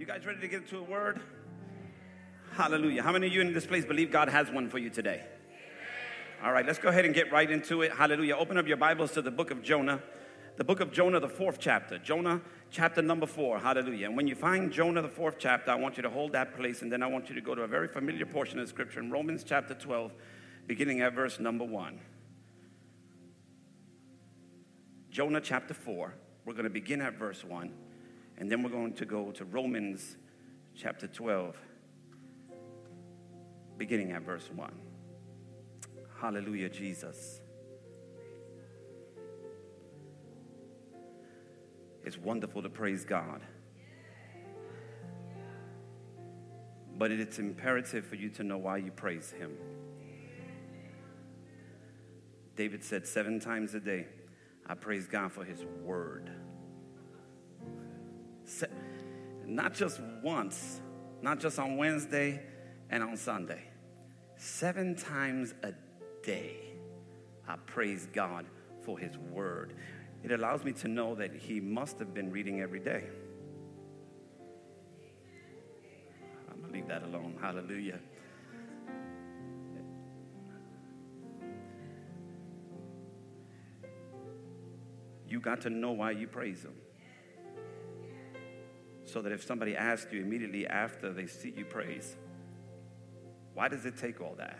You 0.00 0.06
guys 0.06 0.24
ready 0.24 0.40
to 0.40 0.48
get 0.48 0.62
into 0.62 0.78
a 0.78 0.82
word? 0.82 1.20
Hallelujah. 2.52 3.02
How 3.02 3.12
many 3.12 3.26
of 3.26 3.34
you 3.34 3.42
in 3.42 3.52
this 3.52 3.66
place 3.66 3.84
believe 3.84 4.10
God 4.10 4.30
has 4.30 4.50
one 4.50 4.70
for 4.70 4.78
you 4.78 4.88
today? 4.88 5.22
All 6.42 6.52
right, 6.52 6.64
let's 6.64 6.78
go 6.78 6.88
ahead 6.88 7.04
and 7.04 7.14
get 7.14 7.30
right 7.30 7.50
into 7.50 7.82
it. 7.82 7.92
Hallelujah. 7.92 8.34
Open 8.36 8.56
up 8.56 8.66
your 8.66 8.78
Bibles 8.78 9.12
to 9.12 9.20
the 9.20 9.30
book 9.30 9.50
of 9.50 9.62
Jonah. 9.62 10.00
The 10.56 10.64
book 10.64 10.80
of 10.80 10.90
Jonah, 10.90 11.20
the 11.20 11.28
fourth 11.28 11.58
chapter. 11.60 11.98
Jonah, 11.98 12.40
chapter 12.70 13.02
number 13.02 13.26
four. 13.26 13.58
Hallelujah. 13.58 14.06
And 14.06 14.16
when 14.16 14.26
you 14.26 14.34
find 14.34 14.72
Jonah, 14.72 15.02
the 15.02 15.08
fourth 15.08 15.34
chapter, 15.38 15.70
I 15.70 15.74
want 15.74 15.98
you 15.98 16.02
to 16.02 16.08
hold 16.08 16.32
that 16.32 16.56
place 16.56 16.80
and 16.80 16.90
then 16.90 17.02
I 17.02 17.06
want 17.06 17.28
you 17.28 17.34
to 17.34 17.42
go 17.42 17.54
to 17.54 17.60
a 17.60 17.68
very 17.68 17.86
familiar 17.86 18.24
portion 18.24 18.58
of 18.58 18.70
scripture 18.70 19.00
in 19.00 19.10
Romans 19.10 19.44
chapter 19.44 19.74
12, 19.74 20.12
beginning 20.66 21.02
at 21.02 21.12
verse 21.12 21.38
number 21.38 21.66
one. 21.66 22.00
Jonah 25.10 25.42
chapter 25.42 25.74
4. 25.74 26.14
We're 26.46 26.54
going 26.54 26.64
to 26.64 26.70
begin 26.70 27.02
at 27.02 27.18
verse 27.18 27.44
1, 27.44 27.70
and 28.40 28.50
then 28.50 28.62
we're 28.62 28.70
going 28.70 28.94
to 28.94 29.04
go 29.04 29.30
to 29.32 29.44
Romans 29.44 30.16
chapter 30.74 31.06
12, 31.06 31.54
beginning 33.76 34.12
at 34.12 34.22
verse 34.22 34.48
1. 34.54 34.72
Hallelujah, 36.18 36.70
Jesus. 36.70 37.42
It's 42.02 42.16
wonderful 42.16 42.62
to 42.62 42.70
praise 42.70 43.04
God. 43.04 43.42
But 46.96 47.10
it's 47.10 47.38
imperative 47.38 48.06
for 48.06 48.16
you 48.16 48.30
to 48.30 48.42
know 48.42 48.56
why 48.56 48.78
you 48.78 48.90
praise 48.90 49.32
Him. 49.32 49.52
David 52.56 52.82
said 52.82 53.06
seven 53.06 53.38
times 53.38 53.74
a 53.74 53.80
day, 53.80 54.06
I 54.66 54.74
praise 54.74 55.06
God 55.06 55.30
for 55.30 55.44
His 55.44 55.62
word. 55.82 56.30
Not 59.44 59.74
just 59.74 60.00
once, 60.22 60.80
not 61.22 61.40
just 61.40 61.58
on 61.58 61.76
Wednesday 61.76 62.42
and 62.90 63.02
on 63.02 63.16
Sunday. 63.16 63.62
Seven 64.36 64.94
times 64.94 65.54
a 65.62 65.72
day, 66.22 66.56
I 67.48 67.56
praise 67.66 68.08
God 68.12 68.46
for 68.82 68.98
His 68.98 69.16
word. 69.18 69.74
It 70.22 70.32
allows 70.32 70.64
me 70.64 70.72
to 70.72 70.88
know 70.88 71.14
that 71.14 71.34
He 71.34 71.60
must 71.60 71.98
have 71.98 72.14
been 72.14 72.30
reading 72.30 72.60
every 72.60 72.80
day. 72.80 73.04
I'm 76.50 76.62
to 76.64 76.70
leave 76.70 76.88
that 76.88 77.02
alone. 77.02 77.36
Hallelujah. 77.40 77.98
you 85.30 85.40
got 85.40 85.60
to 85.62 85.70
know 85.70 85.92
why 85.92 86.10
you 86.10 86.26
praise 86.26 86.64
Him. 86.64 86.74
So 89.10 89.20
that 89.22 89.32
if 89.32 89.44
somebody 89.44 89.76
asks 89.76 90.12
you 90.12 90.20
immediately 90.20 90.68
after 90.68 91.12
they 91.12 91.26
see 91.26 91.52
you 91.56 91.64
praise, 91.64 92.14
why 93.54 93.66
does 93.66 93.84
it 93.84 93.96
take 93.96 94.20
all 94.20 94.36
that? 94.38 94.56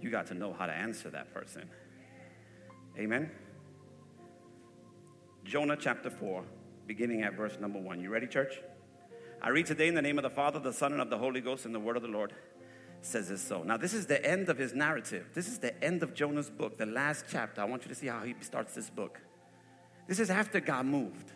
You 0.00 0.08
got 0.08 0.28
to 0.28 0.34
know 0.34 0.52
how 0.52 0.66
to 0.66 0.72
answer 0.72 1.10
that 1.10 1.34
person. 1.34 1.68
Amen. 2.96 3.28
Jonah 5.42 5.76
chapter 5.76 6.10
4, 6.10 6.44
beginning 6.86 7.22
at 7.22 7.34
verse 7.34 7.58
number 7.60 7.80
1. 7.80 8.00
You 8.00 8.10
ready, 8.10 8.28
church? 8.28 8.54
I 9.42 9.48
read 9.48 9.66
today 9.66 9.88
in 9.88 9.96
the 9.96 10.02
name 10.02 10.18
of 10.18 10.22
the 10.22 10.30
Father, 10.30 10.60
the 10.60 10.72
Son, 10.72 10.92
and 10.92 11.00
of 11.00 11.10
the 11.10 11.18
Holy 11.18 11.40
Ghost, 11.40 11.66
and 11.66 11.74
the 11.74 11.80
word 11.80 11.96
of 11.96 12.02
the 12.02 12.08
Lord 12.08 12.34
says 13.02 13.30
this 13.30 13.42
so. 13.42 13.64
Now, 13.64 13.78
this 13.78 13.92
is 13.92 14.06
the 14.06 14.24
end 14.24 14.48
of 14.48 14.58
his 14.58 14.74
narrative. 14.74 15.26
This 15.34 15.48
is 15.48 15.58
the 15.58 15.82
end 15.82 16.04
of 16.04 16.14
Jonah's 16.14 16.50
book, 16.50 16.78
the 16.78 16.86
last 16.86 17.24
chapter. 17.28 17.62
I 17.62 17.64
want 17.64 17.82
you 17.82 17.88
to 17.88 17.96
see 17.96 18.06
how 18.06 18.20
he 18.20 18.36
starts 18.42 18.76
this 18.76 18.90
book. 18.90 19.20
This 20.06 20.20
is 20.20 20.30
after 20.30 20.60
God 20.60 20.86
moved 20.86 21.32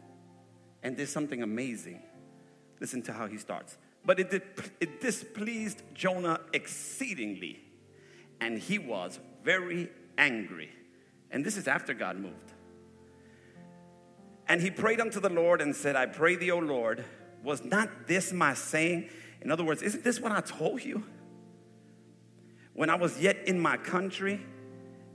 and 0.83 0.97
did 0.97 1.09
something 1.09 1.43
amazing. 1.43 2.03
Listen 2.81 3.03
to 3.03 3.12
how 3.12 3.27
he 3.27 3.39
starts. 3.39 3.77
But 4.05 4.21
it, 4.21 4.31
did, 4.31 4.43
it 4.81 5.01
displeased 5.01 5.83
Jonah 5.95 6.41
exceedingly, 6.53 7.61
and 8.41 8.59
he 8.59 8.79
was 8.79 9.19
very 9.43 9.91
angry. 10.17 10.71
And 11.31 11.44
this 11.44 11.56
is 11.56 11.69
after 11.69 11.94
God 11.94 12.19
moved. 12.19 12.53
And 14.47 14.62
he 14.62 14.71
prayed 14.71 15.00
unto 15.00 15.21
the 15.21 15.28
Lord 15.28 15.61
and 15.61 15.77
said, 15.77 15.94
I 15.94 16.06
pray 16.06 16.37
thee, 16.37 16.50
O 16.50 16.59
Lord, 16.59 17.05
was 17.43 17.62
not 17.65 18.06
this 18.06 18.33
my 18.33 18.55
saying? 18.55 19.11
In 19.43 19.50
other 19.50 19.65
words, 19.65 19.83
isn't 19.83 20.05
this 20.05 20.21
what 20.21 20.33
I 20.33 20.41
told 20.41 20.83
you? 20.83 21.05
when 22.78 22.91
I 22.91 22.94
was 22.94 23.21
yet 23.21 23.38
in 23.49 23.59
my 23.59 23.77
country. 23.77 24.41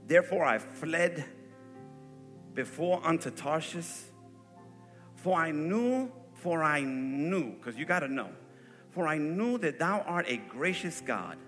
Therefore 0.06 0.44
I 0.44 0.58
fled 0.58 1.24
before 2.52 3.00
unto 3.02 3.30
Tarshish. 3.30 4.02
For 5.24 5.40
I 5.40 5.52
knew, 5.52 6.12
for 6.34 6.62
I 6.62 6.82
knew, 6.82 7.52
because 7.52 7.78
you 7.78 7.86
got 7.86 8.00
to 8.00 8.08
know, 8.08 8.28
for 8.90 9.08
I 9.08 9.16
knew 9.16 9.56
that 9.56 9.78
thou 9.78 10.00
art 10.00 10.26
a 10.28 10.36
gracious 10.36 11.00
God 11.00 11.38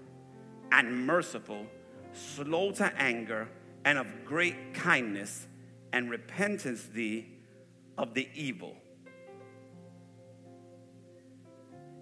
and 0.73 1.07
merciful, 1.07 1.67
slow 2.15 2.73
to 2.73 2.91
anger, 2.97 3.51
and 3.85 3.99
of 3.99 4.07
great 4.25 4.73
kindness, 4.73 5.47
and 5.93 6.09
repentance 6.09 6.85
thee 6.85 7.27
of 7.99 8.15
the 8.15 8.27
evil. 8.35 8.79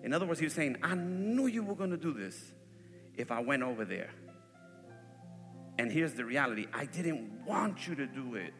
In 0.04 0.12
other 0.12 0.26
words, 0.26 0.38
he 0.38 0.46
was 0.46 0.52
saying, 0.52 0.76
I 0.80 0.94
knew 0.94 1.48
you 1.48 1.64
were 1.64 1.74
going 1.74 1.90
to 1.90 1.96
do 1.96 2.12
this 2.12 2.52
if 3.16 3.32
I 3.32 3.40
went 3.40 3.64
over 3.64 3.84
there. 3.84 4.10
And 5.80 5.90
here's 5.90 6.12
the 6.12 6.24
reality 6.24 6.68
I 6.72 6.84
didn't 6.84 7.44
want 7.44 7.88
you 7.88 7.96
to 7.96 8.06
do 8.06 8.36
it, 8.36 8.54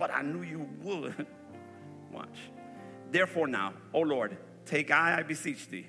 but 0.00 0.10
I 0.12 0.22
knew 0.22 0.42
you 0.42 0.66
would. 0.82 1.26
Watch. 2.12 2.38
Therefore, 3.12 3.46
now, 3.46 3.74
O 3.92 4.00
Lord, 4.00 4.36
take 4.64 4.90
I, 4.90 5.18
I 5.18 5.22
beseech 5.22 5.68
thee, 5.68 5.86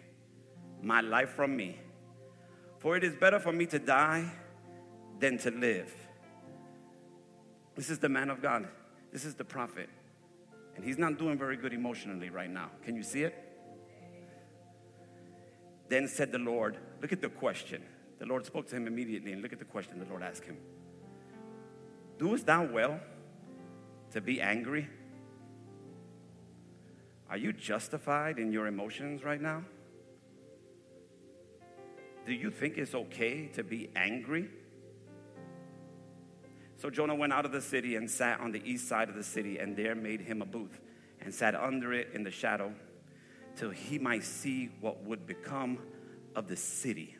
my 0.83 1.01
life 1.01 1.29
from 1.29 1.55
me. 1.55 1.79
For 2.79 2.97
it 2.97 3.03
is 3.03 3.15
better 3.15 3.39
for 3.39 3.53
me 3.53 3.65
to 3.67 3.79
die 3.79 4.29
than 5.19 5.37
to 5.39 5.51
live. 5.51 5.95
This 7.75 7.89
is 7.89 7.99
the 7.99 8.09
man 8.09 8.29
of 8.29 8.41
God. 8.41 8.67
This 9.13 9.23
is 9.23 9.33
the 9.35 9.45
prophet. 9.45 9.89
And 10.75 10.83
he's 10.83 10.97
not 10.97 11.17
doing 11.17 11.37
very 11.37 11.55
good 11.55 11.73
emotionally 11.73 12.29
right 12.29 12.49
now. 12.49 12.69
Can 12.83 12.95
you 12.95 13.03
see 13.03 13.23
it? 13.23 13.35
Then 15.87 16.07
said 16.07 16.31
the 16.31 16.39
Lord, 16.39 16.77
Look 17.01 17.13
at 17.13 17.21
the 17.21 17.29
question. 17.29 17.81
The 18.19 18.25
Lord 18.25 18.45
spoke 18.45 18.67
to 18.67 18.75
him 18.75 18.87
immediately, 18.87 19.31
and 19.31 19.41
look 19.41 19.53
at 19.53 19.59
the 19.59 19.65
question 19.65 19.99
the 19.99 20.05
Lord 20.05 20.21
asked 20.21 20.43
him 20.43 20.57
Doest 22.19 22.45
thou 22.45 22.65
well 22.65 22.99
to 24.11 24.21
be 24.21 24.41
angry? 24.41 24.87
Are 27.29 27.37
you 27.37 27.53
justified 27.53 28.39
in 28.39 28.51
your 28.51 28.67
emotions 28.67 29.23
right 29.23 29.41
now? 29.41 29.63
Do 32.25 32.33
you 32.33 32.51
think 32.51 32.77
it's 32.77 32.93
okay 32.93 33.47
to 33.53 33.63
be 33.63 33.89
angry? 33.95 34.49
So 36.77 36.89
Jonah 36.89 37.15
went 37.15 37.31
out 37.31 37.45
of 37.45 37.51
the 37.51 37.61
city 37.61 37.95
and 37.95 38.09
sat 38.09 38.39
on 38.39 38.51
the 38.51 38.61
east 38.65 38.87
side 38.87 39.07
of 39.07 39.15
the 39.15 39.23
city, 39.23 39.59
and 39.59 39.77
there 39.77 39.95
made 39.95 40.21
him 40.21 40.41
a 40.41 40.45
booth 40.45 40.81
and 41.21 41.33
sat 41.33 41.55
under 41.55 41.93
it 41.93 42.09
in 42.13 42.23
the 42.23 42.31
shadow 42.31 42.73
till 43.55 43.69
he 43.69 43.99
might 43.99 44.23
see 44.23 44.69
what 44.81 45.03
would 45.03 45.25
become 45.25 45.79
of 46.35 46.47
the 46.47 46.55
city. 46.55 47.15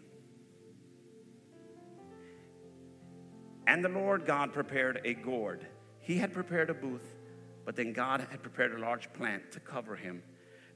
And 3.68 3.86
the 3.86 3.90
Lord 3.90 4.26
God 4.26 4.52
prepared 4.52 5.02
a 5.06 5.14
gourd. 5.14 5.66
He 6.02 6.18
had 6.18 6.34
prepared 6.34 6.70
a 6.70 6.74
booth, 6.74 7.16
but 7.64 7.76
then 7.76 7.94
God 7.94 8.26
had 8.32 8.42
prepared 8.42 8.74
a 8.74 8.80
large 8.80 9.12
plant 9.14 9.52
to 9.52 9.60
cover 9.60 9.96
him 9.96 10.24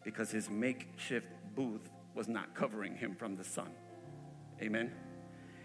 because 0.04 0.32
his 0.32 0.50
makeshift 0.50 1.28
booth 1.56 1.90
was 2.14 2.28
not 2.28 2.54
covering 2.54 2.96
him 2.96 3.16
from 3.16 3.36
the 3.36 3.44
sun. 3.44 3.70
Amen. 4.62 4.92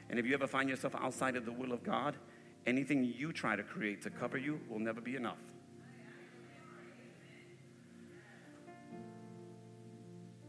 And 0.09 0.19
if 0.19 0.27
you 0.27 0.35
ever 0.35 0.47
find 0.47 0.69
yourself 0.69 0.95
outside 0.97 1.37
of 1.37 1.45
the 1.45 1.53
will 1.53 1.73
of 1.73 1.85
God, 1.85 2.17
anything 2.67 3.05
you 3.05 3.33
try 3.33 3.55
to 3.55 3.63
create 3.63 4.03
to 4.03 4.11
cover 4.11 4.39
you 4.39 4.61
will 4.69 4.81
never 4.81 5.01
be 5.01 5.15
enough. 5.15 5.39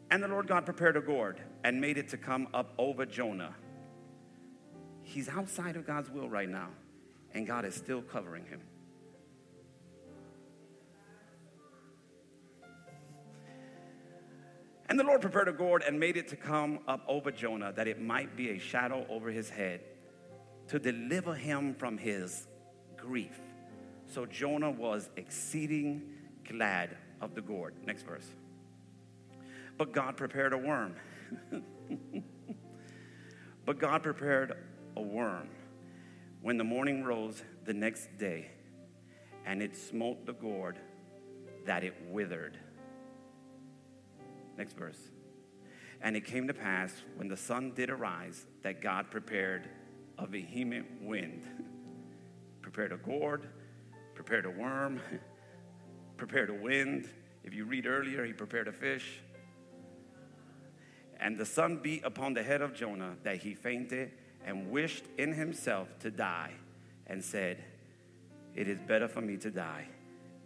And 0.09 0.23
the 0.23 0.27
Lord 0.27 0.47
God 0.47 0.65
prepared 0.65 0.97
a 0.97 1.01
gourd 1.01 1.41
and 1.63 1.79
made 1.79 1.97
it 1.97 2.09
to 2.09 2.17
come 2.17 2.47
up 2.53 2.73
over 2.77 3.05
Jonah. 3.05 3.55
He's 5.03 5.29
outside 5.29 5.75
of 5.75 5.85
God's 5.85 6.09
will 6.09 6.29
right 6.29 6.49
now, 6.49 6.69
and 7.33 7.45
God 7.45 7.65
is 7.65 7.75
still 7.75 8.01
covering 8.01 8.45
him. 8.45 8.61
And 14.91 14.99
the 14.99 15.05
Lord 15.05 15.21
prepared 15.21 15.47
a 15.47 15.53
gourd 15.53 15.83
and 15.87 15.97
made 15.97 16.17
it 16.17 16.27
to 16.27 16.35
come 16.35 16.79
up 16.85 17.05
over 17.07 17.31
Jonah, 17.31 17.71
that 17.77 17.87
it 17.87 18.01
might 18.01 18.35
be 18.35 18.49
a 18.49 18.59
shadow 18.59 19.05
over 19.07 19.29
his 19.29 19.49
head, 19.49 19.79
to 20.67 20.79
deliver 20.79 21.33
him 21.33 21.75
from 21.75 21.97
his 21.97 22.45
grief. 22.97 23.39
So 24.05 24.25
Jonah 24.25 24.69
was 24.69 25.09
exceeding 25.15 26.11
glad 26.45 26.97
of 27.21 27.35
the 27.35 27.41
gourd. 27.41 27.73
Next 27.85 28.03
verse. 28.03 28.27
But 29.77 29.93
God 29.93 30.17
prepared 30.17 30.51
a 30.51 30.57
worm. 30.57 30.97
but 33.65 33.79
God 33.79 34.03
prepared 34.03 34.57
a 34.97 35.01
worm 35.01 35.47
when 36.41 36.57
the 36.57 36.65
morning 36.65 37.05
rose 37.05 37.41
the 37.63 37.73
next 37.73 38.09
day, 38.17 38.51
and 39.45 39.63
it 39.63 39.73
smote 39.73 40.25
the 40.25 40.33
gourd 40.33 40.79
that 41.65 41.85
it 41.85 41.95
withered. 42.09 42.57
Next 44.57 44.77
verse. 44.77 44.99
And 46.01 46.15
it 46.15 46.25
came 46.25 46.47
to 46.47 46.53
pass 46.53 46.93
when 47.15 47.27
the 47.27 47.37
sun 47.37 47.73
did 47.75 47.89
arise 47.89 48.45
that 48.63 48.81
God 48.81 49.11
prepared 49.11 49.69
a 50.17 50.25
vehement 50.25 50.87
wind, 51.01 51.43
prepared 52.61 52.91
a 52.91 52.97
gourd, 52.97 53.47
prepared 54.15 54.45
a 54.45 54.49
worm, 54.49 54.99
prepared 56.17 56.49
a 56.49 56.53
wind. 56.53 57.07
If 57.43 57.53
you 57.53 57.65
read 57.65 57.85
earlier, 57.85 58.25
he 58.25 58.33
prepared 58.33 58.67
a 58.67 58.71
fish. 58.71 59.21
And 61.19 61.37
the 61.37 61.45
sun 61.45 61.77
beat 61.77 62.03
upon 62.03 62.33
the 62.33 62.41
head 62.41 62.61
of 62.61 62.73
Jonah 62.73 63.15
that 63.23 63.37
he 63.37 63.53
fainted 63.53 64.11
and 64.43 64.71
wished 64.71 65.03
in 65.19 65.33
himself 65.33 65.87
to 65.99 66.09
die 66.09 66.53
and 67.05 67.23
said, 67.23 67.63
It 68.55 68.67
is 68.67 68.79
better 68.79 69.07
for 69.07 69.21
me 69.21 69.37
to 69.37 69.51
die 69.51 69.87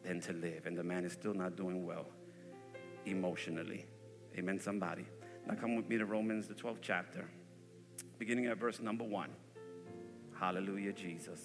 than 0.04 0.19
to 0.22 0.34
live. 0.34 0.66
And 0.66 0.78
the 0.78 0.84
man 0.84 1.06
is 1.06 1.13
still 1.13 1.34
not 1.34 1.56
doing 1.56 1.86
well 1.86 2.07
emotionally. 3.06 3.86
Amen, 4.38 4.60
somebody. 4.60 5.06
Now 5.48 5.56
come 5.56 5.78
with 5.78 5.88
me 5.88 5.98
to 5.98 6.06
Romans, 6.06 6.48
the 6.48 6.56
12th 6.56 6.80
chapter, 6.82 7.26
beginning 8.20 8.48
at 8.48 8.58
verse 8.58 8.82
number 8.82 9.06
one. 9.06 9.30
Hallelujah, 10.38 10.92
Jesus. 10.92 11.40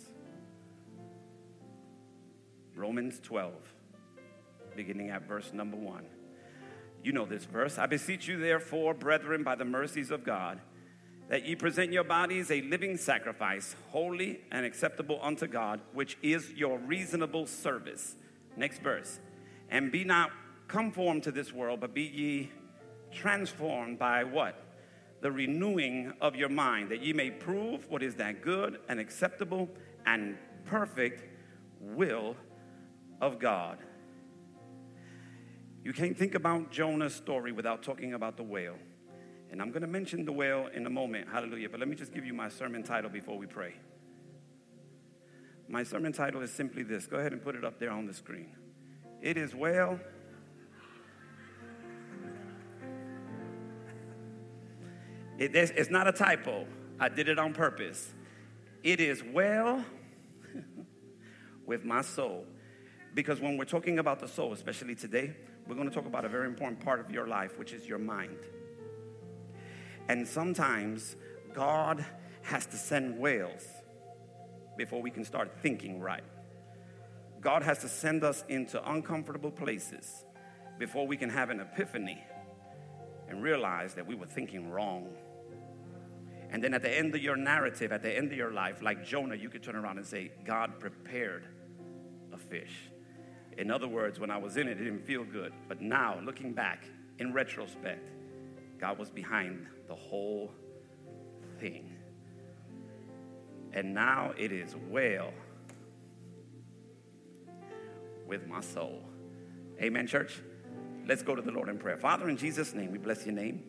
Romans 2.75 3.21
12, 3.23 3.53
beginning 4.75 5.11
at 5.11 5.29
verse 5.29 5.53
number 5.53 5.77
one. 5.77 6.05
You 7.05 7.13
know 7.13 7.27
this 7.27 7.45
verse. 7.45 7.79
I 7.79 7.87
beseech 7.87 8.27
you, 8.27 8.39
therefore, 8.39 8.93
brethren, 8.95 9.45
by 9.45 9.55
the 9.55 9.65
mercies 9.65 10.11
of 10.11 10.25
God, 10.25 10.61
that 11.29 11.47
ye 11.47 11.55
present 11.55 11.93
your 11.93 12.03
bodies 12.03 12.51
a 12.51 12.61
living 12.63 12.97
sacrifice, 12.97 13.77
holy 13.91 14.41
and 14.51 14.67
acceptable 14.67 15.21
unto 15.23 15.47
God, 15.47 15.81
which 15.93 16.19
is 16.23 16.51
your 16.53 16.79
reasonable 16.79 17.47
service. 17.47 18.17
Next 18.57 18.83
verse. 18.83 19.21
And 19.71 19.93
be 19.93 20.03
not 20.03 20.33
conformed 20.67 21.23
to 21.23 21.31
this 21.33 21.53
world, 21.53 21.81
but 21.81 21.95
be 21.95 22.03
ye 22.03 22.51
transformed 23.13 23.99
by 23.99 24.25
what? 24.25 24.67
The 25.21 25.31
renewing 25.31 26.13
of 26.21 26.35
your 26.37 26.49
mind, 26.49 26.91
that 26.91 27.03
ye 27.03 27.13
may 27.13 27.31
prove 27.31 27.89
what 27.91 28.03
is 28.03 28.15
that 28.17 28.43
good 28.43 28.79
and 28.89 28.99
acceptable 28.99 29.69
and 30.07 30.37
perfect 30.65 31.25
will 31.81 32.37
of 33.21 33.39
God. 33.39 33.79
You 35.83 35.93
can't 35.93 36.17
think 36.17 36.35
about 36.35 36.71
Jonah's 36.71 37.15
story 37.15 37.53
without 37.53 37.83
talking 37.83 38.15
about 38.15 38.37
the 38.37 38.43
whale. 38.43 38.77
And 39.51 39.61
I'm 39.61 39.71
going 39.71 39.83
to 39.83 39.89
mention 39.89 40.25
the 40.25 40.33
whale 40.33 40.69
in 40.75 40.87
a 40.87 40.91
moment. 40.91 41.29
Hallelujah. 41.29 41.69
But 41.69 41.81
let 41.81 41.89
me 41.89 41.97
just 41.97 42.13
give 42.13 42.25
you 42.25 42.35
my 42.35 42.49
sermon 42.49 42.83
title 42.83 43.11
before 43.11 43.37
we 43.37 43.47
pray. 43.47 43.75
My 45.69 45.83
sermon 45.83 46.13
title 46.13 46.43
is 46.43 46.53
simply 46.53 46.83
this. 46.83 47.07
Go 47.07 47.17
ahead 47.17 47.33
and 47.33 47.43
put 47.43 47.55
it 47.55 47.65
up 47.65 47.79
there 47.79 47.91
on 47.91 48.07
the 48.07 48.15
screen. 48.15 48.57
It 49.23 49.37
is 49.37 49.55
well. 49.55 49.99
It, 55.41 55.57
it's 55.57 55.91
not 55.91 56.07
a 56.07 56.13
typo. 56.13 56.67
I 57.01 57.09
did 57.09 57.29
it 57.29 57.39
on 57.39 57.55
purpose. 57.55 58.13
It 58.85 59.01
is 59.01 59.25
well 59.25 59.83
with 61.67 61.83
my 61.83 62.03
soul. 62.03 62.45
Because 63.15 63.41
when 63.41 63.57
we're 63.57 63.65
talking 63.65 63.99
about 63.99 64.21
the 64.21 64.29
soul, 64.29 64.53
especially 64.53 64.95
today, 64.95 65.35
we're 65.67 65.75
going 65.75 65.89
to 65.89 65.95
talk 65.95 66.05
about 66.05 66.27
a 66.27 66.29
very 66.29 66.47
important 66.47 66.85
part 66.85 67.01
of 67.01 67.11
your 67.11 67.27
life, 67.27 67.59
which 67.59 67.73
is 67.73 67.89
your 67.89 67.99
mind. 67.99 68.37
And 70.09 70.29
sometimes 70.29 71.17
God 71.55 72.05
has 72.43 72.67
to 72.67 72.77
send 72.77 73.19
whales 73.19 73.67
before 74.77 75.01
we 75.01 75.11
can 75.11 75.25
start 75.25 75.51
thinking 75.63 76.01
right. 76.01 76.25
God 77.41 77.63
has 77.63 77.79
to 77.79 77.89
send 77.89 78.25
us 78.25 78.45
into 78.51 78.79
uncomfortable 78.91 79.51
places 79.51 80.27
before 80.79 81.07
we 81.07 81.17
can 81.17 81.31
have 81.31 81.49
an 81.49 81.61
epiphany 81.61 82.23
and 83.31 83.43
realize 83.43 83.95
that 83.95 84.07
we 84.07 84.15
were 84.15 84.27
thinking 84.27 84.71
wrong. 84.71 85.09
And 86.51 86.63
then 86.63 86.75
at 86.75 86.83
the 86.83 86.91
end 86.91 87.15
of 87.15 87.23
your 87.23 87.37
narrative, 87.37 87.93
at 87.93 88.03
the 88.03 88.15
end 88.15 88.33
of 88.33 88.37
your 88.37 88.53
life, 88.53 88.83
like 88.83 89.05
Jonah, 89.05 89.37
you 89.37 89.49
could 89.49 89.63
turn 89.63 89.77
around 89.77 89.99
and 89.99 90.07
say, 90.07 90.33
God 90.45 90.81
prepared 90.81 91.45
a 92.33 92.37
fish. 92.37 92.91
In 93.57 93.71
other 93.71 93.87
words, 93.87 94.19
when 94.19 94.31
I 94.31 94.37
was 94.37 94.57
in 94.57 94.67
it, 94.67 94.81
it 94.81 94.85
didn't 94.85 95.07
feel 95.07 95.25
good. 95.25 95.53
But 95.69 95.81
now, 95.81 96.19
looking 96.25 96.53
back, 96.53 96.85
in 97.19 97.33
retrospect, 97.33 98.09
God 98.81 98.99
was 98.99 99.11
behind 99.11 99.67
the 99.87 99.95
whole 99.95 100.51
thing. 101.59 101.95
And 103.73 103.95
now 103.95 104.33
it 104.37 104.51
is 104.51 104.75
well 104.89 105.33
with 108.27 108.49
my 108.49 108.61
soul. 108.61 109.03
Amen, 109.81 110.07
church? 110.07 110.41
Let's 111.07 111.23
go 111.23 111.35
to 111.35 111.43
the 111.43 111.51
Lord 111.51 111.69
in 111.69 111.79
prayer. 111.79 111.97
Father, 111.97 112.29
in 112.29 112.37
Jesus' 112.37 112.75
name, 112.75 112.91
we 112.91 112.99
bless 112.99 113.25
your 113.25 113.35
name. 113.35 113.63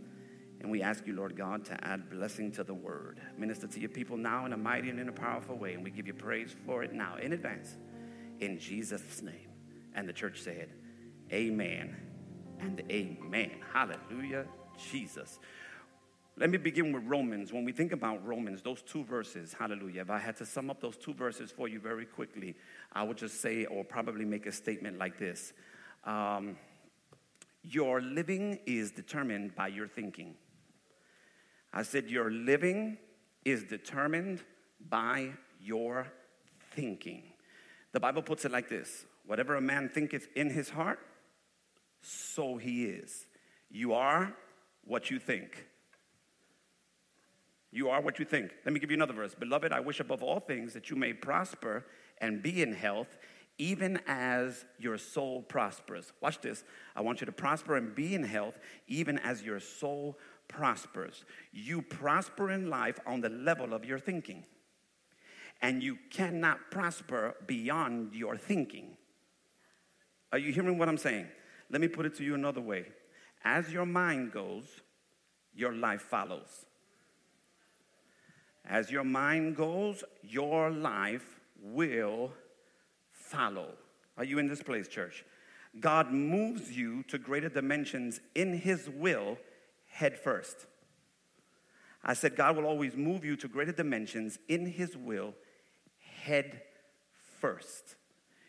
And 0.62 0.70
we 0.70 0.84
ask 0.84 1.08
you, 1.08 1.16
Lord 1.16 1.36
God, 1.36 1.66
to 1.66 1.84
add 1.86 2.10
blessing 2.10 2.52
to 2.54 2.64
the 2.64 2.74
word. 2.74 3.20
Minister 3.38 3.66
to 3.68 3.80
your 3.80 3.90
people 3.90 4.16
now 4.16 4.46
in 4.46 4.54
a 4.54 4.58
mighty 4.58 4.90
and 4.90 5.00
in 5.00 5.10
a 5.10 5.14
powerful 5.14 5.58
way. 5.58 5.74
And 5.74 5.84
we 5.84 5.90
give 5.90 6.06
you 6.06 6.14
praise 6.14 6.56
for 6.66 6.84
it 6.84 6.94
now 6.94 7.16
in 7.18 7.34
advance. 7.34 7.78
In 8.40 8.60
Jesus' 8.60 9.24
name. 9.24 9.50
And 9.96 10.08
the 10.08 10.14
church 10.14 10.42
said, 10.42 10.70
Amen 11.34 11.96
and 12.60 12.84
amen. 12.92 13.52
Hallelujah, 13.74 14.46
Jesus. 14.92 15.40
Let 16.38 16.50
me 16.50 16.58
begin 16.58 16.92
with 16.92 17.04
Romans. 17.06 17.52
When 17.52 17.66
we 17.66 17.72
think 17.72 17.92
about 17.92 18.26
Romans, 18.26 18.62
those 18.62 18.82
two 18.82 19.04
verses, 19.04 19.54
hallelujah, 19.58 20.02
if 20.02 20.10
I 20.10 20.18
had 20.18 20.38
to 20.38 20.46
sum 20.46 20.70
up 20.70 20.80
those 20.80 20.98
two 20.98 21.14
verses 21.14 21.52
for 21.52 21.68
you 21.68 21.80
very 21.80 22.06
quickly, 22.06 22.56
I 22.94 23.04
would 23.04 23.18
just 23.18 23.42
say, 23.42 23.66
or 23.66 23.84
probably 23.84 24.26
make 24.26 24.46
a 24.46 24.52
statement 24.52 24.98
like 24.98 25.18
this 25.18 25.54
um, 26.04 26.58
Your 27.64 28.02
living 28.02 28.60
is 28.66 28.92
determined 28.92 29.56
by 29.56 29.70
your 29.70 29.88
thinking. 29.88 30.36
I 31.74 31.84
said, 31.84 32.10
Your 32.10 32.32
living 32.32 32.98
is 33.46 33.64
determined 33.64 34.44
by 34.90 35.32
your 35.60 36.08
thinking. 36.72 37.24
The 37.92 38.00
Bible 38.00 38.22
puts 38.22 38.46
it 38.46 38.52
like 38.52 38.70
this 38.70 39.06
Whatever 39.26 39.56
a 39.56 39.62
man 39.62 39.90
thinketh 39.90 40.28
in 40.36 40.50
his 40.50 40.70
heart, 40.70 41.00
so 42.02 42.58
he 42.58 42.86
is. 42.86 43.28
You 43.70 43.94
are 43.94 44.34
what 44.84 45.10
you 45.10 45.20
think. 45.20 45.68
You 47.72 47.90
are 47.90 48.02
what 48.02 48.20
you 48.20 48.26
think. 48.26 48.52
Let 48.66 48.74
me 48.74 48.80
give 48.80 48.92
you 48.92 48.98
another 48.98 49.14
verse. 49.14 49.34
Beloved, 49.34 49.72
I 49.72 49.80
wish 49.80 50.02
above 50.02 50.22
all 50.22 50.42
things 50.42 50.74
that 50.74 50.90
you 50.90 50.98
may 50.98 51.14
prosper 51.14 51.86
and 52.18 52.44
be 52.44 52.62
in 52.62 52.74
health, 52.74 53.18
even 53.58 54.00
as 54.08 54.66
your 54.78 54.98
soul 54.98 55.42
prospers. 55.44 56.12
Watch 56.20 56.42
this. 56.42 56.66
I 56.96 57.02
want 57.02 57.22
you 57.22 57.26
to 57.26 57.32
prosper 57.32 57.78
and 57.78 57.96
be 57.96 58.14
in 58.14 58.24
health, 58.24 58.60
even 58.88 59.18
as 59.20 59.44
your 59.44 59.62
soul 59.62 60.18
prospers. 60.52 61.26
You 61.52 61.82
prosper 61.82 62.52
in 62.52 62.70
life 62.70 63.00
on 63.06 63.22
the 63.22 63.30
level 63.30 63.74
of 63.74 63.86
your 63.86 64.00
thinking, 64.00 64.44
and 65.62 65.82
you 65.82 65.98
cannot 66.12 66.70
prosper 66.70 67.36
beyond 67.48 68.14
your 68.14 68.38
thinking. 68.38 68.98
Are 70.32 70.38
you 70.38 70.52
hearing 70.52 70.78
what 70.78 70.90
I'm 70.90 70.98
saying? 70.98 71.28
Let 71.70 71.82
me 71.82 71.88
put 71.88 72.06
it 72.06 72.16
to 72.16 72.24
you 72.24 72.36
another 72.36 72.62
way. 72.62 72.86
As 73.44 73.72
your 73.72 73.86
mind 73.86 74.32
goes, 74.32 74.66
your 75.54 75.74
life 75.74 76.02
follows. 76.02 76.66
As 78.66 78.92
your 78.92 79.04
mind 79.04 79.56
goes, 79.56 80.04
your 80.22 80.70
life 80.70 81.40
will 81.62 82.32
follow. 83.12 83.74
Are 84.18 84.24
you 84.24 84.38
in 84.38 84.48
this 84.48 84.62
place, 84.62 84.88
church? 84.88 85.26
God 85.80 86.12
moves 86.12 86.72
you 86.72 87.04
to 87.04 87.18
greater 87.18 87.50
dimensions 87.50 88.20
in 88.36 88.58
His 88.58 88.90
will 88.90 89.38
head 89.92 90.18
first. 90.18 90.66
I 92.04 92.14
said, 92.14 92.36
God 92.36 92.58
will 92.58 92.66
always 92.66 92.96
move 92.96 93.24
you 93.24 93.36
to 93.38 93.48
greater 93.48 93.72
dimensions 93.72 94.40
in 94.48 94.66
His 94.66 94.98
will 94.98 95.36
head 96.24 96.62
first. 97.40 97.96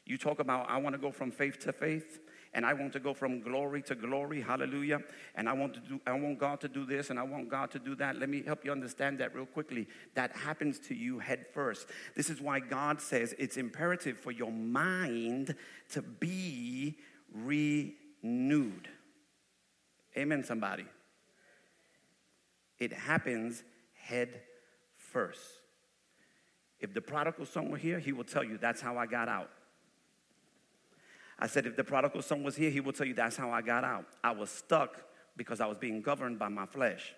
You 0.07 0.19
talk 0.19 0.41
about, 0.41 0.69
I 0.69 0.79
want 0.79 0.95
to 0.95 1.01
go 1.01 1.13
from 1.13 1.31
faith 1.31 1.59
to 1.61 1.73
faith 1.73 2.21
and 2.55 2.67
I 2.67 2.75
want 2.75 2.93
to 2.93 3.01
go 3.01 3.15
from 3.15 3.41
glory 3.41 3.83
to 3.83 3.95
glory. 3.95 4.41
Hallelujah. 4.43 5.01
And 5.35 5.49
I 5.49 5.55
want 5.55 5.75
to 5.75 5.81
do 5.81 6.01
I 6.07 6.13
want 6.13 6.39
God 6.39 6.61
to 6.61 6.69
do 6.69 6.85
this 6.85 7.09
and 7.11 7.19
I 7.19 7.23
want 7.23 7.49
God 7.49 7.71
to 7.71 7.79
do 7.79 7.95
that. 7.97 8.19
Let 8.19 8.29
me 8.29 8.43
help 8.43 8.65
you 8.65 8.73
understand 8.73 9.19
that 9.21 9.35
real 9.35 9.47
quickly. 9.47 9.89
That 10.15 10.37
happens 10.37 10.79
to 10.89 10.95
you 10.95 11.19
head 11.19 11.47
first. 11.55 11.89
This 12.15 12.29
is 12.29 12.41
why 12.41 12.61
God 12.61 13.01
says 13.01 13.35
it's 13.39 13.57
imperative 13.57 14.19
for 14.19 14.33
your 14.33 14.53
mind 14.53 15.55
to 15.93 16.03
be 16.03 16.99
renewed. 17.33 18.89
Amen 20.17 20.45
somebody. 20.45 20.85
It 22.83 22.93
happens 22.93 23.63
head 23.95 24.41
first. 24.97 25.39
If 26.81 26.93
the 26.93 27.01
prodigal 27.01 27.47
son 27.47 27.71
were 27.71 27.77
here, 27.77 28.01
he 28.01 28.11
will 28.11 28.25
tell 28.25 28.43
you 28.43 28.59
that's 28.59 28.81
how 28.81 28.99
I 28.99 29.07
got 29.07 29.29
out. 29.29 29.51
I 31.39 31.47
said, 31.47 31.65
if 31.65 31.77
the 31.77 31.85
prodigal 31.85 32.23
son 32.23 32.43
was 32.43 32.57
here, 32.57 32.71
he 32.71 32.81
will 32.81 32.93
tell 32.93 33.07
you 33.07 33.15
that's 33.15 33.37
how 33.37 33.53
I 33.53 33.63
got 33.63 33.85
out. 33.85 34.07
I 34.25 34.33
was 34.33 34.51
stuck 34.51 35.01
because 35.37 35.61
I 35.61 35.67
was 35.67 35.79
being 35.79 36.03
governed 36.03 36.41
by 36.41 36.49
my 36.49 36.67
flesh. 36.67 37.15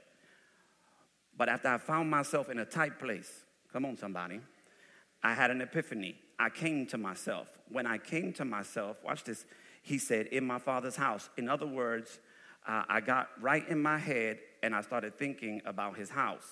But 1.35 1.49
after 1.49 1.69
I 1.69 1.79
found 1.79 2.11
myself 2.11 2.51
in 2.51 2.59
a 2.59 2.67
tight 2.67 2.99
place, 2.99 3.45
come 3.73 3.87
on, 3.87 3.97
somebody, 3.97 4.41
I 5.23 5.33
had 5.33 5.51
an 5.51 5.63
epiphany. 5.63 6.17
I 6.39 6.51
came 6.51 6.85
to 6.89 6.99
myself. 6.99 7.49
When 7.71 7.87
I 7.87 7.97
came 7.97 8.35
to 8.35 8.45
myself, 8.45 8.99
watch 9.03 9.25
this, 9.25 9.47
He 9.81 9.97
said, 9.97 10.27
In 10.27 10.47
my 10.47 10.59
father's 10.59 10.97
house. 10.97 11.31
In 11.39 11.49
other 11.49 11.67
words, 11.67 12.19
uh, 12.67 12.83
I 12.89 13.01
got 13.01 13.29
right 13.41 13.67
in 13.69 13.81
my 13.81 13.99
head 13.99 14.39
and 14.63 14.75
I 14.75 14.81
started 14.81 15.19
thinking 15.19 15.61
about 15.65 15.97
his 15.97 16.11
house. 16.11 16.47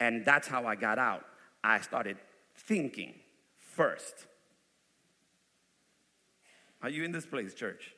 And 0.00 0.24
that's 0.24 0.48
how 0.48 0.66
I 0.66 0.74
got 0.74 0.98
out. 0.98 1.24
I 1.62 1.80
started 1.80 2.16
thinking 2.56 3.14
first. 3.56 4.26
Are 6.82 6.88
you 6.88 7.04
in 7.04 7.12
this 7.12 7.26
place, 7.26 7.54
church? 7.54 7.94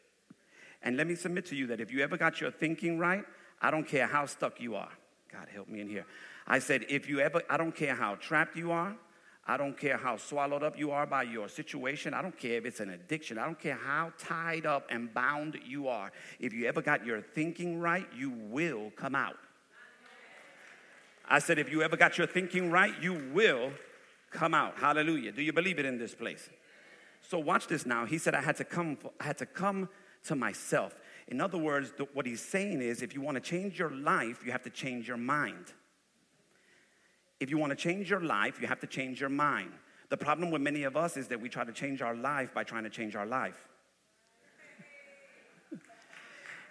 And 0.82 0.96
let 0.96 1.06
me 1.06 1.14
submit 1.14 1.46
to 1.46 1.56
you 1.56 1.66
that 1.68 1.80
if 1.80 1.90
you 1.90 2.02
ever 2.02 2.16
got 2.16 2.40
your 2.40 2.50
thinking 2.50 2.98
right, 2.98 3.24
I 3.60 3.70
don't 3.70 3.88
care 3.88 4.06
how 4.06 4.26
stuck 4.26 4.60
you 4.60 4.74
are. 4.74 4.92
God 5.32 5.48
help 5.52 5.68
me 5.68 5.80
in 5.80 5.88
here. 5.88 6.04
I 6.46 6.58
said, 6.58 6.84
if 6.90 7.08
you 7.08 7.20
ever, 7.20 7.42
I 7.48 7.56
don't 7.56 7.74
care 7.74 7.94
how 7.94 8.16
trapped 8.16 8.56
you 8.56 8.70
are. 8.70 8.94
I 9.46 9.58
don't 9.58 9.76
care 9.76 9.98
how 9.98 10.16
swallowed 10.16 10.62
up 10.62 10.78
you 10.78 10.90
are 10.90 11.06
by 11.06 11.24
your 11.24 11.48
situation. 11.48 12.14
I 12.14 12.22
don't 12.22 12.36
care 12.38 12.56
if 12.56 12.64
it's 12.64 12.80
an 12.80 12.90
addiction. 12.90 13.36
I 13.36 13.44
don't 13.44 13.60
care 13.60 13.74
how 13.74 14.12
tied 14.18 14.64
up 14.64 14.86
and 14.88 15.12
bound 15.12 15.58
you 15.66 15.88
are. 15.88 16.10
If 16.40 16.54
you 16.54 16.66
ever 16.66 16.80
got 16.80 17.04
your 17.04 17.20
thinking 17.20 17.78
right, 17.78 18.06
you 18.16 18.30
will 18.30 18.90
come 18.96 19.14
out. 19.14 19.36
I 21.28 21.38
said, 21.40 21.58
if 21.58 21.70
you 21.70 21.82
ever 21.82 21.96
got 21.96 22.16
your 22.16 22.26
thinking 22.26 22.70
right, 22.70 22.92
you 23.02 23.30
will 23.34 23.70
come 24.30 24.54
out. 24.54 24.78
Hallelujah. 24.78 25.32
Do 25.32 25.42
you 25.42 25.52
believe 25.52 25.78
it 25.78 25.84
in 25.84 25.98
this 25.98 26.14
place? 26.14 26.48
So 27.20 27.38
watch 27.38 27.66
this 27.66 27.86
now. 27.86 28.06
He 28.06 28.18
said, 28.18 28.34
I 28.34 28.40
had 28.40 28.56
to 28.56 28.64
come, 28.64 28.98
I 29.20 29.24
had 29.24 29.38
to 29.38 29.46
come 29.46 29.88
to 30.24 30.34
myself. 30.34 30.94
In 31.28 31.40
other 31.40 31.58
words, 31.58 31.92
what 32.12 32.26
he's 32.26 32.42
saying 32.42 32.82
is 32.82 33.02
if 33.02 33.14
you 33.14 33.20
want 33.20 33.36
to 33.36 33.40
change 33.40 33.78
your 33.78 33.90
life, 33.90 34.42
you 34.44 34.52
have 34.52 34.62
to 34.62 34.70
change 34.70 35.08
your 35.08 35.16
mind. 35.16 35.72
If 37.40 37.50
you 37.50 37.58
want 37.58 37.70
to 37.70 37.76
change 37.76 38.10
your 38.10 38.20
life, 38.20 38.60
you 38.60 38.66
have 38.66 38.80
to 38.80 38.86
change 38.86 39.20
your 39.20 39.30
mind. 39.30 39.72
The 40.08 40.16
problem 40.16 40.50
with 40.50 40.62
many 40.62 40.84
of 40.84 40.96
us 40.96 41.16
is 41.16 41.28
that 41.28 41.40
we 41.40 41.48
try 41.48 41.64
to 41.64 41.72
change 41.72 42.02
our 42.02 42.14
life 42.14 42.54
by 42.54 42.64
trying 42.64 42.84
to 42.84 42.90
change 42.90 43.16
our 43.16 43.26
life. 43.26 43.68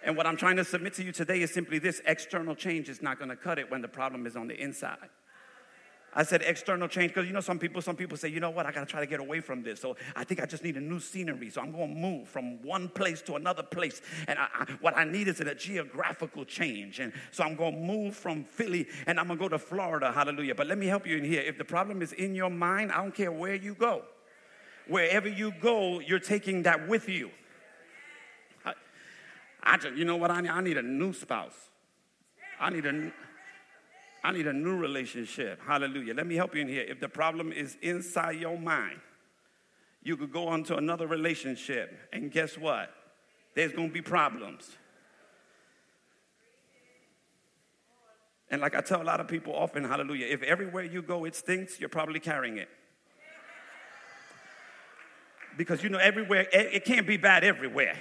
and 0.04 0.16
what 0.16 0.26
I'm 0.26 0.36
trying 0.36 0.56
to 0.56 0.64
submit 0.64 0.94
to 0.94 1.04
you 1.04 1.12
today 1.12 1.42
is 1.42 1.52
simply 1.52 1.78
this 1.78 2.00
external 2.06 2.54
change 2.54 2.88
is 2.88 3.02
not 3.02 3.18
going 3.18 3.30
to 3.30 3.36
cut 3.36 3.58
it 3.58 3.70
when 3.70 3.82
the 3.82 3.88
problem 3.88 4.26
is 4.26 4.36
on 4.36 4.48
the 4.48 4.58
inside. 4.58 5.10
I 6.14 6.22
said 6.22 6.42
external 6.42 6.86
change 6.86 7.12
because 7.12 7.26
you 7.26 7.32
know 7.32 7.40
some 7.40 7.58
people 7.58 7.82
some 7.82 7.96
people 7.96 8.16
say 8.16 8.28
you 8.28 8.40
know 8.40 8.50
what? 8.50 8.66
I 8.66 8.72
got 8.72 8.80
to 8.80 8.86
try 8.86 9.00
to 9.00 9.06
get 9.06 9.20
away 9.20 9.40
from 9.40 9.62
this. 9.62 9.80
So 9.80 9.96
I 10.14 10.24
think 10.24 10.40
I 10.40 10.46
just 10.46 10.62
need 10.62 10.76
a 10.76 10.80
new 10.80 11.00
scenery. 11.00 11.50
So 11.50 11.60
I'm 11.60 11.72
to 11.94 12.00
move 12.00 12.28
from 12.28 12.62
one 12.62 12.88
place 12.88 13.20
to 13.22 13.34
another 13.34 13.62
place. 13.62 14.00
And 14.28 14.38
I, 14.38 14.46
I, 14.60 14.64
what 14.80 14.96
I 14.96 15.04
need 15.04 15.28
is 15.28 15.40
a 15.40 15.54
geographical 15.54 16.44
change. 16.44 17.00
And 17.00 17.12
so 17.32 17.42
I'm 17.42 17.56
to 17.74 17.80
move 17.80 18.14
from 18.14 18.44
Philly 18.44 18.86
and 19.06 19.18
I'm 19.18 19.28
to 19.28 19.36
go 19.36 19.48
to 19.48 19.58
Florida. 19.58 20.12
Hallelujah. 20.12 20.54
But 20.54 20.68
let 20.68 20.78
me 20.78 20.86
help 20.86 21.06
you 21.06 21.16
in 21.16 21.24
here. 21.24 21.42
If 21.42 21.58
the 21.58 21.64
problem 21.64 22.02
is 22.02 22.12
in 22.12 22.34
your 22.34 22.50
mind 22.50 22.92
I 22.92 22.96
don't 22.96 23.14
care 23.14 23.32
where 23.32 23.54
you 23.54 23.74
go. 23.74 24.02
Wherever 24.86 25.28
you 25.28 25.52
go 25.60 25.98
you're 25.98 26.20
taking 26.20 26.62
that 26.62 26.88
with 26.88 27.08
you. 27.08 27.30
I, 28.64 28.74
I 29.62 29.76
just, 29.78 29.96
you 29.96 30.04
know 30.04 30.16
what 30.16 30.30
I 30.30 30.40
need 30.40 30.50
I 30.50 30.60
need 30.60 30.78
a 30.78 30.82
new 30.82 31.12
spouse. 31.12 31.56
I 32.60 32.70
need 32.70 32.86
a 32.86 33.12
I 34.24 34.32
need 34.32 34.46
a 34.46 34.54
new 34.54 34.74
relationship. 34.74 35.60
Hallelujah. 35.66 36.14
Let 36.14 36.26
me 36.26 36.34
help 36.34 36.54
you 36.54 36.62
in 36.62 36.68
here. 36.68 36.84
If 36.88 36.98
the 36.98 37.10
problem 37.10 37.52
is 37.52 37.76
inside 37.82 38.40
your 38.40 38.58
mind, 38.58 39.00
you 40.02 40.16
could 40.16 40.32
go 40.32 40.48
on 40.48 40.64
to 40.64 40.76
another 40.76 41.06
relationship, 41.06 42.08
and 42.10 42.32
guess 42.32 42.56
what? 42.56 42.90
There's 43.54 43.72
going 43.72 43.88
to 43.88 43.94
be 43.94 44.00
problems. 44.00 44.76
And 48.50 48.62
like 48.62 48.74
I 48.74 48.80
tell 48.80 49.02
a 49.02 49.04
lot 49.04 49.20
of 49.20 49.28
people 49.28 49.54
often, 49.54 49.84
hallelujah, 49.84 50.26
if 50.26 50.42
everywhere 50.42 50.84
you 50.84 51.02
go 51.02 51.26
it 51.26 51.34
stinks, 51.34 51.78
you're 51.78 51.88
probably 51.90 52.20
carrying 52.20 52.56
it. 52.56 52.68
Because 55.56 55.82
you 55.82 55.90
know, 55.90 55.98
everywhere, 55.98 56.46
it 56.50 56.84
can't 56.84 57.06
be 57.06 57.16
bad 57.16 57.44
everywhere. 57.44 57.96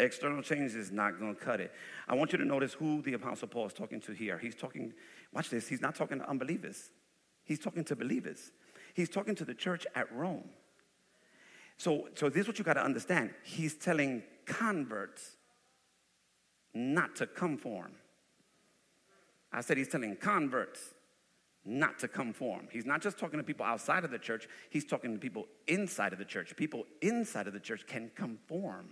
External 0.00 0.42
change 0.42 0.74
is 0.74 0.90
not 0.90 1.18
going 1.18 1.34
to 1.34 1.40
cut 1.40 1.60
it. 1.60 1.72
I 2.08 2.14
want 2.14 2.32
you 2.32 2.38
to 2.38 2.44
notice 2.44 2.72
who 2.72 3.02
the 3.02 3.12
Apostle 3.12 3.48
Paul 3.48 3.66
is 3.66 3.72
talking 3.72 4.00
to 4.02 4.12
here. 4.12 4.38
He's 4.38 4.54
talking, 4.54 4.92
watch 5.32 5.50
this, 5.50 5.68
he's 5.68 5.80
not 5.80 5.94
talking 5.94 6.18
to 6.18 6.28
unbelievers, 6.28 6.90
he's 7.44 7.58
talking 7.58 7.84
to 7.84 7.96
believers. 7.96 8.52
He's 8.94 9.08
talking 9.08 9.34
to 9.36 9.44
the 9.44 9.54
church 9.54 9.86
at 9.94 10.12
Rome. 10.12 10.48
So, 11.76 12.08
so 12.14 12.28
this 12.28 12.42
is 12.42 12.48
what 12.48 12.58
you 12.58 12.64
got 12.64 12.74
to 12.74 12.84
understand. 12.84 13.30
He's 13.44 13.74
telling 13.74 14.22
converts 14.44 15.36
not 16.74 17.16
to 17.16 17.26
conform. 17.26 17.92
I 19.52 19.60
said 19.60 19.76
he's 19.76 19.88
telling 19.88 20.16
converts 20.16 20.94
not 21.64 21.98
to 22.00 22.08
conform. 22.08 22.68
He's 22.70 22.86
not 22.86 23.00
just 23.00 23.18
talking 23.18 23.38
to 23.38 23.44
people 23.44 23.66
outside 23.66 24.04
of 24.04 24.10
the 24.10 24.18
church, 24.18 24.48
he's 24.70 24.84
talking 24.84 25.12
to 25.12 25.18
people 25.18 25.46
inside 25.66 26.12
of 26.12 26.18
the 26.18 26.24
church. 26.24 26.54
People 26.56 26.84
inside 27.02 27.46
of 27.46 27.52
the 27.52 27.60
church 27.60 27.86
can 27.86 28.10
conform 28.14 28.90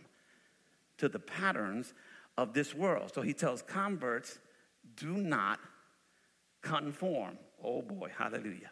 to 0.98 1.08
the 1.08 1.18
patterns 1.18 1.94
of 2.36 2.52
this 2.52 2.74
world. 2.74 3.12
So 3.14 3.22
he 3.22 3.32
tells 3.32 3.62
converts, 3.62 4.38
do 4.96 5.16
not 5.16 5.58
conform. 6.62 7.38
Oh 7.62 7.82
boy, 7.82 8.10
hallelujah. 8.16 8.70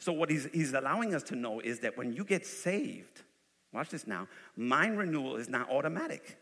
So, 0.00 0.12
what 0.12 0.30
he's, 0.30 0.48
he's 0.54 0.72
allowing 0.72 1.14
us 1.14 1.22
to 1.24 1.36
know 1.36 1.60
is 1.60 1.80
that 1.80 1.98
when 1.98 2.14
you 2.14 2.24
get 2.24 2.46
saved, 2.46 3.20
watch 3.70 3.90
this 3.90 4.06
now, 4.06 4.28
mind 4.56 4.96
renewal 4.96 5.36
is 5.36 5.48
not 5.48 5.70
automatic. 5.70 6.38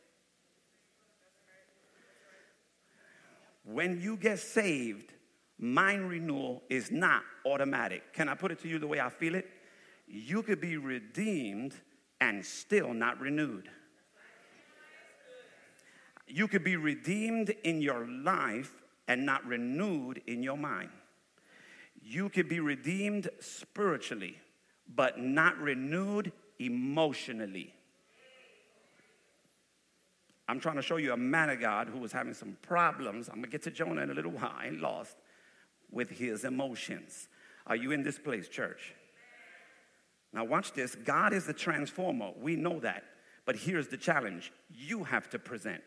When 3.65 4.01
you 4.01 4.17
get 4.17 4.39
saved, 4.39 5.13
mind 5.59 6.09
renewal 6.09 6.63
is 6.71 6.93
not 6.93 7.23
automatic. 7.45 8.15
Can 8.15 8.29
I 8.29 8.35
put 8.35 8.53
it 8.53 8.61
to 8.61 8.69
you 8.69 8.79
the 8.79 8.87
way 8.87 9.01
I 9.01 9.11
feel 9.11 9.35
it? 9.35 9.49
You 10.07 10.45
could 10.45 10.61
be 10.61 10.77
redeemed 10.77 11.75
and 12.21 12.47
still 12.47 12.95
not 12.95 13.21
renewed. 13.21 13.69
You 16.29 16.47
could 16.47 16.63
be 16.63 16.77
redeemed 16.77 17.51
in 17.65 17.81
your 17.81 18.07
life 18.07 18.73
and 19.07 19.25
not 19.25 19.45
renewed 19.47 20.23
in 20.27 20.43
your 20.43 20.59
mind. 20.59 20.91
You 22.03 22.29
could 22.29 22.49
be 22.49 22.61
redeemed 22.61 23.29
spiritually, 23.41 24.37
but 24.95 25.19
not 25.19 25.59
renewed 25.59 26.33
emotionally. 26.59 27.75
I'm 30.49 30.61
trying 30.61 30.77
to 30.77 30.83
show 30.83 30.97
you 30.97 31.13
a 31.13 31.17
man 31.17 31.51
of 31.51 31.61
God 31.61 31.89
who 31.89 31.99
was 31.99 32.13
having 32.13 32.33
some 32.33 32.57
problems. 32.63 33.29
I'm 33.29 33.37
gonna 33.37 33.49
get 33.49 33.63
to 33.65 33.71
Jonah 33.71 34.03
in 34.03 34.11
a 34.11 34.15
little 34.15 34.33
while. 34.33 34.55
I 34.57 34.71
lost 34.71 35.17
with 35.91 36.11
his 36.11 36.45
emotions. 36.45 37.29
Are 37.67 37.77
you 37.77 37.93
in 37.93 38.03
this 38.03 38.19
place, 38.19 38.49
church? 38.49 38.95
Now, 40.33 40.45
watch 40.45 40.73
this. 40.73 40.95
God 40.95 41.33
is 41.33 41.47
the 41.47 41.53
transformer. 41.53 42.33
We 42.39 42.57
know 42.57 42.81
that. 42.81 43.05
But 43.45 43.57
here's 43.57 43.89
the 43.89 43.97
challenge 43.97 44.53
you 44.75 45.05
have 45.05 45.29
to 45.31 45.39
present. 45.39 45.83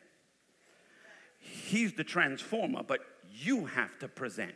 He's 1.42 1.94
the 1.94 2.04
transformer, 2.04 2.84
but 2.84 3.00
you 3.34 3.66
have 3.66 3.98
to 4.00 4.08
present. 4.08 4.54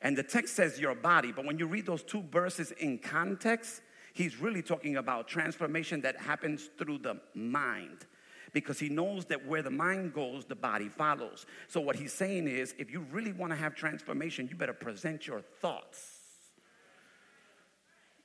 And 0.00 0.16
the 0.16 0.22
text 0.22 0.56
says 0.56 0.80
your 0.80 0.94
body, 0.94 1.32
but 1.32 1.44
when 1.44 1.58
you 1.58 1.66
read 1.66 1.86
those 1.86 2.02
two 2.02 2.22
verses 2.22 2.72
in 2.72 2.98
context, 2.98 3.82
he's 4.14 4.40
really 4.40 4.62
talking 4.62 4.96
about 4.96 5.28
transformation 5.28 6.00
that 6.00 6.16
happens 6.16 6.70
through 6.78 6.98
the 6.98 7.20
mind 7.34 8.06
because 8.52 8.78
he 8.78 8.88
knows 8.88 9.26
that 9.26 9.46
where 9.46 9.62
the 9.62 9.70
mind 9.70 10.14
goes, 10.14 10.44
the 10.46 10.54
body 10.54 10.88
follows. 10.88 11.44
So, 11.68 11.80
what 11.80 11.96
he's 11.96 12.12
saying 12.12 12.48
is 12.48 12.74
if 12.78 12.90
you 12.90 13.06
really 13.10 13.32
want 13.32 13.52
to 13.52 13.56
have 13.56 13.74
transformation, 13.74 14.48
you 14.48 14.56
better 14.56 14.72
present 14.72 15.26
your 15.26 15.40
thoughts 15.40 16.20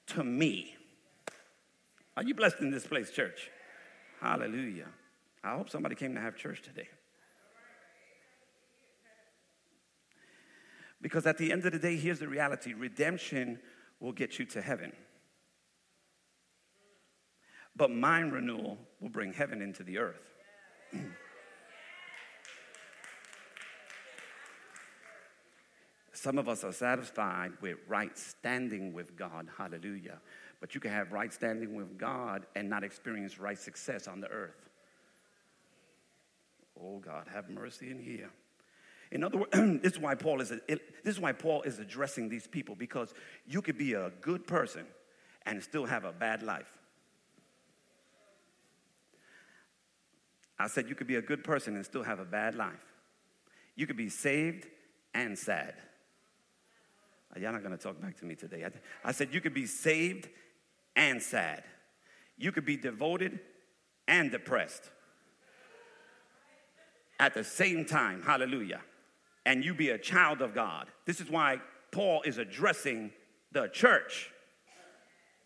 to 0.08 0.24
me. 0.24 0.76
Are 2.16 2.24
you 2.24 2.36
blessed 2.36 2.60
in 2.60 2.72
this 2.72 2.86
place, 2.86 3.12
church? 3.12 3.50
Hallelujah. 4.22 4.88
I 5.44 5.56
hope 5.56 5.70
somebody 5.70 5.96
came 5.96 6.14
to 6.16 6.22
have 6.22 6.36
church 6.36 6.62
today. 6.62 6.90
Because 11.02 11.26
at 11.26 11.38
the 11.38 11.52
end 11.52 11.66
of 11.66 11.72
the 11.72 11.80
day, 11.80 11.96
here's 11.96 12.20
the 12.20 12.28
reality 12.28 12.74
redemption 12.74 13.60
will 14.00 14.12
get 14.12 14.40
you 14.40 14.46
to 14.46 14.62
heaven. 14.62 14.92
But 17.76 17.92
mind 17.92 18.34
renewal 18.34 18.78
will 19.00 19.10
bring 19.10 19.34
heaven 19.34 19.62
into 19.62 19.84
the 19.84 20.00
earth. 20.00 20.22
Some 26.12 26.38
of 26.38 26.50
us 26.50 26.66
are 26.66 26.74
satisfied 26.74 27.54
with 27.62 27.78
right 27.88 28.18
standing 28.18 28.92
with 28.92 29.16
God, 29.16 29.48
hallelujah. 29.58 30.20
But 30.60 30.76
you 30.76 30.82
can 30.82 30.92
have 30.92 31.14
right 31.14 31.32
standing 31.32 31.76
with 31.76 31.98
God 31.98 32.46
and 32.58 32.70
not 32.70 32.84
experience 32.84 33.40
right 33.40 33.58
success 33.58 34.06
on 34.06 34.20
the 34.20 34.28
earth. 34.28 34.70
Oh 36.78 37.00
God, 37.00 37.28
have 37.34 37.50
mercy 37.50 37.90
in 37.90 38.00
here. 38.00 38.30
In 39.12 39.24
other 39.24 39.40
words, 39.40 39.52
this 39.82 39.94
is 39.94 40.00
why 40.00 40.16
Paul 40.16 40.42
is 40.42 40.50
this 40.50 40.80
is 41.06 41.20
why 41.20 41.32
Paul 41.32 41.64
is 41.64 41.80
addressing 41.80 42.30
these 42.30 42.48
people 42.48 42.76
because 42.76 43.14
you 43.48 43.62
could 43.62 43.78
be 43.78 43.94
a 43.94 44.12
good 44.22 44.46
person 44.46 44.86
and 45.46 45.64
still 45.64 45.86
have 45.86 46.04
a 46.04 46.12
bad 46.12 46.44
life. 46.44 46.72
I 50.60 50.68
said 50.68 50.90
you 50.90 50.96
could 50.96 51.08
be 51.08 51.16
a 51.16 51.22
good 51.22 51.44
person 51.44 51.76
and 51.76 51.86
still 51.86 52.04
have 52.04 52.20
a 52.20 52.26
bad 52.26 52.56
life. 52.56 52.74
You 53.76 53.88
could 53.88 53.98
be 53.98 54.10
saved 54.10 54.68
and 55.14 55.38
sad. 55.38 55.76
Y'all 57.40 57.54
not 57.54 57.64
gonna 57.64 57.78
talk 57.78 58.02
back 58.02 58.18
to 58.18 58.26
me 58.26 58.36
today. 58.36 58.66
I, 58.66 59.10
I 59.10 59.12
said, 59.12 59.34
You 59.34 59.40
could 59.40 59.54
be 59.54 59.66
saved 59.66 60.28
and 60.96 61.22
sad. 61.22 61.64
You 62.38 62.52
could 62.52 62.66
be 62.66 62.76
devoted 62.76 63.40
and 64.08 64.32
depressed 64.32 64.90
at 67.20 67.34
the 67.34 67.44
same 67.44 67.86
time. 67.86 68.22
Hallelujah. 68.22 68.82
And 69.50 69.66
you 69.66 69.74
be 69.74 69.90
a 69.90 69.98
child 69.98 70.44
of 70.44 70.54
God. 70.54 70.90
This 71.08 71.20
is 71.20 71.28
why 71.28 71.60
Paul 71.92 72.22
is 72.22 72.38
addressing 72.38 73.10
the 73.52 73.68
church 73.68 74.30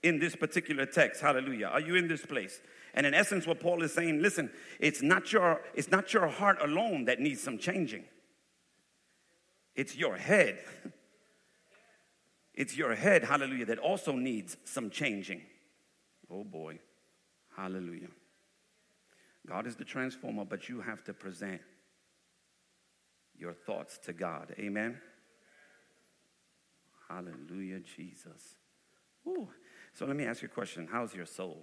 in 0.04 0.20
this 0.20 0.36
particular 0.36 0.86
text. 0.86 1.22
Hallelujah. 1.22 1.68
Are 1.68 1.80
you 1.80 1.96
in 1.96 2.10
this 2.10 2.26
place? 2.26 2.60
And 2.94 3.06
in 3.06 3.14
essence, 3.14 3.48
what 3.48 3.62
Paul 3.62 3.82
is 3.82 3.94
saying, 3.94 4.22
listen, 4.22 4.52
it's 4.82 5.02
not 5.02 5.32
your, 5.32 5.62
it's 5.74 5.90
not 5.90 6.14
your 6.14 6.28
heart 6.28 6.58
alone 6.62 7.06
that 7.06 7.22
needs 7.22 7.42
some 7.42 7.58
changing. 7.58 8.04
It's 9.74 9.96
your 9.96 10.18
head. 10.18 10.60
It's 12.54 12.76
your 12.76 12.96
head, 12.96 13.24
hallelujah, 13.24 13.68
that 13.68 13.80
also 13.80 14.12
needs 14.12 14.58
some 14.66 14.90
changing. 14.90 15.44
Oh 16.30 16.44
boy. 16.44 16.80
Hallelujah. 17.56 18.10
God 19.48 19.66
is 19.66 19.78
the 19.78 19.86
transformer, 19.86 20.44
but 20.44 20.68
you 20.68 20.82
have 20.82 21.06
to 21.06 21.14
present 21.14 21.62
your 23.44 23.54
thoughts 23.54 23.98
to 23.98 24.14
God. 24.14 24.56
Amen. 24.58 24.98
Hallelujah, 27.10 27.82
Jesus. 27.82 28.56
Ooh. 29.28 29.50
So 29.94 30.06
let 30.06 30.16
me 30.16 30.24
ask 30.24 30.42
you 30.42 30.48
a 30.48 30.52
question. 30.52 30.88
How's 30.90 31.14
your 31.14 31.26
soul? 31.26 31.62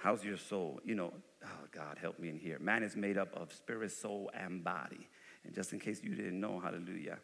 How's 0.00 0.24
your 0.24 0.36
soul? 0.36 0.80
You 0.84 0.94
know, 0.94 1.12
oh 1.44 1.66
God, 1.72 1.98
help 2.00 2.20
me 2.20 2.28
in 2.28 2.38
here. 2.38 2.60
Man 2.60 2.84
is 2.84 2.94
made 2.94 3.18
up 3.18 3.34
of 3.34 3.52
spirit, 3.52 3.90
soul, 3.90 4.30
and 4.32 4.62
body. 4.62 5.08
And 5.44 5.52
just 5.52 5.72
in 5.72 5.80
case 5.80 6.00
you 6.04 6.14
didn't 6.14 6.38
know, 6.38 6.60
hallelujah, 6.60 7.18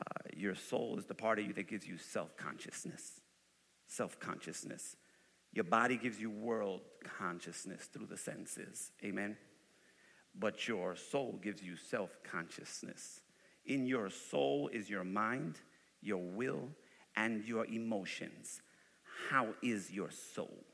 uh, 0.00 0.28
your 0.34 0.54
soul 0.54 0.98
is 0.98 1.04
the 1.04 1.14
part 1.14 1.38
of 1.38 1.46
you 1.46 1.52
that 1.52 1.68
gives 1.68 1.86
you 1.86 1.98
self 1.98 2.34
consciousness. 2.38 3.20
Self 3.86 4.18
consciousness. 4.18 4.96
Your 5.52 5.64
body 5.64 5.98
gives 5.98 6.18
you 6.18 6.30
world 6.30 6.80
consciousness 7.18 7.90
through 7.92 8.06
the 8.06 8.16
senses. 8.16 8.90
Amen. 9.04 9.36
But 10.38 10.66
your 10.66 10.96
soul 10.96 11.38
gives 11.42 11.62
you 11.62 11.76
self 11.76 12.10
consciousness. 12.24 13.20
In 13.66 13.86
your 13.86 14.10
soul 14.10 14.70
is 14.72 14.90
your 14.90 15.04
mind, 15.04 15.58
your 16.00 16.22
will, 16.22 16.68
and 17.16 17.44
your 17.44 17.66
emotions. 17.66 18.60
How 19.30 19.48
is 19.62 19.90
your 19.90 20.10
soul? 20.10 20.64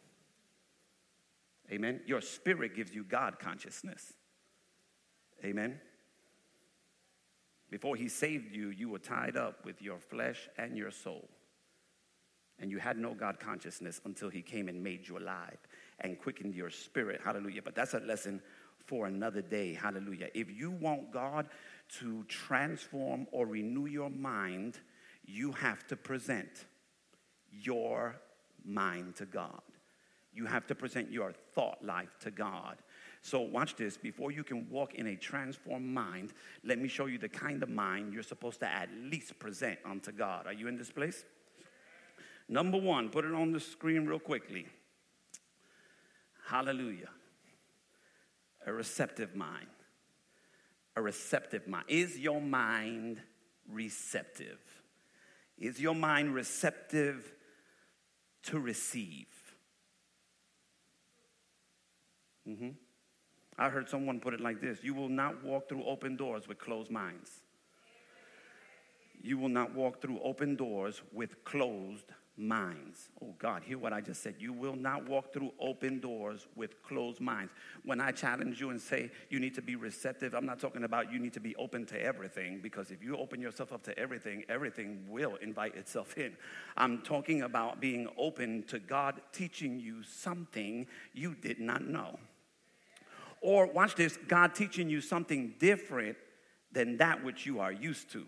Amen. 1.71 2.01
Your 2.07 2.21
spirit 2.21 2.75
gives 2.75 2.95
you 2.95 3.05
God 3.05 3.39
consciousness. 3.39 4.15
Amen. 5.45 5.81
Before 7.71 7.97
he 7.97 8.09
saved 8.09 8.55
you, 8.55 8.71
you 8.71 8.89
were 8.89 8.99
tied 8.99 9.37
up 9.37 9.65
with 9.65 9.83
your 9.83 9.99
flesh 9.99 10.49
and 10.57 10.77
your 10.77 10.91
soul. 10.91 11.29
And 12.59 12.71
you 12.71 12.79
had 12.79 12.97
no 12.97 13.15
God 13.15 13.39
consciousness 13.39 14.01
until 14.05 14.31
he 14.31 14.43
came 14.43 14.69
and 14.69 14.83
made 14.83 15.07
you 15.07 15.19
alive 15.19 15.59
and 16.01 16.19
quickened 16.19 16.55
your 16.55 16.71
spirit. 16.71 17.21
Hallelujah. 17.23 17.63
But 17.63 17.75
that's 17.75 17.95
a 17.95 18.01
lesson 18.01 18.41
for 18.89 19.07
another 19.07 19.43
day. 19.43 19.75
Hallelujah. 19.75 20.29
If 20.35 20.51
you 20.51 20.71
want 20.71 21.13
God 21.13 21.47
to 22.01 22.25
transform 22.25 23.27
or 23.31 23.47
renew 23.47 23.87
your 23.87 24.11
mind, 24.11 24.81
you 25.25 25.53
have 25.53 25.87
to 25.89 25.97
present 25.97 26.49
your 27.53 28.17
mind 28.65 29.17
to 29.17 29.27
God. 29.27 29.61
You 30.33 30.47
have 30.47 30.67
to 30.69 30.75
present 30.75 31.13
your 31.13 31.33
thought 31.55 31.85
life 31.85 32.17
to 32.21 32.31
God. 32.31 32.79
So, 33.21 33.41
watch 33.41 33.77
this. 33.77 33.97
Before 33.97 34.31
you 34.31 34.45
can 34.45 34.69
walk 34.71 34.95
in 34.95 35.09
a 35.09 35.17
transformed 35.17 35.87
mind, 35.87 36.33
let 36.65 36.79
me 36.79 36.89
show 36.89 37.07
you 37.07 37.19
the 37.19 37.29
kind 37.29 37.63
of 37.63 37.69
mind 37.69 38.15
you're 38.15 38.23
supposed 38.23 38.61
to 38.61 38.67
at 38.67 38.89
least 39.03 39.39
present 39.39 39.79
unto 39.85 40.13
God. 40.13 40.47
Are 40.47 40.53
you 40.53 40.69
in 40.69 40.79
this 40.79 40.91
place? 40.91 41.25
Number 42.49 42.79
one, 42.79 43.11
put 43.11 43.25
it 43.25 43.35
on 43.35 43.53
the 43.53 43.61
screen 43.61 44.07
real 44.07 44.21
quickly. 44.21 44.67
Hallelujah. 46.47 47.11
A 48.69 48.73
receptive 48.73 49.35
mind. 49.35 49.67
A 50.95 51.01
receptive 51.01 51.67
mind. 51.67 51.87
Is 51.89 52.19
your 52.19 52.39
mind 52.39 53.19
receptive? 53.67 54.59
Is 55.57 55.81
your 55.81 55.95
mind 55.95 56.35
receptive 56.35 57.33
to 58.43 58.59
receive? 58.61 59.27
Mm-hmm. 62.47 62.69
I 63.57 63.71
heard 63.71 63.89
someone 63.89 64.21
put 64.21 64.35
it 64.35 64.41
like 64.41 64.61
this 64.61 64.81
You 64.83 64.93
will 64.93 65.09
not 65.09 65.43
walk 65.43 65.71
through 65.71 65.85
open 65.85 66.17
doors 66.17 66.47
with 66.47 66.59
closed 66.59 66.91
minds. 66.91 67.31
You 69.23 69.39
will 69.39 69.49
not 69.49 69.75
walk 69.75 70.03
through 70.03 70.21
open 70.23 70.57
doors 70.57 71.01
with 71.11 71.43
closed 71.43 72.13
minds. 72.39 73.09
Oh 73.21 73.35
God, 73.39 73.63
hear 73.65 73.79
what 73.79 73.93
I 73.93 74.01
just 74.01 74.23
said. 74.23 74.37
You 74.39 74.53
will 74.53 74.77
not 74.77 75.09
walk 75.09 75.33
through 75.33 75.53
open 75.59 75.99
doors 75.99 76.47
with 76.55 76.83
closed 76.83 77.21
minds. 77.21 77.53
When 77.85 78.01
I 78.01 78.13
challenge 78.13 78.61
you 78.61 78.71
and 78.71 78.81
say 78.81 79.11
you 79.29 79.41
need 79.41 79.55
to 79.57 79.63
be 79.63 79.77
receptive, 79.77 80.35
I'm 80.35 80.47
not 80.47 80.61
talking 80.61 80.85
about 80.85 81.13
you 81.13 81.19
need 81.19 81.33
to 81.35 81.41
be 81.41 81.57
open 81.57 81.85
to 81.87 82.01
everything 82.01 82.61
because 82.63 82.91
if 82.91 83.03
you 83.03 83.17
open 83.17 83.41
yourself 83.41 83.73
up 83.73 83.83
to 83.85 83.99
everything, 83.99 84.45
everything 84.49 85.05
will 85.09 85.37
invite 85.37 85.75
itself 85.75 86.17
in. 86.17 86.37
I'm 86.77 87.03
talking 87.03 87.43
about 87.43 87.81
being 87.81 88.09
open 88.17 88.63
to 88.69 88.79
God 88.79 89.21
teaching 89.33 89.81
you 89.81 90.03
something 90.05 90.87
you 91.13 91.35
did 91.35 91.59
not 91.59 91.87
know. 91.87 92.19
Or 93.41 93.67
watch 93.67 93.95
this 93.95 94.17
God 94.29 94.55
teaching 94.55 94.89
you 94.89 95.01
something 95.01 95.55
different 95.59 96.17
than 96.73 96.97
that 96.99 97.25
which 97.25 97.47
you 97.47 97.61
are 97.61 97.73
used 97.73 98.11
to, 98.13 98.27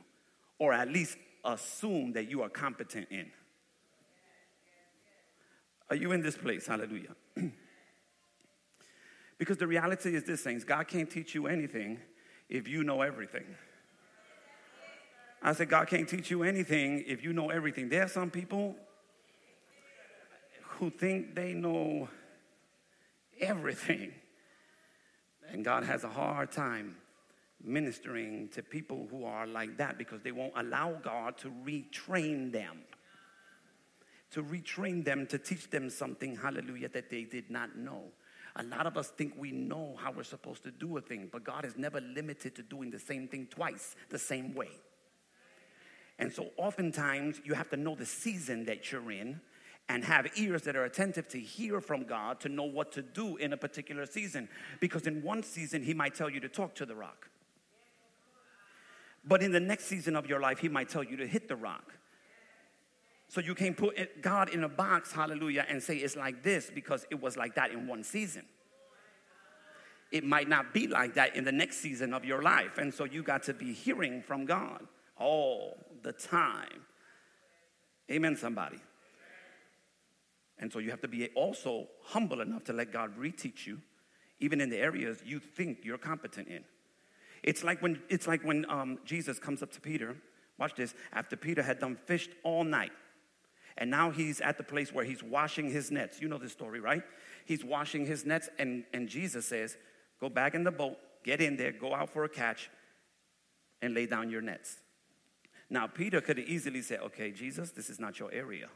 or 0.59 0.73
at 0.73 0.89
least 0.89 1.17
assume 1.45 2.13
that 2.13 2.31
you 2.31 2.43
are 2.43 2.49
competent 2.49 3.09
in. 3.11 3.31
Are 5.91 5.97
you 5.97 6.13
in 6.13 6.23
this 6.23 6.37
place? 6.37 6.69
Hallelujah. 6.69 7.17
because 9.39 9.59
the 9.59 9.67
reality 9.67 10.15
is 10.15 10.23
this, 10.25 10.43
things 10.43 10.65
God 10.65 10.87
can't 10.87 11.11
teach 11.11 11.35
you 11.35 11.49
anything 11.49 11.99
if 12.49 12.69
you 12.69 12.85
know 12.85 13.03
everything. 13.03 13.45
I 15.43 15.53
said, 15.53 15.69
God 15.69 15.89
can't 15.89 16.09
teach 16.09 16.31
you 16.31 16.43
anything 16.43 17.03
if 17.07 17.25
you 17.25 17.33
know 17.33 17.51
everything. 17.51 17.89
There 17.89 18.05
are 18.05 18.09
some 18.09 18.31
people 18.31 18.77
who 20.79 20.91
think 20.91 21.35
they 21.35 21.55
know 21.55 22.09
everything. 23.41 24.13
And 25.51 25.65
God 25.65 25.83
has 25.85 26.05
a 26.05 26.09
hard 26.09 26.53
time 26.53 26.97
ministering 27.63 28.49
to 28.49 28.63
people 28.63 29.09
who 29.11 29.25
are 29.25 29.47
like 29.47 29.77
that 29.79 29.99
because 29.99 30.23
they 30.23 30.33
won't 30.33 30.53
allow 30.57 30.93
God 31.03 31.37
to 31.39 31.51
retrain 31.65 32.53
them. 32.53 32.79
To 34.33 34.43
retrain 34.43 35.05
them, 35.05 35.27
to 35.27 35.39
teach 35.39 35.71
them 35.71 35.91
something, 35.91 36.37
hallelujah, 36.37 36.89
that 36.91 37.11
they 37.11 37.25
did 37.25 37.51
not 37.51 37.77
know. 37.77 38.05
A 38.57 38.63
lot 38.65 38.87
of 38.87 38.97
us 38.97 39.09
think 39.09 39.35
we 39.37 39.53
know 39.53 39.97
how 39.99 40.13
we're 40.13 40.25
supposed 40.25 40.63
to 40.65 40.71
do 40.71 40.97
a 40.97 41.01
thing, 41.01 41.29
but 41.31 41.45
God 41.45 41.65
is 41.65 41.77
never 41.77 42.01
limited 42.01 42.55
to 42.57 42.63
doing 42.63 42.91
the 42.91 42.99
same 42.99 43.29
thing 43.29 43.47
twice, 43.49 43.95
the 44.09 44.19
same 44.19 44.55
way. 44.55 44.71
And 46.19 46.33
so 46.33 46.49
oftentimes 46.57 47.41
you 47.45 47.55
have 47.55 47.71
to 47.71 47.77
know 47.77 47.95
the 47.95 48.07
season 48.07 48.67
that 48.67 48.93
you're 48.93 49.11
in 49.11 49.41
and 49.89 50.05
have 50.05 50.29
ears 50.37 50.63
that 50.63 50.77
are 50.77 50.85
attentive 50.85 51.27
to 51.29 51.41
hear 51.41 51.81
from 51.81 52.05
God 52.05 52.39
to 52.41 52.49
know 52.49 52.65
what 52.65 52.93
to 52.93 53.03
do 53.03 53.37
in 53.39 53.53
a 53.53 53.57
particular 53.57 54.07
season. 54.07 54.49
Because 54.79 55.07
in 55.07 55.23
one 55.23 55.43
season, 55.43 55.83
He 55.83 55.95
might 55.95 56.15
tell 56.15 56.31
you 56.31 56.39
to 56.41 56.49
talk 56.49 56.75
to 56.77 56.87
the 56.87 56.95
rock. 56.95 57.29
But 59.25 59.43
in 59.43 59.51
the 59.51 59.61
next 59.61 59.87
season 59.87 60.15
of 60.15 60.27
your 60.27 60.41
life, 60.41 60.59
He 60.59 60.69
might 60.69 60.89
tell 60.89 61.03
you 61.03 61.17
to 61.17 61.27
hit 61.27 61.49
the 61.49 61.57
rock. 61.57 61.95
So 63.31 63.41
you 63.41 63.55
can't 63.55 63.77
put 63.77 64.21
God 64.21 64.49
in 64.49 64.65
a 64.65 64.69
box, 64.69 65.13
hallelujah, 65.13 65.65
and 65.69 65.81
say 65.81 65.99
it's 65.99 66.17
like 66.17 66.43
this 66.43 66.69
because 66.75 67.07
it 67.13 67.23
was 67.23 67.37
like 67.37 67.55
that 67.55 67.71
in 67.71 67.87
one 67.87 68.03
season. 68.03 68.43
It 70.11 70.25
might 70.25 70.49
not 70.49 70.75
be 70.75 70.89
like 70.89 71.15
that 71.15 71.37
in 71.37 71.45
the 71.45 71.53
next 71.53 71.77
season 71.77 72.13
of 72.13 72.25
your 72.25 72.43
life. 72.43 72.77
And 72.79 72.93
so 72.93 73.05
you 73.05 73.23
got 73.23 73.45
to 73.45 73.55
be 73.55 73.73
hearing 73.73 74.21
from 74.21 74.47
God 74.47 74.85
all 75.17 75.79
the 76.03 76.11
time. 76.11 76.83
Amen, 78.11 78.35
somebody. 78.35 78.81
And 80.59 80.73
so 80.73 80.81
you 80.81 80.91
have 80.91 81.01
to 81.03 81.09
be 81.09 81.29
also 81.37 81.87
humble 82.03 82.41
enough 82.41 82.65
to 82.65 82.73
let 82.73 82.93
God 82.93 83.17
reteach 83.17 83.65
you, 83.65 83.81
even 84.41 84.61
in 84.61 84.71
the 84.71 84.79
areas 84.79 85.23
you 85.25 85.39
think 85.39 85.85
you're 85.85 85.99
competent 85.99 86.49
in. 86.49 86.65
It's 87.45 87.63
like 87.63 87.81
when, 87.81 88.03
it's 88.09 88.27
like 88.27 88.43
when 88.43 88.69
um, 88.69 88.99
Jesus 89.05 89.39
comes 89.39 89.63
up 89.63 89.71
to 89.71 89.81
Peter, 89.81 90.17
watch 90.59 90.75
this, 90.75 90.95
after 91.13 91.37
Peter 91.37 91.63
had 91.63 91.79
done 91.79 91.95
fished 91.95 92.31
all 92.43 92.65
night. 92.65 92.91
And 93.81 93.91
now 93.91 94.11
he's 94.11 94.43
at 94.43 94.59
the 94.59 94.63
place 94.63 94.93
where 94.93 95.05
he's 95.05 95.23
washing 95.23 95.71
his 95.71 95.91
nets. 95.91 96.21
You 96.21 96.29
know 96.29 96.37
this 96.37 96.53
story, 96.53 96.81
right? 96.81 97.03
He's 97.47 97.65
washing 97.65 98.05
his 98.05 98.27
nets, 98.27 98.51
and, 98.59 98.85
and 98.93 99.09
Jesus 99.09 99.47
says, 99.47 99.77
Go 100.21 100.29
back 100.29 100.55
in 100.55 100.65
the 100.65 100.71
boat, 100.71 100.99
get 101.25 101.41
in 101.41 101.57
there, 101.57 101.73
go 101.73 101.95
out 101.95 102.11
for 102.11 102.25
a 102.25 102.29
catch, 102.29 102.71
and 103.81 103.95
lay 103.95 104.05
down 104.05 104.31
your 104.31 104.43
nets. 104.43 104.77
Now, 105.71 105.87
Peter 105.87 106.21
could 106.21 106.37
have 106.37 106.47
easily 106.47 106.83
said, 106.83 107.01
Okay, 107.01 107.31
Jesus, 107.31 107.71
this 107.71 107.89
is 107.89 107.99
not 107.99 108.19
your 108.19 108.31
area. 108.31 108.69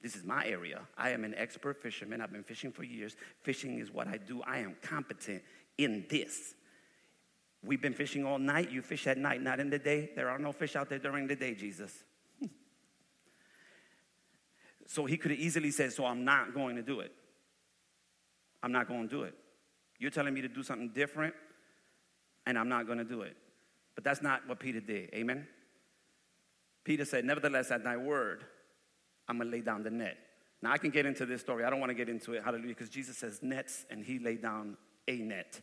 This 0.00 0.14
is 0.14 0.24
my 0.24 0.46
area. 0.46 0.80
I 0.96 1.10
am 1.10 1.24
an 1.24 1.34
expert 1.36 1.82
fisherman. 1.82 2.20
I've 2.20 2.32
been 2.32 2.42
fishing 2.44 2.70
for 2.70 2.84
years. 2.84 3.16
Fishing 3.42 3.78
is 3.78 3.90
what 3.90 4.06
I 4.06 4.16
do. 4.16 4.42
I 4.42 4.58
am 4.58 4.76
competent 4.82 5.42
in 5.76 6.06
this. 6.08 6.54
We've 7.64 7.80
been 7.80 7.94
fishing 7.94 8.24
all 8.24 8.38
night. 8.38 8.70
You 8.70 8.82
fish 8.82 9.06
at 9.06 9.18
night, 9.18 9.40
not 9.40 9.60
in 9.60 9.70
the 9.70 9.78
day. 9.78 10.10
There 10.16 10.28
are 10.28 10.38
no 10.38 10.52
fish 10.52 10.74
out 10.74 10.88
there 10.88 10.98
during 10.98 11.28
the 11.28 11.36
day, 11.36 11.54
Jesus. 11.54 12.02
So 14.92 15.06
he 15.06 15.16
could 15.16 15.30
have 15.30 15.40
easily 15.40 15.70
said, 15.70 15.90
So 15.90 16.04
I'm 16.04 16.22
not 16.22 16.52
going 16.52 16.76
to 16.76 16.82
do 16.82 17.00
it. 17.00 17.12
I'm 18.62 18.72
not 18.72 18.88
going 18.88 19.08
to 19.08 19.16
do 19.16 19.22
it. 19.22 19.34
You're 19.98 20.10
telling 20.10 20.34
me 20.34 20.42
to 20.42 20.48
do 20.48 20.62
something 20.62 20.90
different, 20.90 21.32
and 22.44 22.58
I'm 22.58 22.68
not 22.68 22.86
going 22.86 22.98
to 22.98 23.04
do 23.04 23.22
it. 23.22 23.34
But 23.94 24.04
that's 24.04 24.20
not 24.20 24.46
what 24.46 24.60
Peter 24.60 24.80
did. 24.80 25.08
Amen? 25.14 25.46
Peter 26.84 27.06
said, 27.06 27.24
Nevertheless, 27.24 27.70
at 27.70 27.82
thy 27.82 27.96
word, 27.96 28.44
I'm 29.28 29.38
going 29.38 29.50
to 29.50 29.56
lay 29.56 29.62
down 29.62 29.82
the 29.82 29.90
net. 29.90 30.18
Now, 30.60 30.72
I 30.72 30.76
can 30.76 30.90
get 30.90 31.06
into 31.06 31.24
this 31.24 31.40
story. 31.40 31.64
I 31.64 31.70
don't 31.70 31.80
want 31.80 31.88
to 31.88 31.94
get 31.94 32.10
into 32.10 32.34
it, 32.34 32.44
hallelujah, 32.44 32.68
because 32.74 32.90
Jesus 32.90 33.16
says 33.16 33.42
nets, 33.42 33.86
and 33.88 34.04
he 34.04 34.18
laid 34.18 34.42
down 34.42 34.76
a 35.08 35.16
net. 35.16 35.58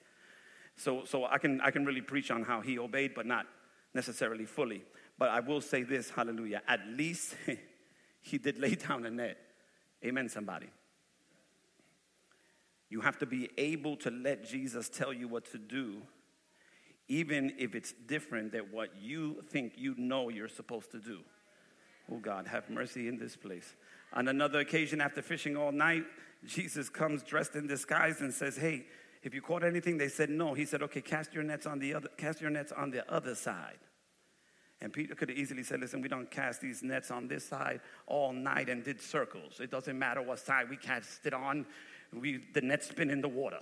So, 0.75 1.05
so 1.05 1.25
I, 1.25 1.37
can, 1.37 1.61
I 1.61 1.69
can 1.69 1.85
really 1.85 2.01
preach 2.01 2.31
on 2.31 2.41
how 2.41 2.61
he 2.61 2.79
obeyed, 2.79 3.13
but 3.13 3.27
not 3.27 3.45
necessarily 3.93 4.45
fully. 4.45 4.85
But 5.19 5.29
I 5.29 5.39
will 5.39 5.61
say 5.61 5.83
this, 5.83 6.09
hallelujah, 6.09 6.63
at 6.67 6.79
least 6.87 7.35
he 8.21 8.38
did 8.38 8.60
lay 8.60 8.75
down 8.75 9.05
a 9.05 9.12
net. 9.12 9.38
Amen, 10.03 10.29
somebody. 10.29 10.67
You 12.89 13.01
have 13.01 13.19
to 13.19 13.25
be 13.25 13.49
able 13.58 13.97
to 13.97 14.10
let 14.10 14.45
Jesus 14.45 14.89
tell 14.89 15.13
you 15.13 15.27
what 15.27 15.45
to 15.51 15.58
do, 15.58 16.01
even 17.08 17.53
if 17.60 17.75
it's 17.75 17.93
different 18.08 18.51
than 18.51 18.71
what 18.71 18.89
you 18.99 19.43
think 19.49 19.73
you 19.75 19.95
know 19.97 20.29
you're 20.29 20.47
supposed 20.47 20.91
to 20.91 20.99
do. 20.99 21.19
Oh, 22.12 22.17
God, 22.17 22.47
have 22.47 22.69
mercy 22.69 23.08
in 23.08 23.17
this 23.17 23.36
place. 23.36 23.75
On 24.13 24.27
another 24.27 24.60
occasion, 24.60 25.01
after 25.01 25.21
fishing 25.21 25.55
all 25.55 25.71
night, 25.71 26.03
Jesus 26.45 26.89
comes 26.89 27.21
dressed 27.21 27.55
in 27.55 27.67
disguise 27.67 28.21
and 28.21 28.34
says, 28.34 28.58
Hey, 28.58 28.86
if 29.21 29.34
you 29.34 29.41
caught 29.41 29.63
anything, 29.63 29.97
they 29.97 30.08
said 30.08 30.29
no. 30.29 30.53
He 30.53 30.65
said, 30.65 30.82
Okay, 30.82 31.01
cast 31.01 31.34
your 31.34 31.43
nets 31.43 31.67
on 31.67 31.79
the 31.79 31.93
other, 31.93 32.10
cast 32.17 32.41
your 32.41 32.49
nets 32.49 32.71
on 32.71 32.89
the 32.89 33.12
other 33.13 33.36
side. 33.36 33.77
And 34.81 34.93
Peter 34.93 35.13
could 35.13 35.29
have 35.29 35.37
easily 35.37 35.63
said, 35.63 35.81
Listen, 35.81 36.01
we 36.01 36.07
don't 36.07 36.31
cast 36.31 36.61
these 36.61 36.81
nets 36.83 37.11
on 37.11 37.27
this 37.27 37.45
side 37.45 37.81
all 38.07 38.31
night 38.31 38.69
and 38.69 38.83
did 38.83 39.01
circles. 39.01 39.59
It 39.59 39.71
doesn't 39.71 39.99
matter 39.99 40.21
what 40.21 40.39
side 40.39 40.69
we 40.69 40.77
cast 40.77 41.25
it 41.25 41.33
on, 41.33 41.65
we, 42.13 42.39
the 42.53 42.61
net 42.61 42.83
spin 42.83 43.09
in 43.09 43.21
the 43.21 43.27
water. 43.27 43.59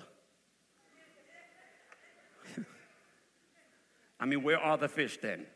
I 4.19 4.25
mean, 4.25 4.43
where 4.43 4.59
are 4.59 4.77
the 4.77 4.87
fish 4.87 5.17
then? 5.21 5.47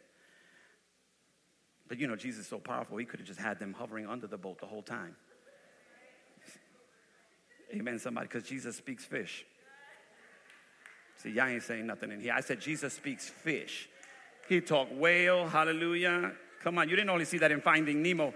But 1.88 2.00
you 2.00 2.08
know, 2.08 2.15
Jesus 2.15 2.41
is 2.41 2.47
so 2.47 2.58
powerful, 2.58 2.97
he 2.97 3.06
could 3.06 3.19
have 3.19 3.28
just 3.28 3.39
had 3.39 3.60
them 3.60 3.74
hovering 3.74 4.08
under 4.08 4.26
the 4.26 4.38
boat 4.38 4.60
the 4.60 4.65
whole 4.65 4.82
time. 4.82 5.15
Amen, 7.74 8.00
somebody, 8.00 8.28
because 8.28 8.43
Jesus 8.43 8.76
speaks 8.76 9.06
fish. 9.06 9.45
See, 11.17 11.30
y'all 11.30 11.47
ain't 11.47 11.63
saying 11.63 11.86
nothing 11.86 12.12
in 12.12 12.19
here. 12.19 12.34
I 12.34 12.41
said 12.41 12.60
Jesus 12.60 12.93
speaks 12.93 13.30
fish. 13.30 13.88
He 14.52 14.60
talked 14.60 14.92
whale, 14.92 15.48
hallelujah. 15.48 16.34
Come 16.62 16.78
on, 16.78 16.90
you 16.90 16.98
didn't 16.98 17.10
only 17.10 17.24
see 17.24 17.38
that 17.38 17.54
in 17.54 17.62
Finding 17.62 18.02
Nemo. 18.02 18.34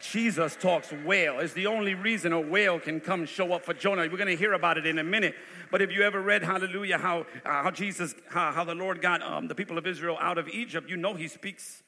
Jesus 0.00 0.56
talks 0.56 0.90
whale. 0.90 1.38
It's 1.38 1.52
the 1.52 1.68
only 1.68 1.94
reason 1.94 2.32
a 2.32 2.40
whale 2.40 2.80
can 2.80 2.98
come 2.98 3.26
show 3.26 3.52
up 3.52 3.64
for 3.64 3.72
Jonah. 3.72 4.02
We're 4.02 4.16
going 4.16 4.26
to 4.26 4.34
hear 4.34 4.54
about 4.54 4.76
it 4.76 4.86
in 4.86 4.98
a 4.98 5.04
minute. 5.04 5.36
But 5.70 5.80
if 5.80 5.92
you 5.92 6.02
ever 6.02 6.20
read, 6.20 6.42
hallelujah, 6.42 6.98
how, 6.98 7.20
uh, 7.20 7.62
how 7.62 7.70
Jesus, 7.70 8.12
how, 8.28 8.50
how, 8.50 8.64
the 8.64 8.74
Lord 8.74 9.00
got 9.00 9.22
um, 9.22 9.46
the 9.46 9.54
people 9.54 9.78
of 9.78 9.86
Israel 9.86 10.18
out 10.20 10.36
of 10.36 10.48
Egypt, 10.48 10.90
you 10.90 10.96
know 10.96 11.14
he 11.14 11.28
speaks 11.28 11.84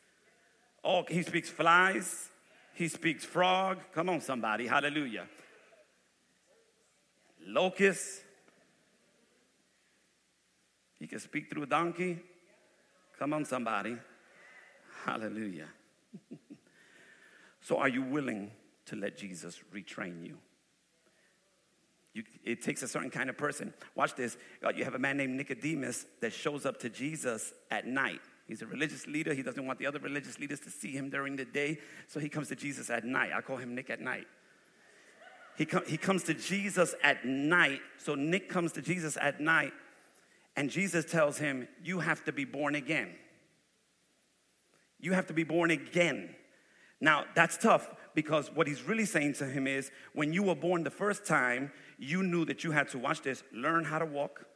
Oh, 0.84 1.02
he 1.08 1.24
speaks 1.24 1.50
flies. 1.50 2.28
He 2.74 2.86
speaks 2.86 3.24
frog. 3.24 3.78
Come 3.92 4.08
on, 4.08 4.20
somebody. 4.20 4.68
Hallelujah. 4.68 5.26
Locust. 7.44 8.22
He 11.00 11.08
can 11.08 11.18
speak 11.18 11.50
through 11.50 11.64
a 11.64 11.66
donkey. 11.66 12.20
Come 13.24 13.32
on, 13.32 13.46
somebody. 13.46 13.96
Hallelujah. 15.06 15.68
so, 17.62 17.78
are 17.78 17.88
you 17.88 18.02
willing 18.02 18.50
to 18.84 18.96
let 18.96 19.16
Jesus 19.16 19.60
retrain 19.74 20.26
you? 20.26 20.36
you? 22.12 22.22
It 22.44 22.60
takes 22.60 22.82
a 22.82 22.86
certain 22.86 23.08
kind 23.08 23.30
of 23.30 23.38
person. 23.38 23.72
Watch 23.94 24.14
this. 24.14 24.36
Uh, 24.62 24.72
you 24.76 24.84
have 24.84 24.94
a 24.94 24.98
man 24.98 25.16
named 25.16 25.38
Nicodemus 25.38 26.04
that 26.20 26.34
shows 26.34 26.66
up 26.66 26.78
to 26.80 26.90
Jesus 26.90 27.54
at 27.70 27.86
night. 27.86 28.20
He's 28.46 28.60
a 28.60 28.66
religious 28.66 29.06
leader. 29.06 29.32
He 29.32 29.42
doesn't 29.42 29.64
want 29.66 29.78
the 29.78 29.86
other 29.86 30.00
religious 30.00 30.38
leaders 30.38 30.60
to 30.60 30.68
see 30.68 30.90
him 30.90 31.08
during 31.08 31.36
the 31.36 31.46
day. 31.46 31.78
So 32.08 32.20
he 32.20 32.28
comes 32.28 32.48
to 32.48 32.56
Jesus 32.56 32.90
at 32.90 33.06
night. 33.06 33.30
I 33.34 33.40
call 33.40 33.56
him 33.56 33.74
Nick 33.74 33.88
at 33.88 34.02
night. 34.02 34.26
He, 35.56 35.64
com- 35.64 35.86
he 35.86 35.96
comes 35.96 36.24
to 36.24 36.34
Jesus 36.34 36.94
at 37.02 37.24
night. 37.24 37.80
So 37.96 38.16
Nick 38.16 38.50
comes 38.50 38.72
to 38.72 38.82
Jesus 38.82 39.16
at 39.18 39.40
night. 39.40 39.72
And 40.56 40.70
Jesus 40.70 41.04
tells 41.04 41.38
him, 41.38 41.68
You 41.82 42.00
have 42.00 42.24
to 42.24 42.32
be 42.32 42.44
born 42.44 42.74
again. 42.74 43.10
You 45.00 45.12
have 45.12 45.26
to 45.26 45.34
be 45.34 45.44
born 45.44 45.70
again. 45.70 46.34
Now, 47.00 47.24
that's 47.34 47.56
tough 47.56 47.90
because 48.14 48.50
what 48.54 48.66
he's 48.66 48.82
really 48.82 49.04
saying 49.04 49.34
to 49.34 49.46
him 49.46 49.66
is 49.66 49.90
when 50.14 50.32
you 50.32 50.42
were 50.42 50.54
born 50.54 50.84
the 50.84 50.90
first 50.90 51.26
time, 51.26 51.72
you 51.98 52.22
knew 52.22 52.44
that 52.46 52.64
you 52.64 52.70
had 52.70 52.88
to, 52.90 52.98
watch 52.98 53.22
this, 53.22 53.42
learn 53.52 53.84
how 53.84 53.98
to 53.98 54.06
walk, 54.06 54.46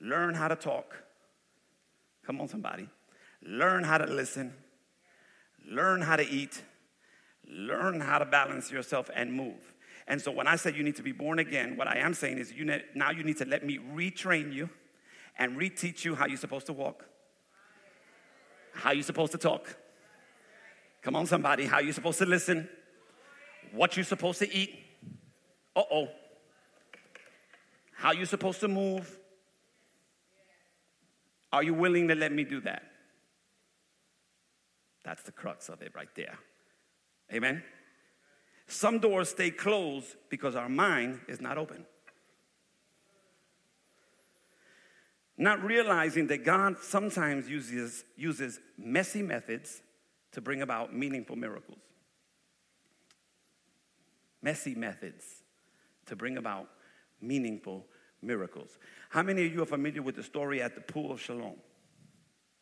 learn 0.00 0.34
how 0.34 0.48
to 0.48 0.56
talk, 0.56 0.94
Come 2.26 2.40
on, 2.40 2.48
somebody. 2.48 2.88
Learn 3.42 3.84
how 3.84 3.98
to 3.98 4.06
listen, 4.06 4.52
learn 5.64 6.02
how 6.02 6.16
to 6.16 6.28
eat, 6.28 6.60
learn 7.48 8.00
how 8.00 8.18
to 8.18 8.24
balance 8.24 8.72
yourself 8.72 9.08
and 9.14 9.32
move. 9.32 9.74
And 10.08 10.20
so 10.20 10.30
when 10.30 10.46
I 10.46 10.56
say 10.56 10.72
you 10.72 10.82
need 10.82 10.96
to 10.96 11.02
be 11.02 11.12
born 11.12 11.38
again, 11.38 11.76
what 11.76 11.88
I 11.88 11.98
am 11.98 12.14
saying 12.14 12.38
is 12.38 12.52
you 12.52 12.64
ne- 12.64 12.84
now 12.94 13.10
you 13.10 13.24
need 13.24 13.38
to 13.38 13.44
let 13.44 13.64
me 13.64 13.78
retrain 13.78 14.52
you 14.52 14.70
and 15.38 15.56
reteach 15.56 16.04
you 16.04 16.14
how 16.14 16.26
you're 16.26 16.36
supposed 16.36 16.66
to 16.66 16.72
walk, 16.72 17.04
how 18.72 18.92
you're 18.92 19.02
supposed 19.02 19.32
to 19.32 19.38
talk. 19.38 19.76
Come 21.02 21.16
on, 21.16 21.26
somebody, 21.26 21.66
how 21.66 21.80
you're 21.80 21.92
supposed 21.92 22.18
to 22.18 22.26
listen, 22.26 22.68
what 23.72 23.96
you're 23.96 24.04
supposed 24.04 24.38
to 24.40 24.52
eat. 24.52 24.78
Uh 25.74 25.82
oh. 25.90 26.08
How 27.92 28.12
you're 28.12 28.26
supposed 28.26 28.60
to 28.60 28.68
move, 28.68 29.18
are 31.52 31.62
you 31.62 31.74
willing 31.74 32.08
to 32.08 32.14
let 32.14 32.32
me 32.32 32.44
do 32.44 32.60
that? 32.60 32.82
That's 35.04 35.22
the 35.22 35.32
crux 35.32 35.68
of 35.68 35.82
it 35.82 35.92
right 35.94 36.08
there. 36.14 36.38
Amen? 37.32 37.62
Some 38.66 38.98
doors 38.98 39.28
stay 39.28 39.50
closed 39.50 40.16
because 40.28 40.56
our 40.56 40.68
mind 40.68 41.20
is 41.28 41.40
not 41.40 41.56
open. 41.56 41.84
Not 45.38 45.62
realizing 45.62 46.26
that 46.28 46.44
God 46.44 46.78
sometimes 46.80 47.48
uses, 47.48 48.04
uses 48.16 48.58
messy 48.78 49.22
methods 49.22 49.82
to 50.32 50.40
bring 50.40 50.62
about 50.62 50.94
meaningful 50.94 51.36
miracles. 51.36 51.78
Messy 54.42 54.74
methods 54.74 55.24
to 56.06 56.16
bring 56.16 56.36
about 56.36 56.68
meaningful 57.20 57.84
miracles. 58.22 58.78
How 59.10 59.22
many 59.22 59.46
of 59.46 59.52
you 59.52 59.62
are 59.62 59.66
familiar 59.66 60.02
with 60.02 60.16
the 60.16 60.22
story 60.22 60.62
at 60.62 60.74
the 60.74 60.80
pool 60.80 61.12
of 61.12 61.20
Siloam? 61.20 61.56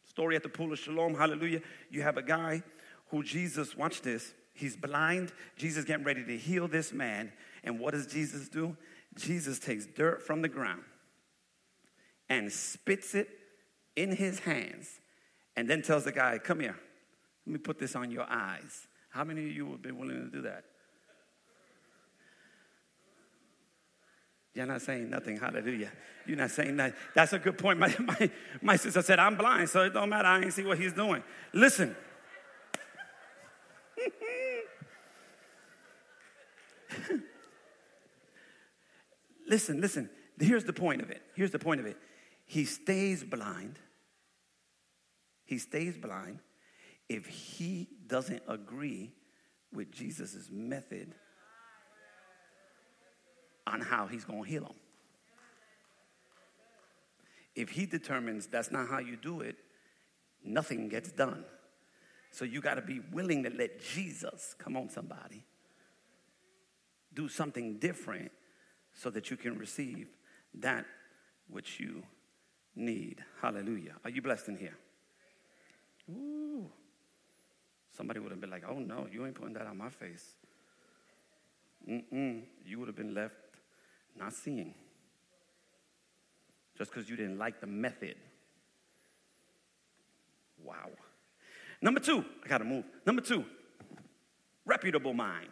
Story 0.07 0.37
at 0.37 0.43
the 0.43 0.49
pool 0.49 0.73
of 0.73 0.79
Siloam, 0.79 1.15
hallelujah. 1.15 1.61
You 1.91 2.03
have 2.03 2.17
a 2.17 2.23
guy 2.23 2.63
who 3.11 3.23
Jesus, 3.23 3.77
watch 3.77 4.03
this, 4.03 4.35
he's 4.55 4.77
blind. 4.77 5.33
Jesus 5.57 5.85
getting 5.85 6.05
ready 6.05 6.25
to 6.25 6.37
heal 6.37 6.67
this 6.69 6.93
man. 6.93 7.33
And 7.63 7.79
what 7.79 7.93
does 7.93 8.07
Jesus 8.07 8.49
do? 8.49 8.77
Jesus 9.17 9.59
takes 9.59 9.87
dirt 9.87 10.23
from 10.23 10.43
the 10.43 10.49
ground 10.49 10.83
and 12.29 12.51
spits 12.51 13.15
it 13.15 13.29
in 13.97 14.17
his 14.17 14.41
hands 14.41 14.89
and 15.57 15.69
then 15.69 15.83
tells 15.83 16.05
the 16.05 16.13
guy, 16.13 16.39
Come 16.39 16.61
here, 16.61 16.77
let 17.47 17.53
me 17.53 17.59
put 17.59 17.79
this 17.79 17.95
on 17.95 18.11
your 18.11 18.27
eyes. 18.29 18.87
How 19.11 19.25
many 19.25 19.43
of 19.43 19.53
you 19.53 19.67
would 19.67 19.83
be 19.83 19.93
willing 19.93 20.25
to 20.25 20.31
do 20.31 20.43
that? 20.43 20.65
You're 24.55 24.67
not 24.67 24.83
saying 24.83 25.11
nothing. 25.11 25.37
Hallelujah. 25.37 25.91
You're 26.27 26.37
not 26.37 26.51
saying 26.51 26.77
that. 26.77 26.95
That's 27.15 27.33
a 27.33 27.39
good 27.39 27.59
point. 27.59 27.79
My, 27.79 27.95
my, 28.01 28.31
my 28.63 28.77
sister 28.77 29.03
said, 29.03 29.19
I'm 29.19 29.37
blind, 29.37 29.69
so 29.69 29.83
it 29.83 29.93
don't 29.93 30.09
matter. 30.09 30.29
I 30.29 30.43
ain't 30.43 30.53
see 30.53 30.65
what 30.65 30.79
he's 30.79 30.93
doing. 30.93 31.23
Listen. 31.53 31.97
listen, 39.49 39.81
listen. 39.81 40.11
Here's 40.39 40.65
the 40.65 40.73
point 40.73 41.01
of 41.01 41.11
it. 41.11 41.23
Here's 41.35 41.51
the 41.51 41.59
point 41.59 41.81
of 41.81 41.87
it. 41.87 41.97
He 42.47 42.65
stays 42.65 43.23
blind. 43.23 43.79
He 45.45 45.59
stays 45.59 45.97
blind 45.97 46.41
if 47.09 47.27
he 47.27 47.89
doesn't 48.07 48.43
agree 48.49 49.13
with 49.73 49.93
Jesus' 49.93 50.49
method 50.51 51.15
on 53.67 53.81
how 53.81 54.07
he's 54.07 54.25
going 54.25 54.45
to 54.45 54.49
heal 54.49 54.65
him. 54.65 54.75
If 57.55 57.71
he 57.71 57.87
determines 57.87 58.47
that's 58.47 58.71
not 58.71 58.89
how 58.89 58.99
you 58.99 59.17
do 59.17 59.41
it, 59.41 59.57
nothing 60.45 60.89
gets 60.89 61.13
done. 61.13 61.45
So 62.31 62.45
you 62.45 62.61
got 62.61 62.75
to 62.75 62.83
be 62.83 63.01
willing 63.13 63.45
to 63.45 63.51
let 63.51 63.81
Jesus, 63.81 64.57
come 64.59 64.77
on, 64.77 64.89
somebody, 64.89 65.45
do 67.15 67.29
something 67.29 67.79
different 67.79 68.31
so 68.93 69.11
that 69.11 69.31
you 69.31 69.37
can 69.37 69.59
receive 69.59 70.09
that 70.55 70.85
which 71.49 71.81
you 71.81 72.03
need. 72.75 73.23
Hallelujah. 73.41 73.95
Are 74.05 74.11
you 74.11 74.23
blessed 74.23 74.49
in 74.49 74.57
here? 74.57 74.77
Ooh. 76.11 76.71
Somebody 77.97 78.21
would 78.21 78.31
have 78.31 78.41
been 78.41 78.51
like, 78.51 78.65
oh 78.69 78.79
no, 78.79 79.07
you 79.11 79.25
ain't 79.25 79.35
putting 79.35 79.55
that 79.55 79.67
on 79.67 79.79
my 79.79 79.91
face. 79.91 80.35
Mm-mm. 81.89 82.43
You 82.65 82.79
would 82.79 82.89
have 82.89 82.97
been 82.97 83.15
left 83.15 83.35
not 84.17 84.33
seeing. 84.33 84.75
Just 86.77 86.93
because 86.93 87.09
you 87.09 87.17
didn't 87.17 87.39
like 87.39 87.61
the 87.61 87.67
method. 87.67 88.17
Wow. 90.63 90.91
Number 91.81 92.01
two, 92.01 92.25
I 92.45 92.49
gotta 92.49 92.65
move. 92.65 92.85
Number 93.07 93.23
two, 93.23 93.45
reputable 94.65 95.13
mind. 95.13 95.51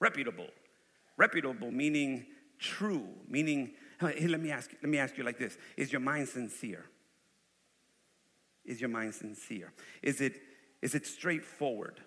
Reputable. 0.00 0.48
Reputable 1.20 1.70
meaning 1.70 2.24
true, 2.58 3.06
meaning, 3.28 3.72
hey, 4.00 4.26
let 4.26 4.40
me 4.40 4.50
ask, 4.50 4.70
let 4.82 4.88
me 4.88 4.96
ask 4.96 5.18
you 5.18 5.22
like 5.22 5.36
this. 5.36 5.58
Is 5.76 5.92
your 5.92 6.00
mind 6.00 6.30
sincere? 6.30 6.86
Is 8.64 8.80
your 8.80 8.88
mind 8.88 9.14
sincere? 9.14 9.70
Is 10.02 10.22
it, 10.22 10.40
is 10.80 10.94
it 10.94 11.06
straightforward? 11.06 12.00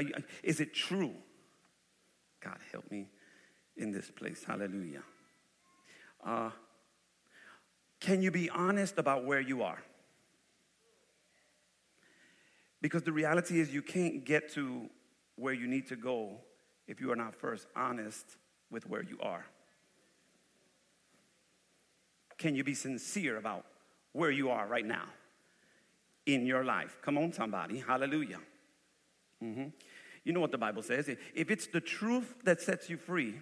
You, 0.00 0.14
is 0.42 0.60
it 0.60 0.72
true? 0.72 1.12
God 2.40 2.56
help 2.72 2.90
me 2.90 3.08
in 3.76 3.92
this 3.92 4.10
place. 4.10 4.42
Hallelujah. 4.46 5.02
Uh, 6.24 6.52
can 8.00 8.22
you 8.22 8.30
be 8.30 8.48
honest 8.48 8.96
about 8.96 9.26
where 9.26 9.42
you 9.42 9.62
are? 9.62 9.82
Because 12.80 13.02
the 13.02 13.12
reality 13.12 13.60
is, 13.60 13.74
you 13.74 13.82
can't 13.82 14.24
get 14.24 14.50
to 14.54 14.88
where 15.36 15.52
you 15.52 15.66
need 15.66 15.86
to 15.88 15.96
go 15.96 16.38
if 16.86 17.00
you 17.00 17.10
are 17.10 17.16
not 17.16 17.34
first 17.34 17.66
honest 17.74 18.36
with 18.70 18.88
where 18.88 19.02
you 19.02 19.18
are. 19.20 19.44
Can 22.38 22.54
you 22.54 22.64
be 22.64 22.74
sincere 22.74 23.36
about 23.36 23.64
where 24.12 24.30
you 24.30 24.50
are 24.50 24.66
right 24.66 24.84
now 24.84 25.06
in 26.26 26.46
your 26.46 26.64
life? 26.64 26.98
Come 27.02 27.16
on, 27.18 27.32
somebody. 27.32 27.78
Hallelujah. 27.78 28.40
Mm-hmm. 29.42 29.68
You 30.24 30.32
know 30.32 30.40
what 30.40 30.52
the 30.52 30.58
Bible 30.58 30.82
says? 30.82 31.08
If 31.34 31.50
it's 31.50 31.66
the 31.66 31.80
truth 31.80 32.34
that 32.44 32.60
sets 32.60 32.90
you 32.90 32.96
free, 32.96 33.34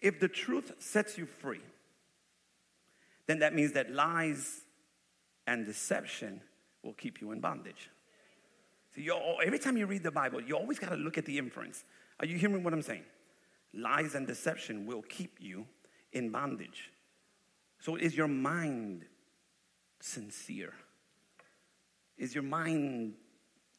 if 0.00 0.20
the 0.20 0.28
truth 0.28 0.72
sets 0.78 1.16
you 1.16 1.26
free, 1.26 1.60
then 3.26 3.38
that 3.38 3.54
means 3.54 3.72
that 3.72 3.90
lies 3.90 4.62
and 5.46 5.64
deception 5.64 6.40
will 6.82 6.92
keep 6.92 7.20
you 7.20 7.32
in 7.32 7.40
bondage. 7.40 7.90
So 8.94 9.00
you 9.00 9.14
every 9.44 9.58
time 9.58 9.76
you 9.76 9.86
read 9.86 10.02
the 10.02 10.10
Bible, 10.10 10.40
you 10.40 10.56
always 10.56 10.78
got 10.78 10.90
to 10.90 10.96
look 10.96 11.18
at 11.18 11.24
the 11.24 11.38
inference. 11.38 11.84
Are 12.20 12.26
you 12.26 12.38
hearing 12.38 12.62
what 12.62 12.72
I'm 12.72 12.82
saying? 12.82 13.04
Lies 13.72 14.14
and 14.14 14.26
deception 14.26 14.86
will 14.86 15.02
keep 15.02 15.38
you 15.40 15.66
in 16.12 16.30
bondage. 16.30 16.90
So 17.80 17.96
is 17.96 18.16
your 18.16 18.28
mind 18.28 19.04
sincere? 20.00 20.74
Is 22.16 22.34
your 22.34 22.44
mind 22.44 23.14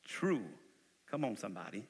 true? 0.06 0.44
Come 1.10 1.24
on, 1.24 1.38
somebody. 1.38 1.86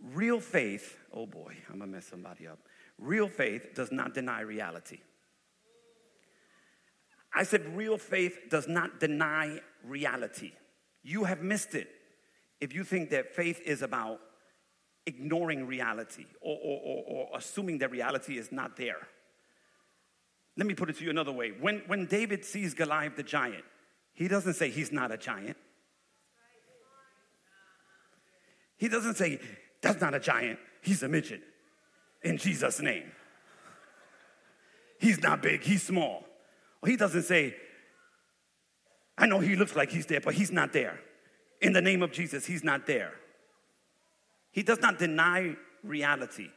Real 0.00 0.40
faith, 0.40 0.96
oh 1.12 1.26
boy, 1.26 1.56
I'm 1.68 1.78
gonna 1.78 1.90
mess 1.90 2.06
somebody 2.06 2.46
up. 2.46 2.58
Real 2.98 3.28
faith 3.28 3.74
does 3.74 3.92
not 3.92 4.14
deny 4.14 4.40
reality. 4.40 4.98
I 7.38 7.44
said, 7.44 7.76
real 7.76 7.98
faith 7.98 8.36
does 8.50 8.66
not 8.66 8.98
deny 8.98 9.60
reality. 9.84 10.50
You 11.04 11.22
have 11.22 11.40
missed 11.40 11.76
it 11.76 11.88
if 12.60 12.74
you 12.74 12.82
think 12.82 13.10
that 13.10 13.32
faith 13.32 13.60
is 13.64 13.80
about 13.80 14.18
ignoring 15.06 15.64
reality 15.64 16.26
or, 16.40 16.58
or, 16.60 16.80
or, 16.84 17.04
or, 17.06 17.28
assuming 17.38 17.78
that 17.78 17.92
reality 17.92 18.38
is 18.38 18.50
not 18.50 18.76
there. 18.76 19.06
Let 20.56 20.66
me 20.66 20.74
put 20.74 20.90
it 20.90 20.96
to 20.96 21.04
you 21.04 21.10
another 21.10 21.30
way. 21.30 21.52
When, 21.52 21.82
when 21.86 22.06
David 22.06 22.44
sees 22.44 22.74
Goliath 22.74 23.14
the 23.14 23.22
giant, 23.22 23.64
he 24.14 24.26
doesn't 24.26 24.54
say 24.54 24.68
he's 24.68 24.90
not 24.90 25.12
a 25.12 25.16
giant. 25.16 25.56
He 28.78 28.88
doesn't 28.88 29.14
say, 29.14 29.38
that's 29.80 30.00
not 30.00 30.12
a 30.12 30.18
giant, 30.18 30.58
he's 30.82 31.04
a 31.04 31.08
midget 31.08 31.42
in 32.24 32.36
Jesus' 32.36 32.80
name. 32.80 33.12
He's 34.98 35.22
not 35.22 35.40
big, 35.40 35.62
he's 35.62 35.84
small. 35.84 36.27
He 36.86 36.96
doesn't 36.96 37.24
say, 37.24 37.56
I 39.16 39.26
know 39.26 39.40
he 39.40 39.56
looks 39.56 39.74
like 39.74 39.90
he's 39.90 40.06
there, 40.06 40.20
but 40.20 40.34
he's 40.34 40.52
not 40.52 40.72
there. 40.72 41.00
In 41.60 41.72
the 41.72 41.82
name 41.82 42.02
of 42.02 42.12
Jesus, 42.12 42.46
he's 42.46 42.62
not 42.62 42.86
there. 42.86 43.12
He 44.52 44.62
does 44.62 44.80
not 44.80 44.98
deny 44.98 45.56
reality. 45.82 46.48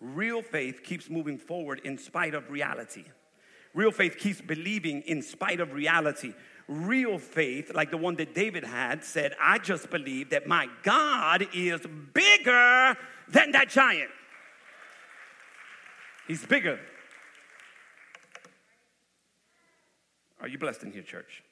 Real 0.00 0.42
faith 0.42 0.82
keeps 0.82 1.08
moving 1.08 1.38
forward 1.38 1.80
in 1.84 1.96
spite 1.96 2.34
of 2.34 2.50
reality. 2.50 3.04
Real 3.74 3.92
faith 3.92 4.18
keeps 4.18 4.40
believing 4.40 5.02
in 5.02 5.22
spite 5.22 5.60
of 5.60 5.72
reality. 5.72 6.34
Real 6.66 7.18
faith, 7.18 7.72
like 7.74 7.90
the 7.90 7.96
one 7.96 8.16
that 8.16 8.34
David 8.34 8.64
had, 8.64 9.04
said, 9.04 9.34
I 9.40 9.58
just 9.58 9.90
believe 9.90 10.30
that 10.30 10.46
my 10.46 10.68
God 10.82 11.46
is 11.54 11.80
bigger 12.12 12.96
than 13.28 13.52
that 13.52 13.68
giant. 13.68 14.10
He's 16.26 16.44
bigger 16.44 16.78
Are 20.40 20.48
you 20.48 20.58
blessed 20.58 20.84
in 20.84 20.92
here, 20.92 21.02
church? 21.02 21.42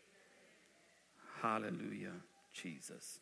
Hallelujah, 1.43 2.13
Jesus. 2.53 3.21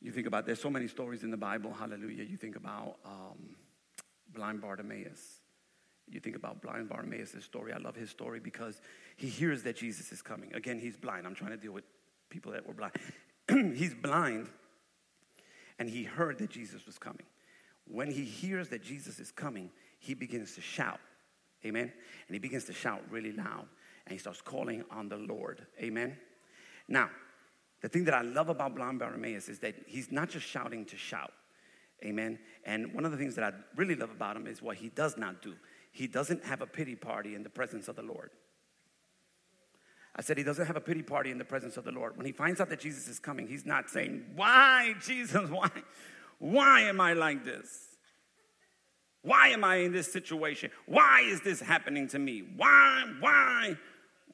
You 0.00 0.12
think 0.12 0.26
about, 0.26 0.46
there's 0.46 0.60
so 0.60 0.70
many 0.70 0.88
stories 0.88 1.22
in 1.22 1.30
the 1.30 1.36
Bible, 1.36 1.74
hallelujah. 1.78 2.24
You 2.24 2.36
think 2.36 2.56
about 2.56 2.96
um, 3.04 3.56
blind 4.32 4.60
Bartimaeus. 4.60 5.40
You 6.10 6.20
think 6.20 6.36
about 6.36 6.62
blind 6.62 6.88
Bartimaeus' 6.88 7.44
story. 7.44 7.72
I 7.72 7.78
love 7.78 7.94
his 7.94 8.10
story 8.10 8.40
because 8.40 8.80
he 9.16 9.28
hears 9.28 9.62
that 9.64 9.76
Jesus 9.76 10.10
is 10.10 10.22
coming. 10.22 10.52
Again, 10.54 10.78
he's 10.80 10.96
blind. 10.96 11.26
I'm 11.26 11.34
trying 11.34 11.50
to 11.50 11.56
deal 11.56 11.72
with 11.72 11.84
people 12.30 12.52
that 12.52 12.66
were 12.66 12.74
blind. 12.74 12.94
he's 13.76 13.94
blind, 13.94 14.48
and 15.78 15.88
he 15.88 16.02
heard 16.02 16.38
that 16.38 16.50
Jesus 16.50 16.86
was 16.86 16.98
coming. 16.98 17.26
When 17.86 18.10
he 18.10 18.24
hears 18.24 18.68
that 18.70 18.82
Jesus 18.82 19.20
is 19.20 19.30
coming, 19.30 19.70
he 19.98 20.14
begins 20.14 20.54
to 20.54 20.60
shout. 20.60 21.00
Amen. 21.64 21.92
And 22.26 22.34
he 22.34 22.38
begins 22.38 22.64
to 22.64 22.72
shout 22.72 23.02
really 23.10 23.32
loud 23.32 23.66
and 24.06 24.12
he 24.12 24.18
starts 24.18 24.40
calling 24.40 24.84
on 24.90 25.08
the 25.08 25.16
Lord. 25.16 25.66
Amen. 25.80 26.16
Now, 26.88 27.10
the 27.80 27.88
thing 27.88 28.04
that 28.04 28.14
I 28.14 28.22
love 28.22 28.48
about 28.48 28.74
blind 28.74 28.98
Bartimaeus 28.98 29.48
is 29.48 29.58
that 29.60 29.74
he's 29.86 30.10
not 30.10 30.28
just 30.28 30.46
shouting 30.46 30.84
to 30.86 30.96
shout. 30.96 31.32
Amen. 32.04 32.38
And 32.64 32.94
one 32.94 33.04
of 33.04 33.12
the 33.12 33.18
things 33.18 33.34
that 33.36 33.44
I 33.44 33.52
really 33.76 33.94
love 33.94 34.10
about 34.10 34.36
him 34.36 34.46
is 34.46 34.62
what 34.62 34.76
he 34.76 34.88
does 34.88 35.16
not 35.16 35.42
do. 35.42 35.54
He 35.92 36.06
doesn't 36.06 36.44
have 36.44 36.60
a 36.62 36.66
pity 36.66 36.96
party 36.96 37.34
in 37.34 37.42
the 37.42 37.50
presence 37.50 37.88
of 37.88 37.96
the 37.96 38.02
Lord. 38.02 38.30
I 40.16 40.22
said 40.22 40.38
he 40.38 40.44
doesn't 40.44 40.66
have 40.66 40.76
a 40.76 40.80
pity 40.80 41.02
party 41.02 41.30
in 41.30 41.38
the 41.38 41.44
presence 41.44 41.76
of 41.76 41.84
the 41.84 41.92
Lord. 41.92 42.16
When 42.16 42.26
he 42.26 42.32
finds 42.32 42.60
out 42.60 42.68
that 42.70 42.80
Jesus 42.80 43.06
is 43.06 43.18
coming, 43.18 43.46
he's 43.46 43.64
not 43.64 43.88
saying, 43.88 44.24
Why, 44.34 44.94
Jesus, 45.00 45.48
why? 45.50 45.70
Why 46.38 46.80
am 46.82 47.00
I 47.00 47.12
like 47.12 47.44
this? 47.44 47.89
Why 49.22 49.48
am 49.48 49.64
I 49.64 49.76
in 49.76 49.92
this 49.92 50.10
situation? 50.10 50.70
Why 50.86 51.22
is 51.22 51.40
this 51.42 51.60
happening 51.60 52.08
to 52.08 52.18
me? 52.18 52.44
Why, 52.56 53.04
why, 53.20 53.76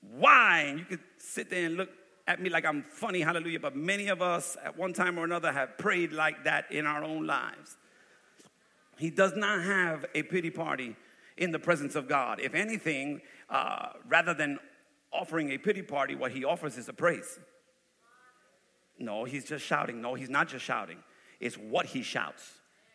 why? 0.00 0.66
And 0.68 0.78
you 0.78 0.84
could 0.84 1.00
sit 1.18 1.50
there 1.50 1.66
and 1.66 1.76
look 1.76 1.90
at 2.28 2.40
me 2.40 2.50
like 2.50 2.64
I'm 2.64 2.82
funny, 2.82 3.20
hallelujah. 3.20 3.60
But 3.60 3.74
many 3.74 4.08
of 4.08 4.22
us 4.22 4.56
at 4.64 4.76
one 4.76 4.92
time 4.92 5.18
or 5.18 5.24
another 5.24 5.52
have 5.52 5.76
prayed 5.76 6.12
like 6.12 6.44
that 6.44 6.70
in 6.70 6.86
our 6.86 7.02
own 7.02 7.26
lives. 7.26 7.76
He 8.98 9.10
does 9.10 9.36
not 9.36 9.62
have 9.62 10.06
a 10.14 10.22
pity 10.22 10.50
party 10.50 10.96
in 11.36 11.50
the 11.50 11.58
presence 11.58 11.96
of 11.96 12.08
God. 12.08 12.40
If 12.40 12.54
anything, 12.54 13.20
uh, 13.50 13.90
rather 14.08 14.34
than 14.34 14.58
offering 15.12 15.50
a 15.50 15.58
pity 15.58 15.82
party, 15.82 16.14
what 16.14 16.30
he 16.30 16.44
offers 16.44 16.78
is 16.78 16.88
a 16.88 16.92
praise. 16.92 17.38
No, 18.98 19.24
he's 19.24 19.44
just 19.44 19.64
shouting. 19.64 20.00
No, 20.00 20.14
he's 20.14 20.30
not 20.30 20.48
just 20.48 20.64
shouting. 20.64 20.98
It's 21.40 21.56
what 21.56 21.86
he 21.86 22.02
shouts 22.02 22.52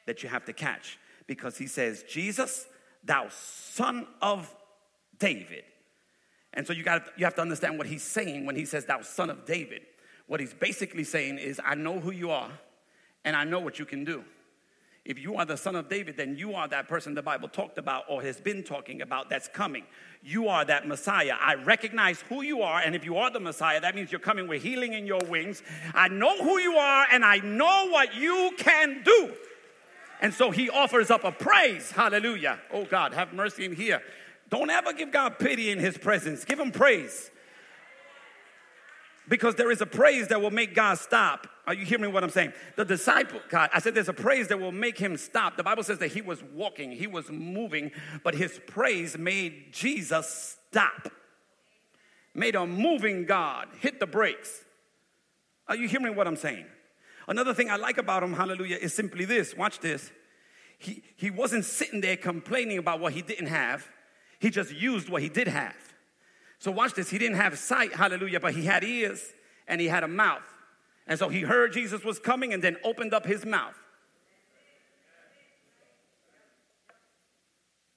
that 0.07 0.23
you 0.23 0.29
have 0.29 0.45
to 0.45 0.53
catch 0.53 0.97
because 1.31 1.57
he 1.57 1.65
says, 1.65 2.03
Jesus, 2.09 2.67
thou 3.05 3.29
son 3.29 4.05
of 4.21 4.53
David. 5.17 5.63
And 6.53 6.67
so 6.67 6.73
you 6.73 6.83
got 6.83 7.05
you 7.15 7.23
have 7.23 7.35
to 7.35 7.41
understand 7.41 7.77
what 7.77 7.87
he's 7.87 8.03
saying 8.03 8.45
when 8.45 8.57
he 8.57 8.65
says 8.65 8.83
thou 8.83 9.01
son 9.01 9.29
of 9.29 9.45
David. 9.45 9.83
What 10.27 10.41
he's 10.41 10.53
basically 10.53 11.05
saying 11.05 11.37
is 11.37 11.61
I 11.63 11.75
know 11.75 12.01
who 12.01 12.11
you 12.11 12.31
are 12.31 12.51
and 13.23 13.33
I 13.33 13.45
know 13.45 13.61
what 13.61 13.79
you 13.79 13.85
can 13.85 14.03
do. 14.03 14.25
If 15.05 15.19
you 15.19 15.37
are 15.37 15.45
the 15.45 15.55
son 15.55 15.77
of 15.77 15.87
David, 15.87 16.17
then 16.17 16.35
you 16.35 16.53
are 16.53 16.67
that 16.67 16.89
person 16.89 17.13
the 17.13 17.21
Bible 17.21 17.47
talked 17.47 17.77
about 17.77 18.03
or 18.09 18.21
has 18.23 18.41
been 18.41 18.61
talking 18.61 19.01
about 19.01 19.29
that's 19.29 19.47
coming. 19.47 19.85
You 20.21 20.49
are 20.49 20.65
that 20.65 20.85
Messiah. 20.85 21.35
I 21.39 21.55
recognize 21.55 22.21
who 22.27 22.41
you 22.41 22.61
are, 22.61 22.81
and 22.81 22.93
if 22.93 23.05
you 23.05 23.15
are 23.17 23.31
the 23.31 23.39
Messiah, 23.39 23.79
that 23.79 23.95
means 23.95 24.11
you're 24.11 24.19
coming 24.19 24.47
with 24.49 24.61
healing 24.61 24.93
in 24.93 25.07
your 25.07 25.21
wings. 25.27 25.63
I 25.95 26.09
know 26.09 26.37
who 26.43 26.59
you 26.59 26.73
are, 26.73 27.07
and 27.09 27.25
I 27.25 27.37
know 27.37 27.87
what 27.89 28.13
you 28.15 28.51
can 28.57 29.01
do. 29.03 29.33
And 30.21 30.33
so 30.33 30.51
he 30.51 30.69
offers 30.69 31.09
up 31.09 31.23
a 31.23 31.31
praise. 31.31 31.91
Hallelujah. 31.91 32.59
Oh 32.71 32.85
God, 32.85 33.13
have 33.13 33.33
mercy 33.33 33.65
in 33.65 33.75
here. 33.75 34.01
Don't 34.49 34.69
ever 34.69 34.93
give 34.93 35.11
God 35.11 35.39
pity 35.39 35.71
in 35.71 35.79
his 35.79 35.97
presence, 35.97 36.45
give 36.45 36.59
him 36.59 36.71
praise. 36.71 37.31
Because 39.27 39.55
there 39.55 39.71
is 39.71 39.81
a 39.81 39.85
praise 39.85 40.27
that 40.27 40.41
will 40.41 40.51
make 40.51 40.75
God 40.75 40.97
stop. 40.97 41.47
Are 41.65 41.73
you 41.73 41.85
hearing 41.85 42.11
what 42.11 42.23
I'm 42.23 42.29
saying? 42.29 42.53
The 42.75 42.83
disciple, 42.83 43.39
God, 43.49 43.69
I 43.73 43.79
said 43.79 43.95
there's 43.95 44.09
a 44.09 44.13
praise 44.13 44.49
that 44.49 44.59
will 44.59 44.73
make 44.73 44.97
him 44.97 45.15
stop. 45.15 45.55
The 45.57 45.63
Bible 45.63 45.83
says 45.83 45.99
that 45.99 46.11
he 46.11 46.21
was 46.21 46.43
walking, 46.43 46.91
he 46.91 47.07
was 47.07 47.31
moving, 47.31 47.91
but 48.23 48.35
his 48.35 48.59
praise 48.67 49.17
made 49.17 49.71
Jesus 49.71 50.57
stop. 50.69 51.09
Made 52.33 52.55
a 52.55 52.65
moving 52.65 53.25
God 53.25 53.69
hit 53.79 53.99
the 53.99 54.07
brakes. 54.07 54.61
Are 55.67 55.75
you 55.75 55.87
hearing 55.87 56.15
what 56.15 56.27
I'm 56.27 56.35
saying? 56.35 56.65
Another 57.31 57.53
thing 57.53 57.69
I 57.69 57.77
like 57.77 57.97
about 57.97 58.23
him, 58.23 58.33
hallelujah, 58.33 58.75
is 58.75 58.93
simply 58.93 59.23
this. 59.23 59.55
Watch 59.55 59.79
this. 59.79 60.11
He, 60.77 61.01
he 61.15 61.31
wasn't 61.31 61.63
sitting 61.63 62.01
there 62.01 62.17
complaining 62.17 62.77
about 62.77 62.99
what 62.99 63.13
he 63.13 63.21
didn't 63.21 63.47
have, 63.47 63.87
he 64.39 64.49
just 64.49 64.73
used 64.73 65.07
what 65.07 65.21
he 65.21 65.29
did 65.29 65.47
have. 65.47 65.93
So 66.59 66.71
watch 66.71 66.93
this. 66.93 67.09
He 67.09 67.17
didn't 67.17 67.37
have 67.37 67.57
sight, 67.57 67.93
hallelujah, 67.93 68.41
but 68.41 68.53
he 68.53 68.65
had 68.65 68.83
ears 68.83 69.31
and 69.65 69.79
he 69.79 69.87
had 69.87 70.03
a 70.03 70.09
mouth. 70.09 70.43
And 71.07 71.17
so 71.17 71.29
he 71.29 71.39
heard 71.39 71.71
Jesus 71.71 72.03
was 72.03 72.19
coming 72.19 72.51
and 72.53 72.61
then 72.61 72.75
opened 72.83 73.13
up 73.13 73.25
his 73.25 73.45
mouth. 73.45 73.79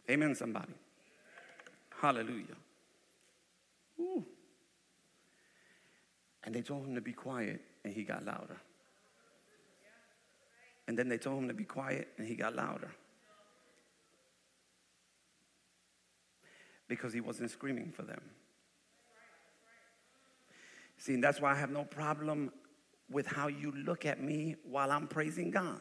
Amen, 0.08 0.36
somebody. 0.36 0.74
Hallelujah. 2.00 2.56
Ooh. 3.98 4.24
And 6.44 6.54
they 6.54 6.62
told 6.62 6.86
him 6.86 6.94
to 6.94 7.00
be 7.00 7.12
quiet, 7.12 7.60
and 7.82 7.92
he 7.92 8.04
got 8.04 8.24
louder. 8.24 8.60
And 10.86 10.98
then 10.98 11.08
they 11.08 11.18
told 11.18 11.42
him 11.42 11.48
to 11.48 11.54
be 11.54 11.64
quiet, 11.64 12.08
and 12.18 12.26
he 12.26 12.34
got 12.34 12.54
louder. 12.54 12.90
Because 16.88 17.12
he 17.12 17.20
wasn't 17.20 17.50
screaming 17.50 17.92
for 17.92 18.02
them. 18.02 18.20
See, 20.98 21.14
and 21.14 21.24
that's 21.24 21.40
why 21.40 21.52
I 21.52 21.54
have 21.54 21.70
no 21.70 21.84
problem 21.84 22.52
with 23.10 23.26
how 23.26 23.48
you 23.48 23.72
look 23.72 24.06
at 24.06 24.22
me 24.22 24.56
while 24.64 24.90
I'm 24.90 25.06
praising 25.06 25.50
God. 25.50 25.80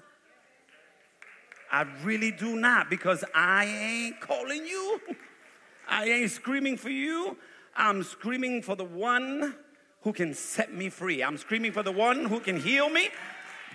I 1.72 1.88
really 2.04 2.32
do 2.32 2.56
not 2.56 2.90
because 2.90 3.24
I 3.34 3.66
ain't 3.66 4.22
calling 4.22 4.66
you. 4.66 5.02
I 5.88 6.06
ain't 6.06 6.32
screaming 6.32 6.78
for 6.78 6.90
you. 6.90 7.38
I'm 7.76 8.04
screaming 8.04 8.62
for 8.62 8.76
the 8.76 8.84
one 8.84 9.56
who 10.02 10.14
can 10.14 10.34
set 10.34 10.74
me 10.74 10.90
free. 10.90 11.24
I'm 11.24 11.38
screaming 11.38 11.72
for 11.72 11.82
the 11.82 11.92
one 11.92 12.26
who 12.26 12.40
can 12.40 12.60
heal 12.60 12.90
me, 12.90 13.10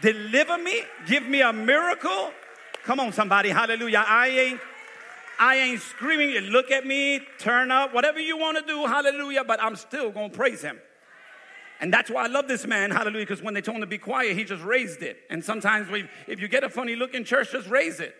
deliver 0.00 0.58
me, 0.58 0.82
give 1.06 1.26
me 1.26 1.42
a 1.42 1.52
miracle. 1.52 2.32
Come 2.84 3.00
on, 3.00 3.12
somebody, 3.12 3.50
hallelujah. 3.50 4.04
I 4.06 4.28
ain't 4.28 4.60
I 5.40 5.56
ain't 5.56 5.80
screaming, 5.80 6.34
look 6.50 6.72
at 6.72 6.84
me, 6.84 7.20
turn 7.38 7.70
up, 7.70 7.94
whatever 7.94 8.18
you 8.18 8.36
want 8.36 8.58
to 8.58 8.64
do, 8.64 8.86
hallelujah, 8.86 9.44
but 9.44 9.62
I'm 9.62 9.76
still 9.76 10.10
gonna 10.10 10.30
praise 10.30 10.62
him. 10.62 10.80
And 11.80 11.92
that's 11.92 12.10
why 12.10 12.24
I 12.24 12.26
love 12.26 12.48
this 12.48 12.66
man, 12.66 12.90
hallelujah, 12.90 13.24
because 13.24 13.40
when 13.40 13.54
they 13.54 13.60
told 13.60 13.76
him 13.76 13.82
to 13.82 13.86
be 13.86 13.98
quiet, 13.98 14.36
he 14.36 14.42
just 14.42 14.64
raised 14.64 15.00
it. 15.02 15.18
And 15.30 15.44
sometimes 15.44 15.88
we, 15.88 16.08
if 16.26 16.40
you 16.40 16.48
get 16.48 16.64
a 16.64 16.68
funny 16.68 16.96
look 16.96 17.14
in 17.14 17.24
church, 17.24 17.52
just 17.52 17.68
raise 17.68 18.00
it. 18.00 18.16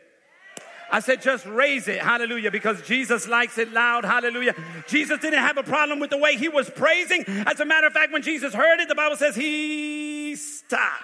I 0.91 1.01
said, 1.01 1.21
just 1.21 1.45
raise 1.45 1.89
it, 1.89 2.01
hallelujah, 2.01 2.53
because 2.53 2.81
Jesus 2.83 3.27
likes 3.27 3.59
it 3.59 3.73
loud, 3.73 4.05
hallelujah. 4.05 4.55
Jesus 4.87 5.19
didn't 5.19 5.41
have 5.41 5.59
a 5.59 5.65
problem 5.65 5.99
with 5.99 6.11
the 6.11 6.19
way 6.19 6.37
he 6.37 6.49
was 6.49 6.71
praising. 6.71 7.25
As 7.27 7.59
a 7.59 7.65
matter 7.65 7.89
of 7.89 7.93
fact, 7.93 8.13
when 8.13 8.23
Jesus 8.23 8.55
heard 8.55 8.81
it, 8.81 8.89
the 8.89 8.95
Bible 8.95 9.17
says 9.17 9.35
he 9.35 10.37
stopped. 10.37 11.03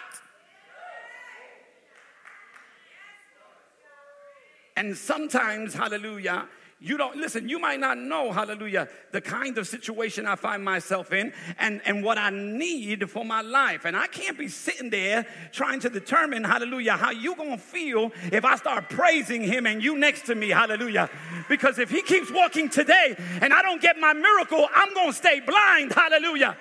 And 4.76 4.96
sometimes, 4.96 5.74
hallelujah, 5.74 6.48
you 6.80 6.98
don't 6.98 7.16
listen, 7.16 7.48
you 7.48 7.58
might 7.58 7.80
not 7.80 7.96
know, 7.96 8.30
hallelujah, 8.30 8.88
the 9.12 9.20
kind 9.20 9.56
of 9.56 9.66
situation 9.66 10.26
I 10.26 10.34
find 10.34 10.62
myself 10.62 11.12
in 11.12 11.32
and, 11.58 11.80
and 11.86 12.04
what 12.04 12.18
I 12.18 12.28
need 12.28 13.08
for 13.08 13.24
my 13.24 13.40
life. 13.40 13.86
And 13.86 13.96
I 13.96 14.06
can't 14.06 14.36
be 14.36 14.48
sitting 14.48 14.90
there 14.90 15.24
trying 15.52 15.80
to 15.80 15.88
determine, 15.88 16.44
hallelujah, 16.44 16.92
how 16.96 17.10
you 17.10 17.36
gonna 17.36 17.56
feel 17.56 18.12
if 18.32 18.44
I 18.44 18.56
start 18.56 18.90
praising 18.90 19.42
him 19.42 19.66
and 19.66 19.82
you 19.82 19.96
next 19.96 20.26
to 20.26 20.34
me, 20.34 20.50
hallelujah. 20.50 21.08
Because 21.48 21.78
if 21.78 21.88
he 21.88 22.02
keeps 22.02 22.30
walking 22.30 22.68
today 22.68 23.16
and 23.40 23.54
I 23.54 23.62
don't 23.62 23.80
get 23.80 23.98
my 23.98 24.12
miracle, 24.12 24.68
I'm 24.74 24.92
gonna 24.92 25.12
stay 25.12 25.40
blind, 25.40 25.92
hallelujah. 25.92 26.56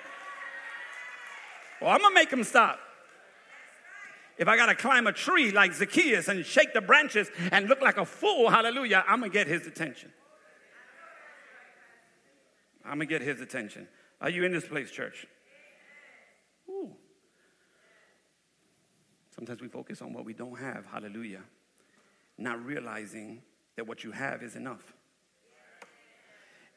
Well, 1.82 1.90
I'm 1.90 2.00
gonna 2.00 2.14
make 2.14 2.32
him 2.32 2.44
stop. 2.44 2.78
If 4.36 4.48
I 4.48 4.56
got 4.56 4.66
to 4.66 4.74
climb 4.74 5.06
a 5.06 5.12
tree 5.12 5.52
like 5.52 5.72
Zacchaeus 5.74 6.28
and 6.28 6.44
shake 6.44 6.72
the 6.72 6.80
branches 6.80 7.30
and 7.52 7.68
look 7.68 7.80
like 7.80 7.98
a 7.98 8.04
fool, 8.04 8.50
hallelujah, 8.50 9.04
I'm 9.06 9.20
going 9.20 9.30
to 9.30 9.34
get 9.34 9.46
his 9.46 9.66
attention. 9.66 10.10
I'm 12.84 12.98
going 12.98 13.08
to 13.08 13.18
get 13.18 13.22
his 13.22 13.40
attention. 13.40 13.86
Are 14.20 14.30
you 14.30 14.44
in 14.44 14.52
this 14.52 14.66
place, 14.66 14.90
church? 14.90 15.26
Ooh. 16.68 16.90
Sometimes 19.34 19.60
we 19.60 19.68
focus 19.68 20.02
on 20.02 20.12
what 20.12 20.24
we 20.24 20.32
don't 20.32 20.58
have, 20.58 20.84
hallelujah, 20.86 21.42
not 22.38 22.64
realizing 22.64 23.42
that 23.76 23.86
what 23.86 24.04
you 24.04 24.12
have 24.12 24.42
is 24.42 24.56
enough. 24.56 24.94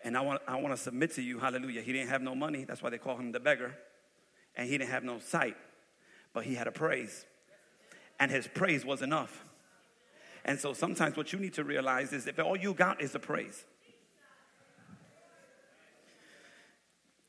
And 0.03 0.15
I 0.15 0.21
want, 0.21 0.41
I 0.47 0.59
want 0.59 0.75
to 0.75 0.81
submit 0.81 1.13
to 1.15 1.21
you, 1.21 1.39
hallelujah. 1.39 1.81
He 1.81 1.91
didn't 1.91 2.09
have 2.09 2.21
no 2.21 2.35
money, 2.35 2.65
that's 2.65 2.81
why 2.81 2.89
they 2.89 2.97
call 2.97 3.17
him 3.17 3.31
the 3.31 3.39
beggar. 3.39 3.75
And 4.55 4.67
he 4.69 4.77
didn't 4.77 4.91
have 4.91 5.03
no 5.03 5.19
sight, 5.19 5.55
but 6.33 6.45
he 6.45 6.55
had 6.55 6.67
a 6.67 6.71
praise 6.71 7.25
and 8.19 8.31
his 8.31 8.47
praise 8.47 8.85
was 8.85 9.01
enough. 9.01 9.43
And 10.45 10.59
so 10.59 10.73
sometimes 10.73 11.17
what 11.17 11.33
you 11.33 11.39
need 11.39 11.53
to 11.55 11.63
realize 11.63 12.13
is 12.13 12.27
if 12.27 12.39
all 12.39 12.55
you 12.55 12.73
got 12.73 13.01
is 13.01 13.13
a 13.15 13.19
praise, 13.19 13.65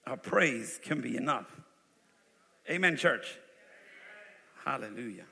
our 0.07 0.17
praise 0.17 0.81
can 0.83 1.01
be 1.01 1.17
enough. 1.17 1.47
Amen, 2.71 2.97
church. 2.97 3.39
Hallelujah. 4.65 5.27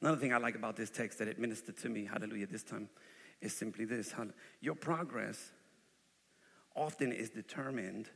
Another 0.00 0.16
thing 0.16 0.32
I 0.32 0.38
like 0.38 0.54
about 0.54 0.76
this 0.76 0.90
text 0.90 1.18
that 1.18 1.28
it 1.28 1.38
ministered 1.38 1.76
to 1.78 1.88
me, 1.88 2.06
hallelujah, 2.06 2.46
this 2.46 2.62
time 2.62 2.88
is 3.40 3.54
simply 3.54 3.84
this 3.84 4.14
your 4.60 4.74
progress 4.74 5.52
often 6.74 7.12
is 7.12 7.30
determined 7.30 8.08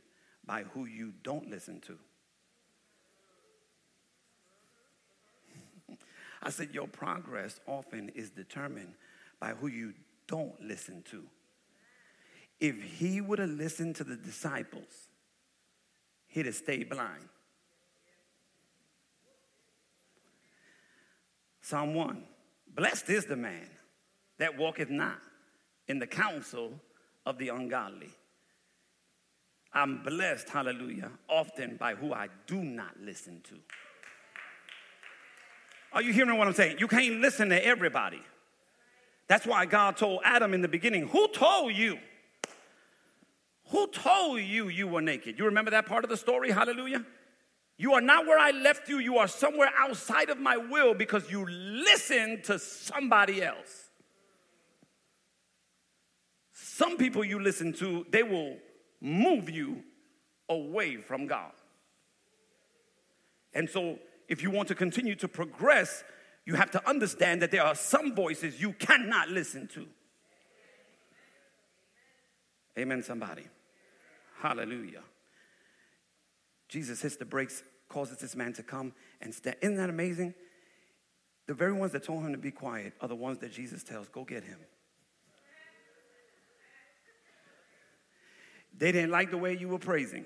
by 0.45 0.63
who 0.73 0.85
you 0.85 1.13
don't 1.23 1.49
listen 1.49 1.81
to. 1.81 1.97
I 6.45 6.51
said, 6.51 6.69
Your 6.71 6.87
progress 6.87 7.59
often 7.65 8.09
is 8.09 8.29
determined 8.29 8.93
by 9.39 9.49
who 9.49 9.67
you 9.67 9.93
don't 10.27 10.61
listen 10.61 11.03
to. 11.09 11.23
If 12.59 12.81
he 12.81 13.19
would 13.19 13.39
have 13.39 13.49
listened 13.49 13.95
to 13.97 14.03
the 14.03 14.15
disciples, 14.15 15.09
he'd 16.27 16.45
have 16.45 16.55
stayed 16.55 16.89
blind. 16.89 17.27
Psalm 21.61 21.95
1 21.95 22.23
Blessed 22.75 23.09
is 23.09 23.25
the 23.25 23.35
man 23.35 23.67
that 24.37 24.55
walketh 24.55 24.89
not 24.89 25.19
in 25.87 25.97
the 25.97 26.07
counsel 26.07 26.73
of 27.25 27.39
the 27.39 27.49
ungodly. 27.49 28.11
I'm 29.73 30.03
blessed, 30.03 30.47
hallelujah, 30.47 31.11
often 31.27 31.75
by 31.75 31.95
who 31.95 32.13
I 32.13 32.29
do 32.45 32.61
not 32.63 32.95
listen 33.01 33.41
to. 33.49 33.55
Are 35.95 36.01
you 36.01 36.11
hearing 36.11 36.37
what 36.37 36.45
I'm 36.45 36.53
saying? 36.53 36.75
You 36.77 36.89
can't 36.89 37.21
listen 37.21 37.47
to 37.49 37.65
everybody. 37.65 38.21
That's 39.29 39.47
why 39.47 39.65
God 39.65 39.95
told 39.95 40.19
Adam 40.25 40.53
in 40.53 40.61
the 40.61 40.67
beginning, 40.67 41.07
Who 41.07 41.29
told 41.29 41.73
you? 41.73 41.97
Who 43.69 43.87
told 43.87 44.41
you 44.41 44.67
you 44.67 44.87
were 44.87 45.01
naked? 45.01 45.39
You 45.39 45.45
remember 45.45 45.71
that 45.71 45.85
part 45.85 46.03
of 46.03 46.09
the 46.09 46.17
story? 46.17 46.51
Hallelujah. 46.51 47.03
You 47.77 47.93
are 47.93 48.01
not 48.01 48.27
where 48.27 48.37
I 48.37 48.51
left 48.51 48.89
you. 48.89 48.99
You 48.99 49.17
are 49.17 49.27
somewhere 49.27 49.71
outside 49.77 50.29
of 50.29 50.37
my 50.37 50.57
will 50.57 50.93
because 50.93 51.31
you 51.31 51.45
listened 51.47 52.43
to 52.43 52.59
somebody 52.59 53.41
else. 53.41 53.89
Some 56.53 56.97
people 56.97 57.23
you 57.23 57.39
listen 57.39 57.73
to, 57.73 58.05
they 58.11 58.23
will 58.23 58.57
move 59.01 59.49
you 59.49 59.81
away 60.49 60.97
from 60.97 61.25
God. 61.25 61.51
And 63.53 63.69
so 63.69 63.97
if 64.27 64.41
you 64.41 64.49
want 64.49 64.67
to 64.69 64.75
continue 64.75 65.15
to 65.15 65.27
progress, 65.27 66.03
you 66.45 66.55
have 66.55 66.71
to 66.71 66.89
understand 66.89 67.41
that 67.41 67.51
there 67.51 67.63
are 67.63 67.75
some 67.75 68.15
voices 68.15 68.61
you 68.61 68.73
cannot 68.73 69.29
listen 69.29 69.67
to. 69.69 69.85
Amen, 72.77 73.03
somebody. 73.03 73.45
Hallelujah. 74.41 75.01
Jesus 76.67 77.01
hits 77.01 77.15
the 77.15 77.25
brakes, 77.25 77.63
causes 77.87 78.17
this 78.17 78.35
man 78.35 78.53
to 78.53 78.63
come 78.63 78.93
and 79.21 79.33
stand. 79.33 79.55
Isn't 79.61 79.77
that 79.77 79.89
amazing? 79.89 80.33
The 81.47 81.53
very 81.53 81.73
ones 81.73 81.91
that 81.93 82.03
told 82.03 82.23
him 82.23 82.31
to 82.33 82.37
be 82.37 82.51
quiet 82.51 82.93
are 83.01 83.07
the 83.07 83.15
ones 83.15 83.37
that 83.39 83.51
Jesus 83.51 83.83
tells, 83.83 84.07
go 84.09 84.23
get 84.23 84.43
him. 84.43 84.59
They 88.77 88.91
didn't 88.91 89.11
like 89.11 89.31
the 89.31 89.37
way 89.37 89.55
you 89.55 89.69
were 89.69 89.79
praising, 89.79 90.25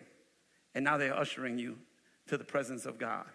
and 0.73 0.83
now 0.83 0.97
they're 0.97 1.15
ushering 1.15 1.59
you 1.59 1.77
to 2.27 2.37
the 2.37 2.43
presence 2.43 2.85
of 2.85 2.97
God 2.97 3.25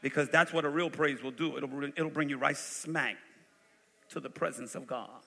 because 0.00 0.28
that's 0.28 0.52
what 0.52 0.64
a 0.64 0.68
real 0.68 0.90
praise 0.90 1.22
will 1.22 1.30
do. 1.30 1.56
It'll, 1.56 1.84
it'll 1.84 2.10
bring 2.10 2.28
you 2.28 2.38
right 2.38 2.56
smack 2.56 3.16
to 4.10 4.20
the 4.20 4.30
presence 4.30 4.74
of 4.74 4.86
God. 4.86 5.20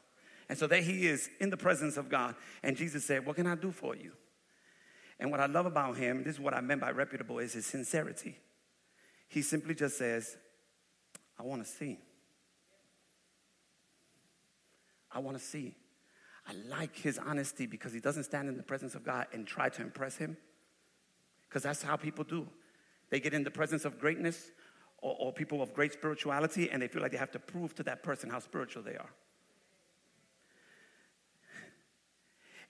And 0.49 0.57
so 0.57 0.67
there 0.67 0.81
he 0.81 1.07
is 1.07 1.29
in 1.39 1.49
the 1.49 1.57
presence 1.57 1.97
of 1.97 2.09
God. 2.09 2.35
And 2.61 2.75
Jesus 2.75 3.05
said, 3.05 3.25
What 3.25 3.35
can 3.35 3.47
I 3.47 3.55
do 3.55 3.71
for 3.71 3.95
you? 3.95 4.11
And 5.19 5.31
what 5.31 5.39
I 5.39 5.45
love 5.45 5.65
about 5.65 5.97
him, 5.97 6.23
this 6.23 6.35
is 6.35 6.39
what 6.39 6.53
I 6.53 6.61
meant 6.61 6.81
by 6.81 6.91
reputable, 6.91 7.39
is 7.39 7.53
his 7.53 7.65
sincerity. 7.65 8.37
He 9.27 9.41
simply 9.41 9.73
just 9.73 9.97
says, 9.97 10.37
I 11.39 11.43
want 11.43 11.65
to 11.65 11.69
see. 11.69 11.99
I 15.11 15.19
want 15.19 15.37
to 15.37 15.43
see. 15.43 15.75
I 16.47 16.53
like 16.69 16.95
his 16.97 17.17
honesty 17.17 17.65
because 17.65 17.93
he 17.93 17.99
doesn't 17.99 18.23
stand 18.23 18.49
in 18.49 18.57
the 18.57 18.63
presence 18.63 18.95
of 18.95 19.03
God 19.03 19.27
and 19.31 19.47
try 19.47 19.69
to 19.69 19.81
impress 19.81 20.17
him. 20.17 20.35
Because 21.47 21.63
that's 21.63 21.81
how 21.81 21.95
people 21.95 22.23
do. 22.23 22.47
They 23.09 23.19
get 23.19 23.33
in 23.33 23.43
the 23.43 23.51
presence 23.51 23.85
of 23.85 23.99
greatness 23.99 24.51
or, 25.03 25.15
or, 25.19 25.33
people 25.33 25.61
of 25.61 25.73
great 25.73 25.91
spirituality 25.91 26.71
and 26.71 26.81
they 26.81 26.87
feel 26.87 27.01
like 27.01 27.11
they 27.11 27.17
have 27.17 27.31
to 27.31 27.39
prove 27.39 27.75
to 27.75 27.83
that 27.83 28.03
person 28.03 28.29
how 28.29 28.39
spiritual 28.39 28.81
they 28.81 28.95
are. 28.95 29.09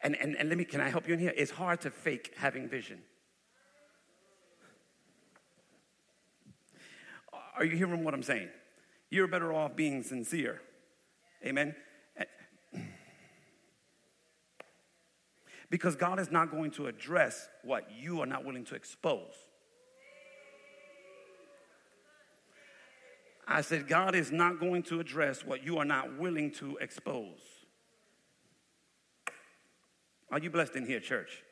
And, 0.01 0.15
and, 0.15 0.36
and 0.36 0.49
let 0.49 0.57
me, 0.57 0.65
can 0.65 0.81
I 0.81 0.89
help 0.89 1.07
you 1.07 1.13
in 1.13 1.19
here? 1.19 1.34
It's 1.38 1.51
hard 1.51 1.81
to 1.81 1.91
fake 1.91 2.34
having 2.36 2.67
vision. 2.67 3.03
Are 7.55 7.63
you 7.63 7.77
hearing 7.77 8.03
what 8.03 8.15
I'm 8.15 8.23
saying? 8.23 8.49
You're 9.11 9.27
better 9.27 9.53
off 9.53 9.75
being 9.75 10.01
sincere. 10.01 10.59
Amen. 11.45 11.75
Because 15.69 15.95
God 15.95 16.19
is 16.19 16.31
not 16.31 16.49
going 16.49 16.71
to 16.71 16.88
address 16.88 17.47
what 17.63 17.91
you 17.95 18.21
are 18.21 18.25
not 18.25 18.43
willing 18.43 18.65
to 18.65 18.75
expose. 18.75 19.36
I 23.47 23.61
said, 23.61 23.87
God 23.87 24.15
is 24.15 24.31
not 24.31 24.59
going 24.59 24.83
to 24.83 24.99
address 24.99 25.45
what 25.45 25.63
you 25.63 25.77
are 25.77 25.85
not 25.85 26.17
willing 26.17 26.51
to 26.53 26.77
expose. 26.77 27.39
Are 30.31 30.39
you 30.39 30.49
blessed 30.49 30.75
in 30.75 30.85
here, 30.85 30.99
church? 30.99 31.43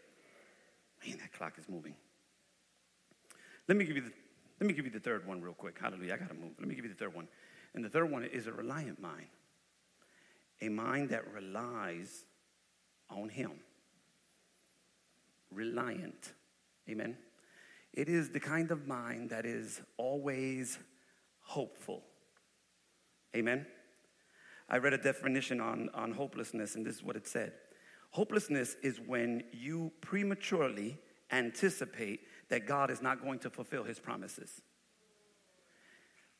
Man, 1.05 1.17
that 1.17 1.33
clock 1.33 1.53
is 1.57 1.67
moving. 1.67 1.95
Let 3.67 3.77
me 3.77 3.85
give 3.85 3.95
you 3.95 4.03
the, 4.03 4.11
let 4.59 4.67
me 4.67 4.73
give 4.73 4.85
you 4.85 4.91
the 4.91 4.99
third 4.99 5.27
one 5.27 5.41
real 5.41 5.53
quick. 5.53 5.77
Hallelujah. 5.79 6.13
I 6.13 6.17
got 6.17 6.29
to 6.29 6.33
move. 6.33 6.51
Let 6.59 6.67
me 6.67 6.75
give 6.75 6.85
you 6.85 6.91
the 6.91 6.97
third 6.97 7.13
one. 7.13 7.27
And 7.73 7.83
the 7.83 7.89
third 7.89 8.09
one 8.11 8.23
is 8.23 8.47
a 8.47 8.51
reliant 8.51 9.01
mind, 9.01 9.27
a 10.61 10.69
mind 10.69 11.09
that 11.09 11.31
relies 11.33 12.25
on 13.09 13.29
Him 13.29 13.51
reliant. 15.51 16.33
Amen. 16.89 17.17
It 17.93 18.07
is 18.07 18.29
the 18.29 18.39
kind 18.39 18.71
of 18.71 18.87
mind 18.87 19.29
that 19.29 19.45
is 19.45 19.81
always 19.97 20.79
hopeful. 21.51 22.01
Amen. 23.35 23.65
I 24.69 24.77
read 24.77 24.93
a 24.93 24.97
definition 24.97 25.59
on, 25.59 25.89
on 25.93 26.13
hopelessness, 26.13 26.75
and 26.75 26.85
this 26.85 26.95
is 26.95 27.03
what 27.03 27.17
it 27.17 27.27
said 27.27 27.51
Hopelessness 28.11 28.75
is 28.81 28.99
when 28.99 29.43
you 29.51 29.91
prematurely 30.01 30.97
anticipate 31.31 32.21
that 32.49 32.65
God 32.65 32.89
is 32.89 33.01
not 33.01 33.21
going 33.21 33.39
to 33.39 33.49
fulfill 33.49 33.83
his 33.83 33.99
promises. 33.99 34.61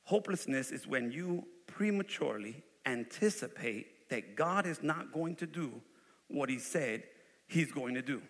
Hopelessness 0.03 0.72
is 0.72 0.88
when 0.88 1.12
you 1.12 1.45
prematurely 1.68 2.64
anticipate 2.86 4.09
that 4.09 4.36
God 4.36 4.66
is 4.66 4.82
not 4.82 5.14
going 5.14 5.36
to 5.38 5.45
do 5.45 5.82
what 6.28 6.49
he 6.49 6.59
said 6.59 7.03
he's 7.47 7.72
going 7.72 7.95
to 7.95 8.01
do. 8.01 8.22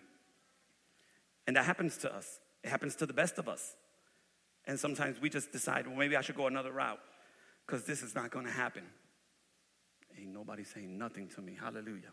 And 1.46 1.56
that 1.56 1.64
happens 1.64 1.96
to 1.98 2.14
us. 2.14 2.38
It 2.62 2.70
happens 2.70 2.94
to 2.96 3.06
the 3.06 3.12
best 3.12 3.38
of 3.38 3.48
us. 3.48 3.74
And 4.66 4.78
sometimes 4.78 5.20
we 5.20 5.28
just 5.28 5.52
decide, 5.52 5.86
well, 5.86 5.96
maybe 5.96 6.16
I 6.16 6.20
should 6.20 6.36
go 6.36 6.46
another 6.46 6.72
route 6.72 7.00
because 7.66 7.84
this 7.84 8.02
is 8.02 8.14
not 8.14 8.30
going 8.30 8.46
to 8.46 8.52
happen. 8.52 8.84
Ain't 10.18 10.32
nobody 10.32 10.64
saying 10.64 10.96
nothing 10.96 11.28
to 11.30 11.40
me. 11.40 11.56
Hallelujah. 11.60 12.12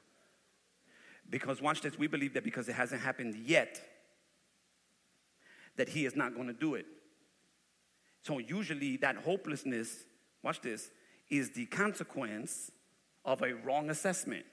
Because 1.30 1.62
watch 1.62 1.82
this, 1.82 1.98
we 1.98 2.08
believe 2.08 2.34
that 2.34 2.44
because 2.44 2.68
it 2.68 2.74
hasn't 2.74 3.02
happened 3.02 3.36
yet, 3.46 3.82
that 5.76 5.90
he 5.90 6.06
is 6.06 6.16
not 6.16 6.34
going 6.34 6.48
to 6.48 6.54
do 6.54 6.76
it. 6.76 6.86
So 8.24 8.40
usually 8.40 8.98
that 8.98 9.18
hopelessness, 9.18 10.06
watch 10.44 10.62
this, 10.62 10.90
is 11.30 11.52
the 11.52 11.68
consequence 11.68 12.72
of 13.26 13.42
a 13.44 13.54
wrong 13.54 13.90
assessment. 13.90 14.46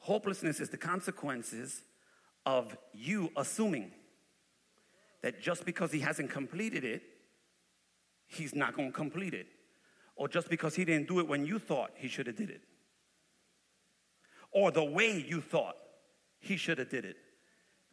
Hopelessness 0.00 0.60
is 0.60 0.68
the 0.68 0.76
consequences 0.76 1.82
of 2.44 2.76
you 2.92 3.30
assuming 3.36 3.92
that 5.22 5.40
just 5.40 5.64
because 5.64 5.92
he 5.92 6.00
hasn't 6.00 6.30
completed 6.30 6.84
it, 6.84 7.02
he's 8.26 8.54
not 8.54 8.74
going 8.74 8.88
to 8.90 8.96
complete 8.96 9.34
it. 9.34 9.46
Or 10.16 10.28
just 10.28 10.48
because 10.48 10.74
he 10.74 10.84
didn't 10.84 11.08
do 11.08 11.20
it 11.20 11.28
when 11.28 11.46
you 11.46 11.58
thought 11.58 11.90
he 11.94 12.08
should 12.08 12.26
have 12.26 12.36
did 12.36 12.50
it. 12.50 12.60
Or 14.50 14.70
the 14.70 14.84
way 14.84 15.24
you 15.26 15.40
thought 15.40 15.76
he 16.38 16.56
should 16.56 16.78
have 16.78 16.90
did 16.90 17.04
it. 17.04 17.16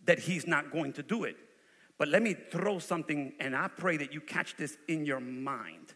That 0.06 0.20
he's 0.20 0.46
not 0.46 0.72
going 0.72 0.94
to 0.94 1.04
do 1.04 1.24
it. 1.24 1.38
But 1.98 2.08
let 2.08 2.22
me 2.22 2.34
throw 2.34 2.80
something 2.80 3.34
and 3.40 3.56
I 3.56 3.68
pray 3.68 3.98
that 3.98 4.14
you 4.14 4.22
catch 4.22 4.56
this 4.58 4.78
in 4.88 5.06
your 5.06 5.20
mind. 5.20 5.94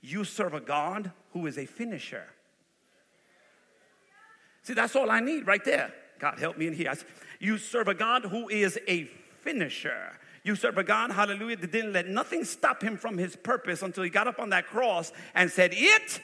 You 0.00 0.24
serve 0.24 0.54
a 0.54 0.60
God 0.60 1.12
who 1.32 1.46
is 1.46 1.58
a 1.58 1.66
finisher. 1.66 2.26
See, 4.62 4.74
that's 4.74 4.94
all 4.96 5.10
I 5.10 5.20
need 5.20 5.46
right 5.46 5.64
there. 5.64 5.92
God 6.18 6.38
help 6.38 6.58
me 6.58 6.66
in 6.66 6.74
here. 6.74 6.92
You 7.38 7.56
serve 7.58 7.88
a 7.88 7.94
God 7.94 8.24
who 8.26 8.48
is 8.48 8.78
a 8.86 9.04
finisher. 9.40 10.12
You 10.42 10.56
a 10.62 10.84
God, 10.84 11.10
hallelujah, 11.12 11.56
that 11.56 11.70
didn't 11.70 11.92
let 11.92 12.08
nothing 12.08 12.44
stop 12.44 12.82
him 12.82 12.96
from 12.96 13.18
his 13.18 13.36
purpose 13.36 13.82
until 13.82 14.04
he 14.04 14.10
got 14.10 14.26
up 14.26 14.38
on 14.38 14.50
that 14.50 14.66
cross 14.66 15.12
and 15.34 15.50
said, 15.50 15.72
It 15.74 16.20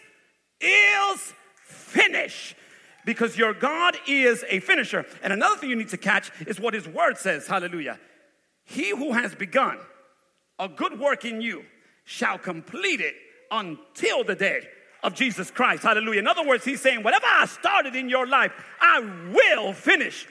is 0.60 1.32
finished. 1.64 2.54
Because 3.04 3.38
your 3.38 3.54
God 3.54 3.96
is 4.08 4.44
a 4.48 4.58
finisher. 4.60 5.06
And 5.22 5.32
another 5.32 5.56
thing 5.56 5.70
you 5.70 5.76
need 5.76 5.90
to 5.90 5.96
catch 5.96 6.32
is 6.46 6.58
what 6.58 6.74
his 6.74 6.88
word 6.88 7.18
says, 7.18 7.46
hallelujah. 7.46 8.00
He 8.64 8.90
who 8.90 9.12
has 9.12 9.32
begun 9.32 9.78
a 10.58 10.68
good 10.68 10.98
work 10.98 11.24
in 11.24 11.40
you 11.40 11.64
shall 12.04 12.36
complete 12.36 13.00
it 13.00 13.14
until 13.52 14.24
the 14.24 14.34
day 14.34 14.66
of 15.04 15.14
Jesus 15.14 15.52
Christ. 15.52 15.84
Hallelujah. 15.84 16.18
In 16.18 16.26
other 16.26 16.44
words, 16.44 16.64
he's 16.64 16.80
saying, 16.80 17.04
whatever 17.04 17.26
I 17.28 17.46
started 17.46 17.94
in 17.94 18.08
your 18.08 18.26
life, 18.26 18.52
I 18.80 19.00
will 19.32 19.72
finish. 19.72 20.26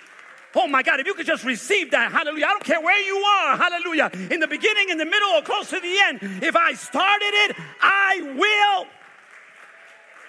Oh 0.56 0.68
my 0.68 0.82
God, 0.82 1.00
if 1.00 1.06
you 1.06 1.14
could 1.14 1.26
just 1.26 1.44
receive 1.44 1.92
that, 1.92 2.12
hallelujah. 2.12 2.46
I 2.46 2.50
don't 2.50 2.64
care 2.64 2.82
where 2.82 3.02
you 3.02 3.18
are, 3.18 3.58
hallelujah. 3.58 4.10
In 4.32 4.40
the 4.40 4.48
beginning, 4.48 4.90
in 4.90 4.98
the 4.98 5.06
middle, 5.06 5.30
or 5.32 5.42
close 5.42 5.70
to 5.72 5.80
the 5.80 5.98
end. 6.06 6.20
If 6.42 6.56
I 6.56 6.74
started 6.74 7.32
it, 7.34 7.58
I 7.82 8.22
will. 8.38 8.88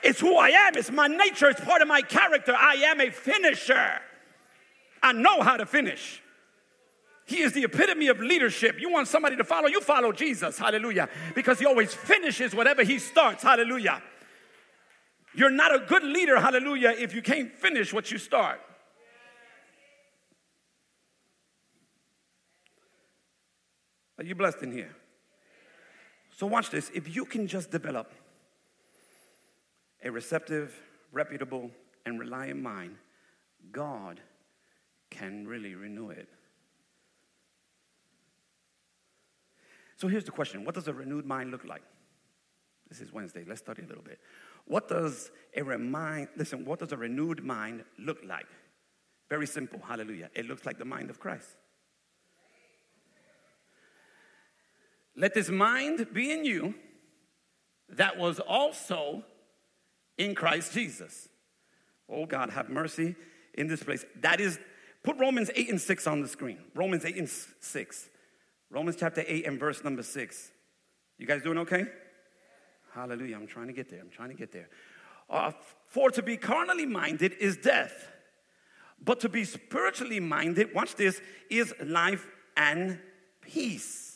It's 0.03 0.20
who 0.20 0.37
I 0.37 0.49
am, 0.49 0.77
it's 0.77 0.91
my 0.91 1.07
nature, 1.07 1.49
it's 1.49 1.61
part 1.61 1.81
of 1.81 1.89
my 1.89 2.03
character. 2.03 2.55
I 2.57 2.74
am 2.74 3.01
a 3.01 3.11
finisher. 3.11 4.01
I 5.03 5.12
know 5.12 5.43
how 5.43 5.57
to 5.57 5.66
finish. 5.66 6.22
He 7.27 7.41
is 7.41 7.53
the 7.53 7.64
epitome 7.64 8.09
of 8.09 8.20
leadership. 8.20 8.81
You 8.81 8.91
want 8.91 9.09
somebody 9.09 9.37
to 9.37 9.45
follow, 9.45 9.68
you 9.68 9.81
follow 9.81 10.12
Jesus, 10.12 10.59
hallelujah, 10.59 11.09
because 11.35 11.59
he 11.59 11.66
always 11.66 11.93
finishes 11.93 12.55
whatever 12.55 12.83
he 12.83 12.99
starts, 12.99 13.43
hallelujah. 13.43 14.03
You're 15.35 15.51
not 15.51 15.74
a 15.74 15.81
good 15.81 16.03
leader, 16.03 16.41
hallelujah, 16.41 16.95
if 16.97 17.14
you 17.14 17.22
can't 17.22 17.53
finish 17.53 17.93
what 17.93 18.11
you 18.11 18.18
start. 18.18 18.61
Are 24.19 24.25
you 24.25 24.35
blessed 24.35 24.62
in 24.62 24.73
here? 24.73 24.95
So, 26.37 26.47
watch 26.47 26.71
this. 26.71 26.91
If 26.95 27.14
you 27.14 27.25
can 27.25 27.47
just 27.47 27.71
develop 27.71 28.12
a 30.05 30.11
receptive, 30.11 30.75
reputable, 31.12 31.71
and 32.05 32.21
reliant 32.21 32.62
mind, 32.62 32.97
God 33.73 34.21
can 35.11 35.47
really 35.47 35.75
renew 35.75 36.11
it. 36.11 36.29
So, 39.97 40.09
here's 40.09 40.25
the 40.25 40.31
question 40.31 40.64
What 40.64 40.75
does 40.75 40.89
a 40.89 40.93
renewed 40.93 41.27
mind 41.27 41.51
look 41.51 41.64
like? 41.64 41.83
This 42.89 43.01
is 43.01 43.12
Wednesday. 43.12 43.45
Let's 43.47 43.61
study 43.61 43.83
a 43.83 43.87
little 43.87 44.05
bit. 44.05 44.21
What 44.67 44.89
does 44.89 45.31
a 45.57 45.62
remind, 45.62 46.29
listen, 46.37 46.64
what 46.64 46.79
does 46.79 46.93
a 46.93 46.97
renewed 46.97 47.45
mind 47.45 47.85
look 47.99 48.19
like? 48.25 48.47
Very 49.29 49.47
simple, 49.47 49.81
hallelujah. 49.81 50.31
It 50.35 50.47
looks 50.47 50.67
like 50.67 50.79
the 50.79 50.85
mind 50.85 51.11
of 51.11 51.19
Christ. 51.19 51.57
Let 55.17 55.35
this 55.35 55.49
mind 55.49 56.07
be 56.12 56.31
in 56.31 56.45
you 56.45 56.75
that 57.89 58.19
was 58.19 58.39
also 58.41 59.25
in 60.19 60.35
Christ 60.35 60.73
Jesus. 60.73 61.29
Oh 62.09 62.27
God, 62.27 62.51
have 62.51 62.69
mercy 62.69 63.17
in 63.55 63.67
this 63.67 63.83
place. 63.83 64.05
That 64.21 64.41
is, 64.41 64.59
put 65.03 65.17
Romans 65.19 65.51
8 65.55 65.71
and 65.71 65.81
6 65.81 66.07
on 66.07 66.21
the 66.21 66.29
screen. 66.29 66.59
Romans 66.75 67.05
8 67.05 67.17
and 67.17 67.29
6. 67.29 68.09
Romans 68.71 68.97
chapter 68.99 69.25
8 69.27 69.47
and 69.47 69.59
verse 69.59 69.83
number 69.83 70.03
6. 70.03 70.51
You 71.19 71.27
guys 71.27 71.43
doing 71.43 71.59
okay? 71.59 71.87
Hallelujah. 72.93 73.37
I'm 73.37 73.47
trying 73.47 73.69
to 73.69 73.73
get 73.73 73.89
there. 73.89 74.01
I'm 74.01 74.11
trying 74.11 74.31
to 74.31 74.35
get 74.35 74.53
there. 74.53 74.69
Uh, 75.29 75.53
for 75.87 76.11
to 76.11 76.23
be 76.23 76.37
carnally 76.37 76.87
minded 76.87 77.33
is 77.41 77.57
death, 77.57 78.09
but 79.03 79.21
to 79.21 79.29
be 79.29 79.45
spiritually 79.45 80.21
minded, 80.21 80.75
watch 80.75 80.95
this, 80.95 81.21
is 81.51 81.75
life 81.85 82.27
and 82.57 82.99
peace. 83.41 84.16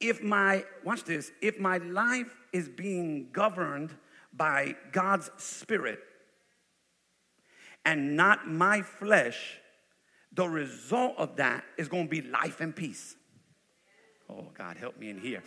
If 0.00 0.22
my, 0.22 0.64
watch 0.84 1.04
this, 1.04 1.30
if 1.42 1.58
my 1.58 1.78
life 1.78 2.34
is 2.52 2.68
being 2.68 3.28
governed 3.32 3.94
by 4.32 4.76
God's 4.92 5.30
Spirit 5.36 5.98
and 7.84 8.16
not 8.16 8.48
my 8.48 8.82
flesh, 8.82 9.58
the 10.32 10.48
result 10.48 11.14
of 11.18 11.36
that 11.36 11.64
is 11.76 11.88
going 11.88 12.04
to 12.04 12.10
be 12.10 12.22
life 12.22 12.60
and 12.60 12.74
peace. 12.74 13.16
Oh, 14.28 14.46
God, 14.56 14.76
help 14.76 14.98
me 14.98 15.10
in 15.10 15.18
here. 15.18 15.42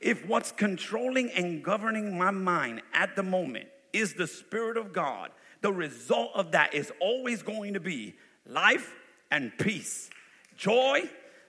If 0.00 0.26
what's 0.26 0.50
controlling 0.50 1.30
and 1.30 1.62
governing 1.62 2.18
my 2.18 2.30
mind 2.30 2.82
at 2.92 3.14
the 3.14 3.22
moment 3.22 3.66
is 3.92 4.14
the 4.14 4.26
Spirit 4.26 4.76
of 4.76 4.92
God, 4.92 5.30
the 5.60 5.72
result 5.72 6.30
of 6.34 6.52
that 6.52 6.74
is 6.74 6.90
always 7.00 7.42
going 7.42 7.74
to 7.74 7.80
be 7.80 8.14
life 8.46 8.94
and 9.30 9.56
peace, 9.58 10.10
joy, 10.56 11.02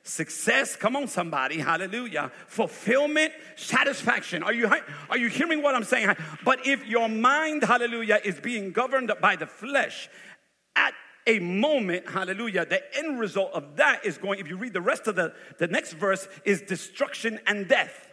success. 0.04 0.76
Come 0.76 0.96
on, 0.96 1.08
somebody, 1.08 1.60
hallelujah. 1.60 2.32
Fulfillment, 2.48 3.32
satisfaction. 3.56 4.44
Are 4.44 4.54
you, 4.54 4.70
are 5.10 5.18
you 5.18 5.30
hearing 5.30 5.64
what 5.64 5.74
I'm 5.74 5.86
saying? 5.86 6.16
But 6.44 6.68
if 6.68 6.86
your 6.86 7.10
mind, 7.10 7.64
hallelujah, 7.64 8.20
is 8.24 8.40
being 8.40 8.72
governed 8.72 9.12
by 9.22 9.38
the 9.38 9.48
flesh, 9.48 10.10
at 10.76 10.94
a 11.26 11.40
moment, 11.40 12.10
hallelujah, 12.10 12.66
the 12.66 12.82
end 12.98 13.20
result 13.20 13.54
of 13.54 13.78
that 13.78 14.06
is 14.06 14.18
going, 14.18 14.40
if 14.40 14.50
you 14.50 14.58
read 14.58 14.74
the 14.74 14.82
rest 14.82 15.08
of 15.08 15.16
the, 15.16 15.34
the 15.58 15.68
next 15.68 15.94
verse, 15.94 16.28
is 16.44 16.62
destruction 16.62 17.40
and 17.48 17.68
death. 17.68 18.10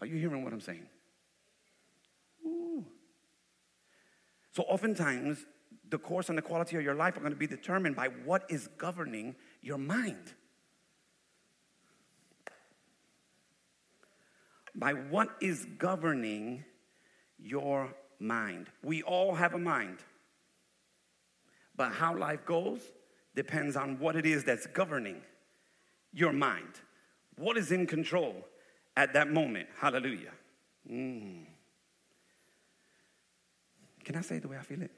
Are 0.00 0.06
you 0.06 0.16
hearing 0.16 0.44
what 0.44 0.52
I'm 0.52 0.60
saying? 0.60 0.86
Ooh. 2.46 2.84
So, 4.52 4.62
oftentimes, 4.64 5.44
the 5.94 5.98
course 5.98 6.28
and 6.28 6.36
the 6.36 6.42
quality 6.42 6.76
of 6.76 6.82
your 6.82 6.96
life 6.96 7.16
are 7.16 7.20
going 7.20 7.30
to 7.30 7.38
be 7.38 7.46
determined 7.46 7.94
by 7.94 8.08
what 8.24 8.42
is 8.48 8.68
governing 8.78 9.36
your 9.62 9.78
mind. 9.78 10.34
By 14.74 14.94
what 14.94 15.28
is 15.40 15.68
governing 15.78 16.64
your 17.38 17.94
mind. 18.18 18.70
We 18.82 19.04
all 19.04 19.36
have 19.36 19.54
a 19.54 19.58
mind. 19.58 19.98
But 21.76 21.92
how 21.92 22.16
life 22.16 22.44
goes 22.44 22.80
depends 23.36 23.76
on 23.76 24.00
what 24.00 24.16
it 24.16 24.26
is 24.26 24.42
that's 24.42 24.66
governing 24.66 25.22
your 26.12 26.32
mind. 26.32 26.80
What 27.36 27.56
is 27.56 27.70
in 27.70 27.86
control 27.86 28.34
at 28.96 29.12
that 29.12 29.30
moment? 29.30 29.68
Hallelujah. 29.78 30.32
Mm. 30.90 31.44
Can 34.02 34.16
I 34.16 34.22
say 34.22 34.40
the 34.40 34.48
way 34.48 34.56
I 34.58 34.62
feel 34.62 34.82
it? 34.82 34.90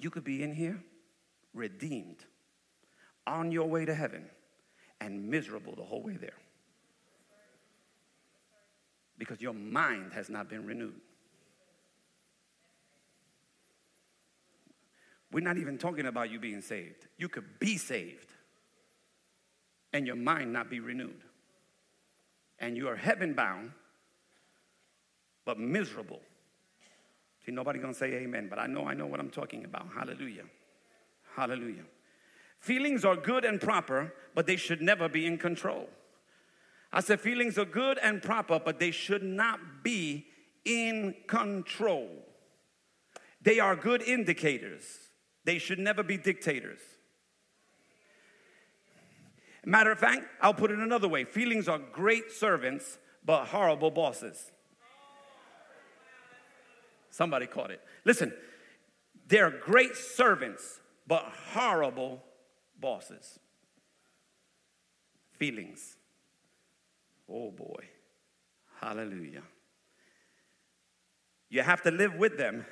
You 0.00 0.10
could 0.10 0.24
be 0.24 0.42
in 0.42 0.52
here, 0.52 0.82
redeemed, 1.54 2.24
on 3.26 3.52
your 3.52 3.68
way 3.68 3.84
to 3.84 3.94
heaven, 3.94 4.24
and 5.00 5.28
miserable 5.28 5.74
the 5.76 5.84
whole 5.84 6.02
way 6.02 6.16
there. 6.16 6.38
Because 9.18 9.40
your 9.42 9.52
mind 9.52 10.12
has 10.14 10.30
not 10.30 10.48
been 10.48 10.66
renewed. 10.66 11.00
We're 15.30 15.44
not 15.44 15.58
even 15.58 15.78
talking 15.78 16.06
about 16.06 16.30
you 16.30 16.40
being 16.40 16.62
saved. 16.62 17.06
You 17.18 17.28
could 17.28 17.58
be 17.60 17.76
saved 17.76 18.32
and 19.92 20.06
your 20.06 20.16
mind 20.16 20.52
not 20.52 20.70
be 20.70 20.80
renewed. 20.80 21.22
And 22.58 22.76
you 22.76 22.88
are 22.88 22.96
heaven 22.96 23.34
bound, 23.34 23.72
but 25.44 25.58
miserable 25.58 26.20
See, 27.50 27.56
nobody 27.56 27.80
gonna 27.80 27.92
say 27.92 28.12
amen, 28.14 28.46
but 28.48 28.60
I 28.60 28.68
know 28.68 28.86
I 28.86 28.94
know 28.94 29.06
what 29.06 29.18
I'm 29.18 29.28
talking 29.28 29.64
about. 29.64 29.88
Hallelujah. 29.92 30.44
Hallelujah. 31.34 31.82
Feelings 32.60 33.04
are 33.04 33.16
good 33.16 33.44
and 33.44 33.60
proper, 33.60 34.14
but 34.36 34.46
they 34.46 34.54
should 34.54 34.80
never 34.80 35.08
be 35.08 35.26
in 35.26 35.36
control. 35.36 35.88
I 36.92 37.00
said 37.00 37.20
feelings 37.20 37.58
are 37.58 37.64
good 37.64 37.98
and 37.98 38.22
proper, 38.22 38.60
but 38.64 38.78
they 38.78 38.92
should 38.92 39.24
not 39.24 39.82
be 39.82 40.26
in 40.64 41.16
control. 41.26 42.08
They 43.42 43.58
are 43.58 43.74
good 43.74 44.02
indicators. 44.02 44.84
They 45.44 45.58
should 45.58 45.80
never 45.80 46.04
be 46.04 46.18
dictators. 46.18 46.78
Matter 49.64 49.90
of 49.90 49.98
fact, 49.98 50.22
I'll 50.40 50.54
put 50.54 50.70
it 50.70 50.78
another 50.78 51.08
way 51.08 51.24
feelings 51.24 51.68
are 51.68 51.80
great 51.80 52.30
servants, 52.30 52.98
but 53.24 53.46
horrible 53.46 53.90
bosses. 53.90 54.52
Somebody 57.10 57.46
caught 57.46 57.70
it. 57.70 57.80
Listen, 58.04 58.32
they're 59.28 59.50
great 59.50 59.96
servants, 59.96 60.80
but 61.06 61.24
horrible 61.52 62.22
bosses. 62.80 63.38
Feelings. 65.32 65.96
Oh 67.28 67.50
boy. 67.50 67.84
Hallelujah. 68.80 69.42
You 71.48 71.62
have 71.62 71.82
to 71.82 71.90
live 71.90 72.14
with 72.14 72.38
them, 72.38 72.64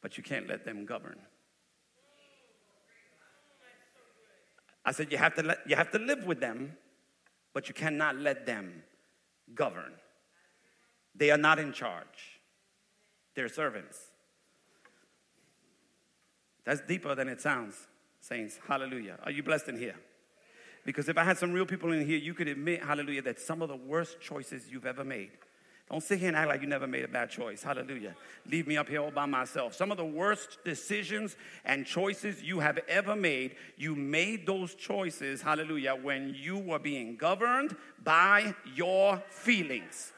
but 0.00 0.16
you 0.16 0.22
can't 0.22 0.48
let 0.48 0.64
them 0.64 0.86
govern. 0.86 1.18
I 4.84 4.92
said 4.92 5.10
you 5.10 5.18
have 5.18 5.34
to 5.34 5.42
let, 5.42 5.58
you 5.68 5.74
have 5.74 5.90
to 5.90 5.98
live 5.98 6.24
with 6.24 6.38
them, 6.38 6.76
but 7.52 7.68
you 7.68 7.74
cannot 7.74 8.16
let 8.16 8.46
them 8.46 8.84
govern. 9.54 9.92
They 11.16 11.30
are 11.32 11.38
not 11.38 11.58
in 11.58 11.72
charge. 11.72 12.35
They're 13.36 13.48
servants. 13.48 14.00
That's 16.64 16.80
deeper 16.80 17.14
than 17.14 17.28
it 17.28 17.40
sounds, 17.40 17.76
saints. 18.20 18.58
Hallelujah. 18.66 19.18
Are 19.22 19.30
you 19.30 19.44
blessed 19.44 19.68
in 19.68 19.78
here? 19.78 19.94
Because 20.84 21.08
if 21.08 21.18
I 21.18 21.22
had 21.22 21.36
some 21.36 21.52
real 21.52 21.66
people 21.66 21.92
in 21.92 22.04
here, 22.04 22.18
you 22.18 22.32
could 22.32 22.48
admit, 22.48 22.82
hallelujah, 22.82 23.22
that 23.22 23.38
some 23.38 23.62
of 23.62 23.68
the 23.68 23.76
worst 23.76 24.20
choices 24.20 24.68
you've 24.70 24.86
ever 24.86 25.04
made. 25.04 25.30
Don't 25.90 26.02
sit 26.02 26.18
here 26.18 26.28
and 26.28 26.36
act 26.36 26.48
like 26.48 26.62
you 26.62 26.66
never 26.66 26.86
made 26.86 27.04
a 27.04 27.08
bad 27.08 27.30
choice. 27.30 27.62
Hallelujah. 27.62 28.16
Leave 28.50 28.66
me 28.66 28.76
up 28.76 28.88
here 28.88 29.00
all 29.00 29.12
by 29.12 29.26
myself. 29.26 29.74
Some 29.74 29.92
of 29.92 29.96
the 29.96 30.04
worst 30.04 30.58
decisions 30.64 31.36
and 31.64 31.86
choices 31.86 32.42
you 32.42 32.58
have 32.58 32.78
ever 32.88 33.14
made, 33.14 33.54
you 33.76 33.94
made 33.94 34.46
those 34.46 34.74
choices, 34.74 35.42
hallelujah, 35.42 35.94
when 35.94 36.34
you 36.36 36.58
were 36.58 36.80
being 36.80 37.16
governed 37.16 37.76
by 38.02 38.54
your 38.74 39.22
feelings. 39.28 40.12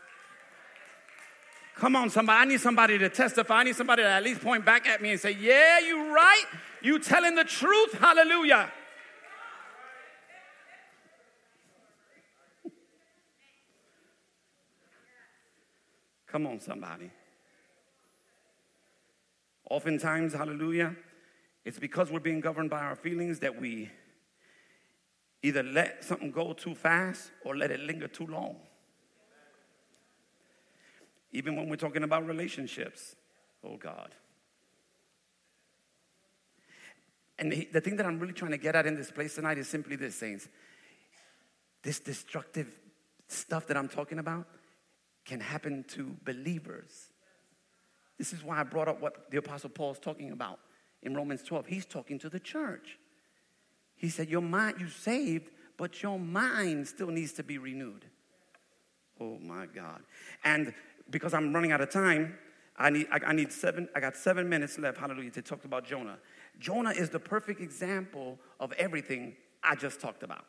Come 1.78 1.94
on, 1.94 2.10
somebody. 2.10 2.40
I 2.40 2.44
need 2.44 2.60
somebody 2.60 2.98
to 2.98 3.08
testify. 3.08 3.58
I 3.58 3.64
need 3.64 3.76
somebody 3.76 4.02
to 4.02 4.08
at 4.08 4.24
least 4.24 4.40
point 4.40 4.64
back 4.64 4.88
at 4.88 5.00
me 5.00 5.12
and 5.12 5.20
say, 5.20 5.30
Yeah, 5.30 5.78
you 5.78 6.12
right. 6.12 6.44
You 6.82 6.98
telling 6.98 7.36
the 7.36 7.44
truth. 7.44 7.94
Hallelujah. 7.94 8.72
Come 16.26 16.46
on, 16.46 16.60
somebody. 16.60 17.10
Oftentimes, 19.70 20.34
hallelujah, 20.34 20.94
it's 21.64 21.78
because 21.78 22.10
we're 22.10 22.20
being 22.20 22.40
governed 22.40 22.70
by 22.70 22.80
our 22.80 22.96
feelings 22.96 23.38
that 23.40 23.60
we 23.60 23.90
either 25.42 25.62
let 25.62 26.04
something 26.04 26.30
go 26.30 26.52
too 26.52 26.74
fast 26.74 27.30
or 27.44 27.56
let 27.56 27.70
it 27.70 27.80
linger 27.80 28.08
too 28.08 28.26
long. 28.26 28.56
Even 31.32 31.56
when 31.56 31.68
we're 31.68 31.76
talking 31.76 32.02
about 32.02 32.26
relationships. 32.26 33.16
Oh, 33.64 33.76
God. 33.76 34.14
And 37.38 37.52
the, 37.52 37.68
the 37.72 37.80
thing 37.80 37.96
that 37.96 38.06
I'm 38.06 38.18
really 38.18 38.32
trying 38.32 38.50
to 38.50 38.58
get 38.58 38.74
at 38.74 38.86
in 38.86 38.96
this 38.96 39.10
place 39.10 39.34
tonight 39.34 39.58
is 39.58 39.68
simply 39.68 39.96
this, 39.96 40.14
saints. 40.14 40.48
This 41.82 42.00
destructive 42.00 42.78
stuff 43.28 43.66
that 43.68 43.76
I'm 43.76 43.88
talking 43.88 44.18
about 44.18 44.46
can 45.24 45.40
happen 45.40 45.84
to 45.88 46.16
believers. 46.24 47.12
This 48.16 48.32
is 48.32 48.42
why 48.42 48.58
I 48.58 48.64
brought 48.64 48.88
up 48.88 49.00
what 49.00 49.30
the 49.30 49.36
Apostle 49.36 49.70
Paul 49.70 49.92
is 49.92 49.98
talking 49.98 50.32
about 50.32 50.58
in 51.02 51.14
Romans 51.14 51.42
12. 51.42 51.66
He's 51.66 51.86
talking 51.86 52.18
to 52.20 52.28
the 52.28 52.40
church. 52.40 52.98
He 53.96 54.08
said, 54.08 54.28
Your 54.28 54.40
mind, 54.42 54.80
you 54.80 54.88
saved, 54.88 55.50
but 55.76 56.02
your 56.02 56.18
mind 56.18 56.88
still 56.88 57.08
needs 57.08 57.32
to 57.34 57.44
be 57.44 57.58
renewed. 57.58 58.04
Oh 59.20 59.38
my 59.40 59.66
God. 59.66 60.02
And 60.44 60.72
because 61.10 61.34
I'm 61.34 61.52
running 61.52 61.72
out 61.72 61.80
of 61.80 61.90
time, 61.90 62.38
I 62.76 62.90
need, 62.90 63.06
I, 63.10 63.20
I 63.26 63.32
need 63.32 63.52
seven, 63.52 63.88
I 63.94 64.00
got 64.00 64.16
seven 64.16 64.48
minutes 64.48 64.78
left, 64.78 64.98
hallelujah, 64.98 65.30
to 65.32 65.42
talk 65.42 65.64
about 65.64 65.84
Jonah. 65.84 66.18
Jonah 66.58 66.90
is 66.90 67.10
the 67.10 67.18
perfect 67.18 67.60
example 67.60 68.38
of 68.60 68.72
everything 68.72 69.36
I 69.62 69.74
just 69.74 70.00
talked 70.00 70.22
about. 70.22 70.44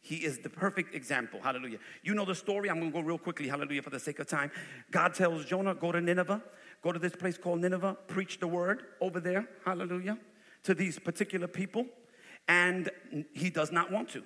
He 0.00 0.16
is 0.16 0.38
the 0.38 0.48
perfect 0.48 0.94
example. 0.94 1.40
Hallelujah. 1.42 1.78
You 2.02 2.14
know 2.14 2.24
the 2.24 2.34
story. 2.34 2.70
I'm 2.70 2.78
going 2.78 2.92
to 2.92 2.98
go 3.00 3.04
real 3.04 3.18
quickly. 3.18 3.48
Hallelujah. 3.48 3.82
For 3.82 3.90
the 3.90 3.98
sake 3.98 4.20
of 4.20 4.28
time. 4.28 4.50
God 4.90 5.12
tells 5.12 5.44
Jonah, 5.44 5.74
go 5.74 5.90
to 5.90 6.00
Nineveh. 6.00 6.42
Go 6.82 6.92
to 6.92 6.98
this 6.98 7.16
place 7.16 7.36
called 7.36 7.60
Nineveh. 7.60 7.96
Preach 8.06 8.38
the 8.38 8.46
word 8.46 8.84
over 9.00 9.18
there. 9.18 9.48
Hallelujah. 9.64 10.16
To 10.64 10.74
these 10.74 10.98
particular 10.98 11.48
people. 11.48 11.84
And 12.46 12.90
he 13.34 13.50
does 13.50 13.72
not 13.72 13.90
want 13.90 14.08
to. 14.10 14.22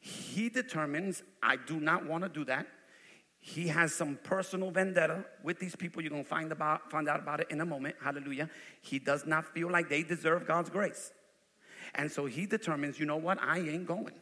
He 0.00 0.48
determines, 0.48 1.22
I 1.42 1.56
do 1.56 1.80
not 1.80 2.06
want 2.06 2.22
to 2.22 2.28
do 2.28 2.44
that. 2.44 2.66
He 3.46 3.68
has 3.68 3.94
some 3.94 4.18
personal 4.24 4.70
vendetta 4.70 5.22
with 5.42 5.58
these 5.58 5.76
people. 5.76 6.00
You're 6.00 6.08
going 6.08 6.24
to 6.24 6.28
find, 6.28 6.50
about, 6.50 6.90
find 6.90 7.06
out 7.10 7.20
about 7.20 7.40
it 7.40 7.48
in 7.50 7.60
a 7.60 7.66
moment. 7.66 7.94
Hallelujah. 8.02 8.48
He 8.80 8.98
does 8.98 9.26
not 9.26 9.44
feel 9.52 9.70
like 9.70 9.90
they 9.90 10.02
deserve 10.02 10.46
God's 10.46 10.70
grace. 10.70 11.12
And 11.94 12.10
so 12.10 12.24
he 12.24 12.46
determines, 12.46 12.98
you 12.98 13.04
know 13.04 13.18
what? 13.18 13.38
I 13.42 13.58
ain't 13.58 13.86
going. 13.86 14.14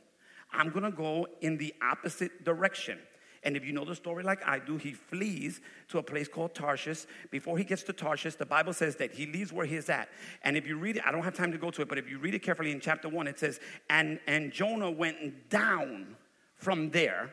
I'm 0.52 0.70
going 0.70 0.82
to 0.82 0.90
go 0.90 1.28
in 1.40 1.56
the 1.56 1.72
opposite 1.80 2.44
direction. 2.44 2.98
And 3.44 3.56
if 3.56 3.64
you 3.64 3.72
know 3.72 3.84
the 3.84 3.94
story 3.94 4.24
like 4.24 4.44
I 4.44 4.58
do, 4.58 4.76
he 4.76 4.92
flees 4.92 5.60
to 5.90 5.98
a 5.98 6.02
place 6.02 6.26
called 6.26 6.52
Tarshish. 6.52 7.06
Before 7.30 7.56
he 7.56 7.62
gets 7.62 7.84
to 7.84 7.92
Tarshish, 7.92 8.34
the 8.34 8.44
Bible 8.44 8.72
says 8.72 8.96
that 8.96 9.12
he 9.12 9.26
leaves 9.26 9.52
where 9.52 9.66
he's 9.66 9.88
at. 9.88 10.08
And 10.42 10.56
if 10.56 10.66
you 10.66 10.76
read 10.76 10.96
it, 10.96 11.02
I 11.06 11.12
don't 11.12 11.22
have 11.22 11.34
time 11.34 11.52
to 11.52 11.58
go 11.58 11.70
to 11.70 11.82
it, 11.82 11.88
but 11.88 11.96
if 11.96 12.10
you 12.10 12.18
read 12.18 12.34
it 12.34 12.40
carefully 12.40 12.72
in 12.72 12.80
chapter 12.80 13.08
one, 13.08 13.28
it 13.28 13.38
says, 13.38 13.60
and, 13.88 14.18
and 14.26 14.50
Jonah 14.52 14.90
went 14.90 15.48
down 15.48 16.16
from 16.56 16.90
there 16.90 17.32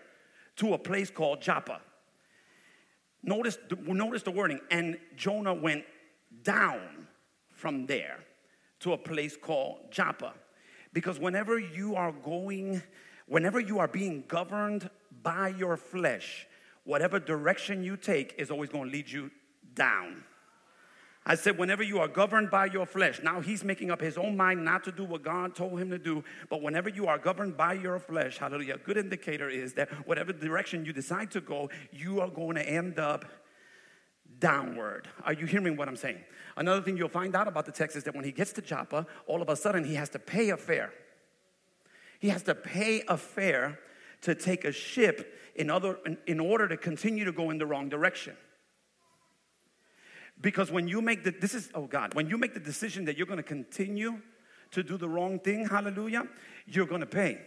to 0.60 0.74
a 0.74 0.78
place 0.78 1.10
called 1.10 1.41
Joppa. 1.41 1.82
Notice, 3.24 3.57
notice 3.86 4.24
the 4.24 4.32
wording, 4.32 4.60
and 4.70 4.97
Jonah 5.16 5.53
went 5.53 5.84
down 6.43 7.07
from 7.51 7.86
there 7.86 8.20
to 8.82 8.93
a 8.93 8.97
place 8.97 9.36
called 9.36 9.91
Joppa. 9.91 10.34
Because 10.93 11.20
whenever 11.20 11.60
you 11.60 11.95
are 11.95 12.12
going, 12.12 12.82
whenever 13.28 13.60
you 13.60 13.80
are 13.80 13.88
being 13.88 14.24
governed 14.28 14.89
by 15.22 15.49
your 15.49 15.78
flesh, 15.78 16.47
whatever 16.84 17.20
direction 17.20 17.84
you 17.84 17.95
take 17.95 18.36
is 18.38 18.51
always 18.51 18.70
going 18.70 18.86
to 18.86 18.91
lead 18.91 19.10
you 19.10 19.32
down. 19.76 20.24
I 21.30 21.36
said, 21.36 21.60
whenever 21.60 21.84
you 21.84 22.00
are 22.00 22.08
governed 22.08 22.50
by 22.50 22.66
your 22.66 22.88
flesh, 22.88 23.22
now 23.22 23.40
he's 23.40 23.64
making 23.64 23.92
up 23.92 24.02
his 24.02 24.18
own 24.18 24.36
mind 24.36 24.66
not 24.66 24.84
to 24.86 24.92
do 24.92 25.04
what 25.04 25.22
God 25.22 25.54
told 25.54 25.80
him 25.80 25.92
to 25.92 26.00
do, 26.00 26.24
but 26.50 26.64
whenever 26.64 26.90
you 26.90 27.06
are 27.06 27.20
governed 27.20 27.56
by 27.56 27.74
your 27.74 28.00
flesh, 28.00 28.40
hallelujah, 28.40 28.74
a 28.74 28.78
good 28.80 28.98
indicator 28.98 29.48
is 29.48 29.74
that 29.74 29.92
whatever 30.08 30.34
direction 30.34 30.86
you 30.86 30.92
decide 30.92 31.30
to 31.30 31.40
go, 31.40 31.70
you 31.92 32.20
are 32.20 32.30
going 32.30 32.56
to 32.56 32.68
end 32.68 32.98
up 32.98 33.26
downward. 34.40 35.08
Are 35.24 35.34
you 35.34 35.46
hearing 35.46 35.78
what 35.78 35.88
I'm 35.88 35.96
saying? 35.96 36.18
Another 36.58 36.82
thing 36.82 36.98
you'll 36.98 37.10
find 37.10 37.36
out 37.36 37.48
about 37.48 37.68
the 37.68 37.72
text 37.72 37.96
is 37.96 38.04
that 38.06 38.16
when 38.16 38.26
he 38.26 38.32
gets 38.32 38.52
to 38.54 38.64
Joppa, 38.64 39.06
all 39.28 39.44
of 39.44 39.50
a 39.50 39.56
sudden 39.56 39.84
he 39.84 39.94
has 39.94 40.10
to 40.10 40.20
pay 40.20 40.50
a 40.50 40.58
fare. 40.58 40.92
He 42.20 42.30
has 42.30 42.42
to 42.44 42.56
pay 42.56 43.04
a 43.08 43.18
fare 43.18 43.78
to 44.22 44.34
take 44.34 44.66
a 44.66 44.72
ship 44.72 45.38
in, 45.54 45.70
other, 45.70 46.00
in, 46.08 46.18
in 46.26 46.40
order 46.40 46.68
to 46.68 46.76
continue 46.76 47.24
to 47.26 47.32
go 47.32 47.52
in 47.52 47.60
the 47.60 47.68
wrong 47.68 47.88
direction. 47.88 48.36
Because 50.42 50.72
when 50.72 50.88
you 50.88 51.02
make 51.02 51.24
the, 51.24 51.32
this 51.32 51.54
is, 51.54 51.70
oh 51.76 51.86
God, 51.88 52.14
when 52.14 52.30
you 52.30 52.38
make 52.38 52.54
the 52.54 52.60
decision 52.60 53.06
that 53.06 53.18
you're 53.18 53.28
gonna 53.28 53.44
continue 53.44 54.22
to 54.72 54.84
do 54.84 54.98
the 54.98 55.10
wrong 55.10 55.40
thing, 55.40 55.68
hallelujah, 55.68 56.28
you're 56.68 56.86
gonna 56.86 57.06
pay. 57.06 57.40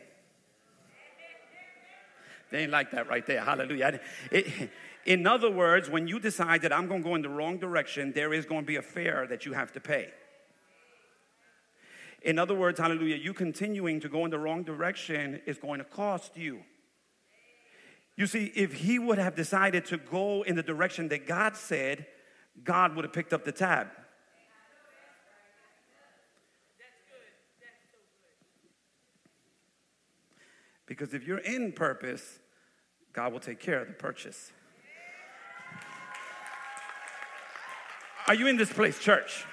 They 2.51 2.64
ain't 2.64 2.70
like 2.70 2.90
that 2.90 3.09
right 3.09 3.26
there, 3.26 3.40
hallelujah. 3.40 3.99
It, 4.30 4.70
in 5.05 5.26
other 5.26 5.51
words, 5.51 5.90
when 5.90 6.07
you 6.07 6.20
decide 6.20 6.62
that 6.62 6.72
I'm 6.72 6.86
going 6.86 7.03
to 7.03 7.09
go 7.09 7.14
in 7.16 7.22
the 7.22 7.28
wrong 7.28 7.59
direction, 7.59 8.12
there 8.12 8.32
is 8.32 8.47
going 8.47 8.61
to 8.61 8.66
be 8.66 8.76
a 8.76 8.82
fare 8.82 9.26
that 9.26 9.45
you 9.45 9.53
have 9.53 9.72
to 9.72 9.80
pay. 9.80 10.11
In 12.22 12.38
other 12.38 12.55
words, 12.55 12.78
hallelujah, 12.78 13.16
you 13.16 13.34
continuing 13.34 13.99
to 14.01 14.09
go 14.09 14.24
in 14.24 14.30
the 14.30 14.38
wrong 14.38 14.62
direction 14.62 15.40
is 15.45 15.59
going 15.59 15.78
to 15.78 15.84
cost 15.84 16.36
you. 16.36 16.61
You 18.16 18.26
see, 18.26 18.53
if 18.55 18.74
he 18.74 18.99
would 18.99 19.18
have 19.18 19.34
decided 19.34 19.86
to 19.86 19.97
go 19.97 20.43
in 20.43 20.55
the 20.55 20.62
direction 20.62 21.09
that 21.09 21.26
God 21.26 21.57
said, 21.57 22.07
God 22.62 22.94
would 22.94 23.05
have 23.05 23.12
picked 23.12 23.32
up 23.32 23.44
the 23.44 23.53
tab. 23.53 23.88
Because 30.86 31.14
if 31.14 31.26
you're 31.26 31.38
in 31.38 31.72
purpose, 31.72 32.38
God 33.12 33.32
will 33.32 33.40
take 33.40 33.61
care 33.61 33.80
of 33.80 33.88
the 33.88 33.94
purchase. 33.94 34.53
Are 38.28 38.34
you 38.34 38.46
in 38.46 38.57
this 38.57 38.72
place, 38.72 38.98
church? 38.98 39.44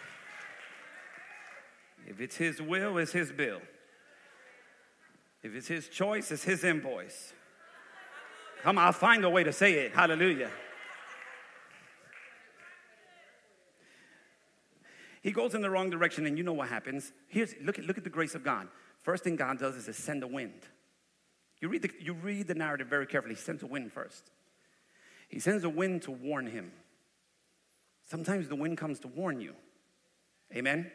If 2.05 2.19
it's 2.19 2.35
His 2.35 2.61
will, 2.61 2.97
it's 2.97 3.11
His 3.11 3.31
bill. 3.31 3.61
If 5.41 5.55
it's 5.55 5.67
His 5.67 5.87
choice, 5.87 6.31
it's 6.31 6.43
His 6.43 6.63
invoice. 6.63 7.33
Come 8.61 8.77
I'll 8.77 8.91
find 8.91 9.23
a 9.23 9.29
way 9.29 9.43
to 9.43 9.53
say 9.53 9.73
it. 9.85 9.93
Hallelujah. 9.93 10.51
He 15.21 15.31
goes 15.31 15.53
in 15.53 15.61
the 15.61 15.69
wrong 15.69 15.89
direction, 15.89 16.25
and 16.25 16.37
you 16.37 16.43
know 16.43 16.53
what 16.53 16.69
happens. 16.69 17.11
Here's 17.27 17.53
look 17.61 17.77
at 17.77 17.85
look 17.85 17.97
at 17.97 18.03
the 18.03 18.09
grace 18.09 18.35
of 18.35 18.43
God. 18.43 18.67
First 19.01 19.23
thing 19.23 19.35
God 19.35 19.59
does 19.59 19.75
is 19.75 19.85
to 19.85 19.93
send 19.93 20.23
a 20.23 20.27
wind. 20.27 20.61
You 21.61 21.67
read 21.67 21.81
the, 21.81 21.91
you 21.99 22.13
read 22.13 22.47
the 22.47 22.55
narrative 22.55 22.87
very 22.87 23.05
carefully. 23.05 23.35
He 23.35 23.41
sends 23.41 23.63
a 23.63 23.67
wind 23.67 23.91
first. 23.91 24.31
He 25.27 25.39
sends 25.39 25.63
a 25.63 25.69
wind 25.69 26.03
to 26.03 26.11
warn 26.11 26.47
him. 26.47 26.71
Sometimes 28.05 28.47
the 28.47 28.55
wind 28.55 28.77
comes 28.77 28.99
to 29.01 29.07
warn 29.07 29.39
you. 29.41 29.53
Amen? 30.55 30.91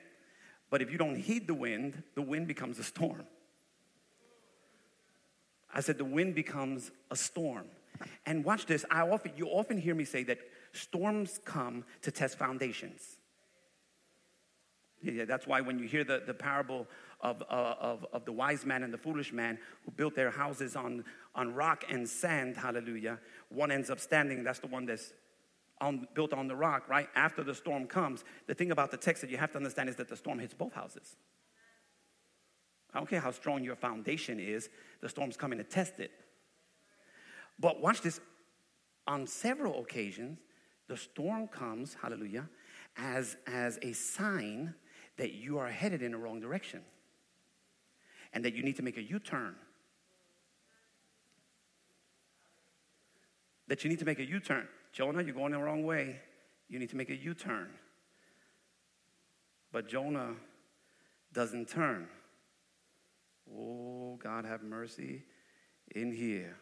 But 0.71 0.83
if 0.83 0.91
you 0.91 0.99
don't 0.99 1.15
heed 1.15 1.47
the 1.47 1.55
wind, 1.55 2.03
the 2.15 2.23
wind 2.23 2.49
becomes 2.49 2.79
a 2.79 2.83
storm. 2.83 3.27
I 5.73 5.81
said 5.81 5.99
the 5.99 6.05
wind 6.05 6.35
becomes 6.35 6.91
a 7.11 7.17
storm. 7.17 7.67
And 8.27 8.45
watch 8.45 8.67
this. 8.67 8.85
I 8.91 9.09
often 9.09 9.33
you 9.37 9.47
often 9.47 9.79
hear 9.79 9.95
me 9.95 10.05
say 10.05 10.25
that 10.25 10.39
storms 10.73 11.39
come 11.45 11.85
to 12.03 12.11
test 12.11 12.39
foundations. 12.39 13.19
Yeah, 15.13 15.27
that's 15.27 15.47
why 15.47 15.61
when 15.61 15.79
you 15.79 15.87
hear 15.87 16.03
the, 16.03 16.23
the 16.27 16.33
parable 16.33 16.87
of, 17.21 17.43
uh, 17.43 17.75
of, 17.79 18.07
of 18.13 18.25
the 18.25 18.33
wise 18.33 18.65
man 18.65 18.83
and 18.83 18.93
the 18.93 18.99
foolish 18.99 19.33
man 19.33 19.59
who 19.85 19.91
built 19.91 20.15
their 20.15 20.31
houses 20.31 20.77
on, 20.77 21.05
on 21.35 21.53
rock 21.53 21.85
and 21.91 22.09
sand, 22.09 22.57
hallelujah, 22.57 23.19
one 23.51 23.71
ends 23.71 23.91
up 23.91 24.01
standing. 24.01 24.43
That's 24.43 24.61
the 24.61 24.67
one 24.67 24.87
that's 24.87 25.13
on, 25.81 26.09
built 26.15 26.33
on 26.33 26.49
the 26.49 26.57
rock, 26.57 26.89
right? 26.89 27.09
After 27.15 27.43
the 27.43 27.55
storm 27.55 27.87
comes, 27.87 28.25
the 28.47 28.55
thing 28.55 28.71
about 28.71 28.91
the 28.91 28.97
text 28.97 29.21
that 29.21 29.31
you 29.31 29.37
have 29.37 29.51
to 29.53 29.59
understand 29.59 29.91
is 29.91 29.97
that 29.97 30.09
the 30.09 30.17
storm 30.17 30.39
hits 30.39 30.55
both 30.55 30.73
houses. 30.73 31.17
I 32.95 32.99
don't 32.99 33.09
care 33.09 33.21
how 33.21 33.33
strong 33.33 33.63
your 33.63 33.77
foundation 33.77 34.41
is, 34.41 34.71
the 35.03 35.09
storm's 35.09 35.37
coming 35.37 35.59
to 35.59 35.65
test 35.65 36.01
it. 36.01 36.13
But 37.59 37.81
watch 37.81 38.01
this. 38.01 38.21
On 39.07 39.27
several 39.27 39.81
occasions, 39.81 40.39
the 40.89 40.97
storm 40.97 41.47
comes, 41.49 41.95
hallelujah, 42.01 42.49
as, 42.97 43.37
as 43.47 43.79
a 43.83 43.93
sign 43.93 44.75
that 45.17 45.33
you 45.33 45.59
are 45.59 45.69
headed 45.69 46.03
in 46.03 46.13
the 46.13 46.19
wrong 46.19 46.41
direction 46.41 46.81
and 48.33 48.45
that 48.45 48.55
you 48.55 48.63
need 48.63 48.77
to 48.77 48.83
make 48.83 48.97
a 48.97 49.03
U 49.03 49.19
turn. 49.19 49.55
That 53.69 53.85
you 53.85 53.91
need 53.91 54.01
to 54.01 54.05
make 54.05 54.19
a 54.19 54.25
U 54.25 54.41
turn. 54.41 54.69
Jonah, 54.93 55.23
you're 55.23 55.35
going 55.35 55.53
the 55.53 55.59
wrong 55.59 55.85
way. 55.85 56.21
You 56.69 56.79
need 56.79 56.91
to 56.91 56.97
make 56.97 57.11
a 57.11 57.17
U 57.17 57.35
turn. 57.35 57.71
But 59.73 59.89
Jonah 59.89 60.35
doesn't 61.33 61.69
turn. 61.69 62.09
Oh, 63.53 64.19
God, 64.23 64.45
have 64.45 64.63
mercy 64.63 65.25
in 65.95 66.13
here. 66.13 66.57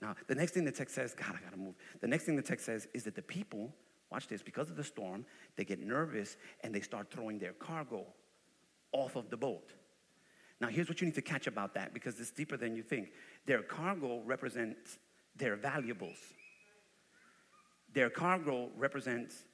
Now, 0.00 0.14
the 0.26 0.34
next 0.34 0.52
thing 0.52 0.64
the 0.64 0.72
text 0.72 0.94
says, 0.94 1.14
God, 1.14 1.36
I 1.38 1.44
gotta 1.44 1.56
move. 1.56 1.74
The 2.00 2.08
next 2.08 2.24
thing 2.24 2.36
the 2.36 2.42
text 2.42 2.64
says 2.64 2.88
is 2.94 3.04
that 3.04 3.14
the 3.14 3.22
people, 3.22 3.72
watch 4.10 4.26
this, 4.28 4.42
because 4.42 4.70
of 4.70 4.76
the 4.76 4.84
storm, 4.84 5.24
they 5.56 5.64
get 5.64 5.80
nervous 5.80 6.36
and 6.62 6.74
they 6.74 6.80
start 6.80 7.10
throwing 7.10 7.38
their 7.38 7.52
cargo 7.52 8.06
off 8.92 9.16
of 9.16 9.30
the 9.30 9.36
boat. 9.36 9.72
Now, 10.60 10.68
here's 10.68 10.88
what 10.88 11.00
you 11.00 11.06
need 11.06 11.14
to 11.14 11.22
catch 11.22 11.46
about 11.46 11.74
that 11.74 11.94
because 11.94 12.20
it's 12.20 12.30
deeper 12.30 12.56
than 12.56 12.76
you 12.76 12.82
think. 12.82 13.12
Their 13.46 13.62
cargo 13.62 14.20
represents 14.24 14.98
their 15.36 15.56
valuables. 15.56 16.18
Their 17.92 18.10
cargo 18.10 18.70
represents 18.76 19.44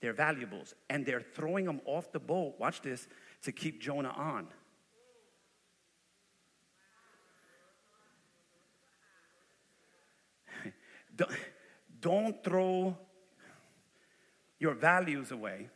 their 0.00 0.12
valuables, 0.12 0.74
and 0.90 1.06
they're 1.06 1.22
throwing 1.22 1.64
them 1.64 1.80
off 1.86 2.12
the 2.12 2.20
boat, 2.20 2.56
watch 2.58 2.82
this, 2.82 3.08
to 3.42 3.52
keep 3.52 3.80
Jonah 3.80 4.10
on. 4.10 4.48
Don't 12.00 12.44
throw 12.44 12.98
your 14.58 14.74
values 14.74 15.30
away 15.30 15.68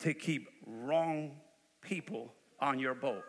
to 0.00 0.14
keep 0.14 0.48
wrong 0.66 1.32
people 1.82 2.32
on 2.60 2.78
your 2.78 2.94
boat. 2.94 3.22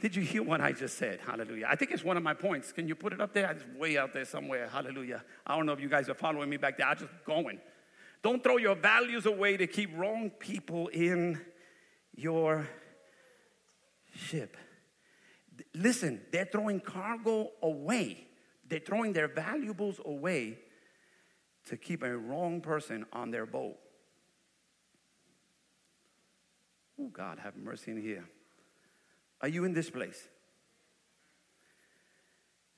Did 0.00 0.14
you 0.16 0.22
hear 0.22 0.42
what 0.42 0.60
I 0.60 0.72
just 0.72 0.98
said? 0.98 1.20
Hallelujah. 1.26 1.66
I 1.66 1.76
think 1.76 1.90
it's 1.90 2.04
one 2.04 2.18
of 2.18 2.22
my 2.22 2.34
points. 2.34 2.72
Can 2.72 2.86
you 2.86 2.94
put 2.94 3.14
it 3.14 3.22
up 3.22 3.32
there? 3.32 3.50
It's 3.50 3.64
way 3.78 3.96
out 3.96 4.12
there 4.12 4.26
somewhere. 4.26 4.68
Hallelujah. 4.68 5.24
I 5.46 5.56
don't 5.56 5.64
know 5.64 5.72
if 5.72 5.80
you 5.80 5.88
guys 5.88 6.10
are 6.10 6.14
following 6.14 6.50
me 6.50 6.58
back 6.58 6.76
there. 6.76 6.86
I'm 6.86 6.98
just 6.98 7.10
going. 7.24 7.58
Don't 8.22 8.44
throw 8.44 8.58
your 8.58 8.74
values 8.74 9.24
away 9.24 9.56
to 9.56 9.66
keep 9.66 9.96
wrong 9.96 10.28
people 10.28 10.88
in 10.88 11.40
your 12.14 12.68
ship. 14.14 14.58
Listen, 15.74 16.20
they're 16.32 16.48
throwing 16.50 16.80
cargo 16.80 17.50
away. 17.62 18.26
They're 18.68 18.80
throwing 18.80 19.12
their 19.12 19.28
valuables 19.28 20.00
away 20.04 20.58
to 21.66 21.76
keep 21.76 22.02
a 22.02 22.16
wrong 22.16 22.60
person 22.60 23.06
on 23.12 23.30
their 23.30 23.46
boat. 23.46 23.76
Oh, 27.00 27.08
God, 27.08 27.38
have 27.40 27.56
mercy 27.56 27.90
in 27.90 28.00
here. 28.00 28.24
Are 29.40 29.48
you 29.48 29.64
in 29.64 29.74
this 29.74 29.90
place? 29.90 30.28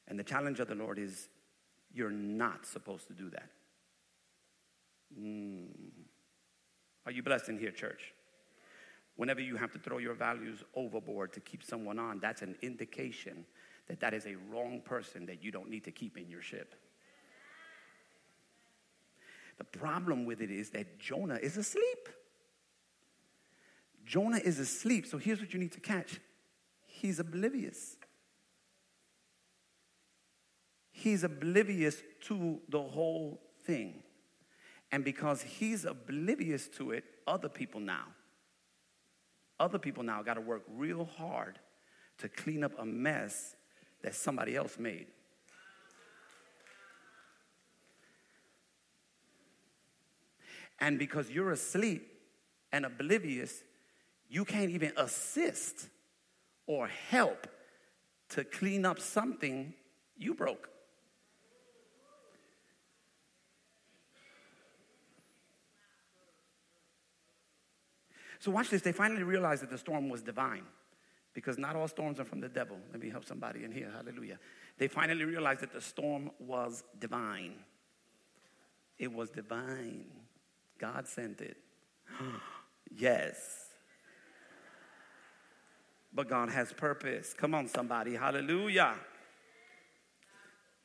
And 0.09 0.19
the 0.19 0.25
challenge 0.25 0.61
of 0.61 0.69
the 0.69 0.75
Lord 0.75 0.99
is 0.99 1.29
you're 1.93 2.11
not 2.11 2.67
supposed 2.67 3.09
to 3.09 3.15
do 3.15 3.31
that. 3.31 3.51
Mm. 5.19 5.69
Are 7.05 7.13
you 7.13 7.23
blessed 7.23 7.49
in 7.49 7.59
here, 7.59 7.71
church? 7.71 8.13
Whenever 9.17 9.41
you 9.41 9.57
have 9.57 9.73
to 9.73 9.79
throw 9.79 9.99
your 9.99 10.15
values 10.15 10.63
overboard 10.75 11.33
to 11.33 11.41
keep 11.41 11.63
someone 11.63 11.99
on, 11.99 12.21
that's 12.21 12.43
an 12.43 12.55
indication 12.63 13.45
that 13.89 14.01
that 14.01 14.13
is 14.13 14.27
a 14.27 14.37
wrong 14.51 14.81
person 14.85 15.27
that 15.27 15.43
you 15.43 15.51
don't 15.51 15.71
need 15.71 15.85
to 15.85 15.91
keep 15.91 16.17
in 16.19 16.29
your 16.29 16.43
ship. 16.43 16.75
The 19.59 19.65
problem 19.65 20.27
with 20.27 20.43
it 20.43 20.51
is 20.51 20.71
that 20.71 20.99
Jonah 20.99 21.39
is 21.43 21.57
asleep. 21.57 22.09
Jonah 24.05 24.39
is 24.39 24.59
asleep. 24.59 25.07
So 25.07 25.19
here's 25.19 25.41
what 25.41 25.53
you 25.53 25.59
need 25.59 25.73
to 25.73 25.81
catch 25.81 26.21
he's 26.87 27.19
oblivious. 27.19 27.97
He's 30.93 31.25
oblivious 31.25 32.03
to 32.23 32.59
the 32.69 32.83
whole 32.83 33.41
thing. 33.65 34.03
And 34.91 35.05
because 35.05 35.43
he's 35.43 35.85
oblivious 35.85 36.69
to 36.69 36.93
it, 36.93 37.05
other 37.27 37.49
people 37.51 37.81
now, 37.81 38.07
other 39.59 39.79
people 39.79 40.03
now 40.03 40.23
got 40.23 40.35
to 40.35 40.41
work 40.41 40.63
real 40.75 41.09
hard 41.17 41.59
to 42.19 42.29
clean 42.29 42.65
up 42.65 42.73
a 42.79 42.85
mess 42.85 43.57
that 44.03 44.15
somebody 44.15 44.57
else 44.57 44.79
made. 44.79 45.07
And 50.79 50.99
because 50.99 51.31
you're 51.31 51.53
asleep 51.53 52.07
and 52.73 52.85
oblivious, 52.85 53.63
you 54.29 54.45
can't 54.45 54.71
even 54.71 54.93
assist 54.97 55.89
or 56.67 56.89
help 56.89 57.47
to 58.31 58.45
clean 58.45 58.85
up 58.85 59.01
something 59.01 59.73
you 60.19 60.35
broke. 60.35 60.69
So, 68.47 68.53
watch 68.53 68.71
this. 68.71 68.81
They 68.81 68.93
finally 68.93 69.25
realized 69.25 69.63
that 69.63 69.71
the 69.71 69.77
storm 69.77 70.09
was 70.09 70.23
divine 70.23 70.63
because 71.35 71.59
not 71.59 71.75
all 71.75 71.89
storms 71.89 72.21
are 72.21 72.25
from 72.25 72.41
the 72.41 72.49
devil. 72.49 72.77
Let 72.93 73.03
me 73.03 73.11
help 73.11 73.25
somebody 73.25 73.65
in 73.65 73.73
here. 73.73 73.91
Hallelujah. 73.91 74.39
They 74.79 74.87
finally 74.87 75.25
realized 75.25 75.63
that 75.63 75.73
the 75.73 75.81
storm 75.81 76.31
was 76.39 76.85
divine. 77.01 77.55
It 79.01 79.13
was 79.13 79.31
divine. 79.31 80.05
God 80.79 81.09
sent 81.09 81.41
it. 81.41 81.57
yes. 82.97 83.65
But 86.15 86.29
God 86.29 86.49
has 86.49 86.73
purpose. 86.73 87.35
Come 87.35 87.53
on, 87.53 87.67
somebody. 87.67 88.15
Hallelujah. 88.15 88.95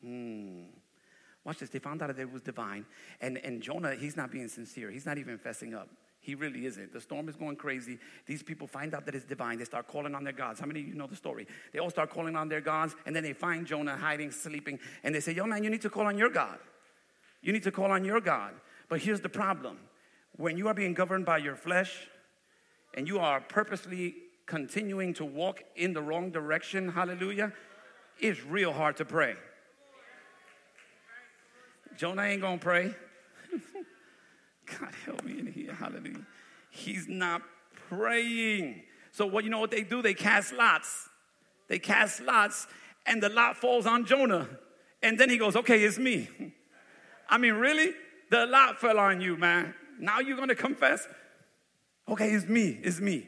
Hmm. 0.03 0.63
Watch 1.43 1.59
this. 1.59 1.69
They 1.69 1.77
found 1.77 2.01
out 2.01 2.07
that 2.07 2.19
it 2.19 2.31
was 2.31 2.41
divine. 2.41 2.87
And, 3.21 3.37
and 3.37 3.61
Jonah, 3.61 3.93
he's 3.93 4.17
not 4.17 4.31
being 4.31 4.47
sincere. 4.47 4.89
He's 4.89 5.05
not 5.05 5.19
even 5.19 5.37
fessing 5.37 5.75
up. 5.75 5.89
He 6.23 6.35
really 6.35 6.67
isn't. 6.67 6.93
The 6.93 7.01
storm 7.01 7.27
is 7.29 7.35
going 7.35 7.55
crazy. 7.55 7.97
These 8.27 8.43
people 8.43 8.67
find 8.67 8.93
out 8.93 9.05
that 9.05 9.15
it's 9.15 9.25
divine. 9.25 9.57
They 9.57 9.65
start 9.65 9.87
calling 9.87 10.13
on 10.13 10.23
their 10.23 10.33
gods. 10.33 10.59
How 10.59 10.67
many 10.67 10.81
of 10.81 10.87
you 10.87 10.93
know 10.93 11.07
the 11.07 11.15
story? 11.15 11.47
They 11.73 11.79
all 11.79 11.89
start 11.89 12.11
calling 12.11 12.35
on 12.35 12.47
their 12.47 12.61
gods, 12.61 12.95
and 13.07 13.15
then 13.15 13.23
they 13.23 13.33
find 13.33 13.65
Jonah 13.65 13.97
hiding, 13.97 14.29
sleeping, 14.29 14.79
and 15.03 15.15
they 15.15 15.19
say, 15.19 15.33
Yo, 15.33 15.45
man, 15.45 15.63
you 15.63 15.71
need 15.71 15.81
to 15.81 15.89
call 15.89 16.05
on 16.05 16.19
your 16.19 16.29
God. 16.29 16.59
You 17.41 17.51
need 17.51 17.63
to 17.63 17.71
call 17.71 17.91
on 17.91 18.05
your 18.05 18.21
God. 18.21 18.53
But 18.87 19.01
here's 19.01 19.21
the 19.21 19.29
problem 19.29 19.79
when 20.35 20.57
you 20.57 20.67
are 20.67 20.75
being 20.75 20.93
governed 20.93 21.25
by 21.25 21.39
your 21.39 21.55
flesh 21.55 22.07
and 22.93 23.07
you 23.07 23.19
are 23.19 23.41
purposely 23.41 24.15
continuing 24.45 25.13
to 25.15 25.25
walk 25.25 25.63
in 25.75 25.93
the 25.93 26.01
wrong 26.01 26.29
direction, 26.29 26.89
hallelujah, 26.89 27.51
it's 28.19 28.43
real 28.43 28.73
hard 28.73 28.97
to 28.97 29.05
pray. 29.05 29.35
Jonah 31.97 32.23
ain't 32.23 32.41
gonna 32.41 32.57
pray. 32.57 32.93
God 34.79 34.93
help 35.05 35.23
me 35.23 35.39
in 35.39 35.47
here, 35.47 35.73
hallelujah. 35.73 36.25
He's 36.69 37.07
not 37.07 37.41
praying. 37.89 38.83
So, 39.11 39.25
what 39.25 39.43
you 39.43 39.49
know 39.49 39.59
what 39.59 39.71
they 39.71 39.83
do? 39.83 40.01
They 40.01 40.13
cast 40.13 40.53
lots. 40.53 41.09
They 41.67 41.79
cast 41.79 42.21
lots, 42.21 42.67
and 43.05 43.21
the 43.21 43.29
lot 43.29 43.57
falls 43.57 43.85
on 43.85 44.05
Jonah. 44.05 44.47
And 45.03 45.19
then 45.19 45.29
he 45.29 45.37
goes, 45.37 45.55
Okay, 45.55 45.83
it's 45.83 45.97
me. 45.97 46.29
I 47.29 47.37
mean, 47.37 47.53
really? 47.53 47.93
The 48.29 48.45
lot 48.45 48.79
fell 48.79 48.97
on 48.97 49.21
you, 49.21 49.37
man. 49.37 49.73
Now 49.99 50.19
you're 50.19 50.37
to 50.49 50.55
confess? 50.55 51.07
Okay, 52.07 52.31
it's 52.31 52.47
me, 52.47 52.79
it's 52.81 52.99
me. 52.99 53.27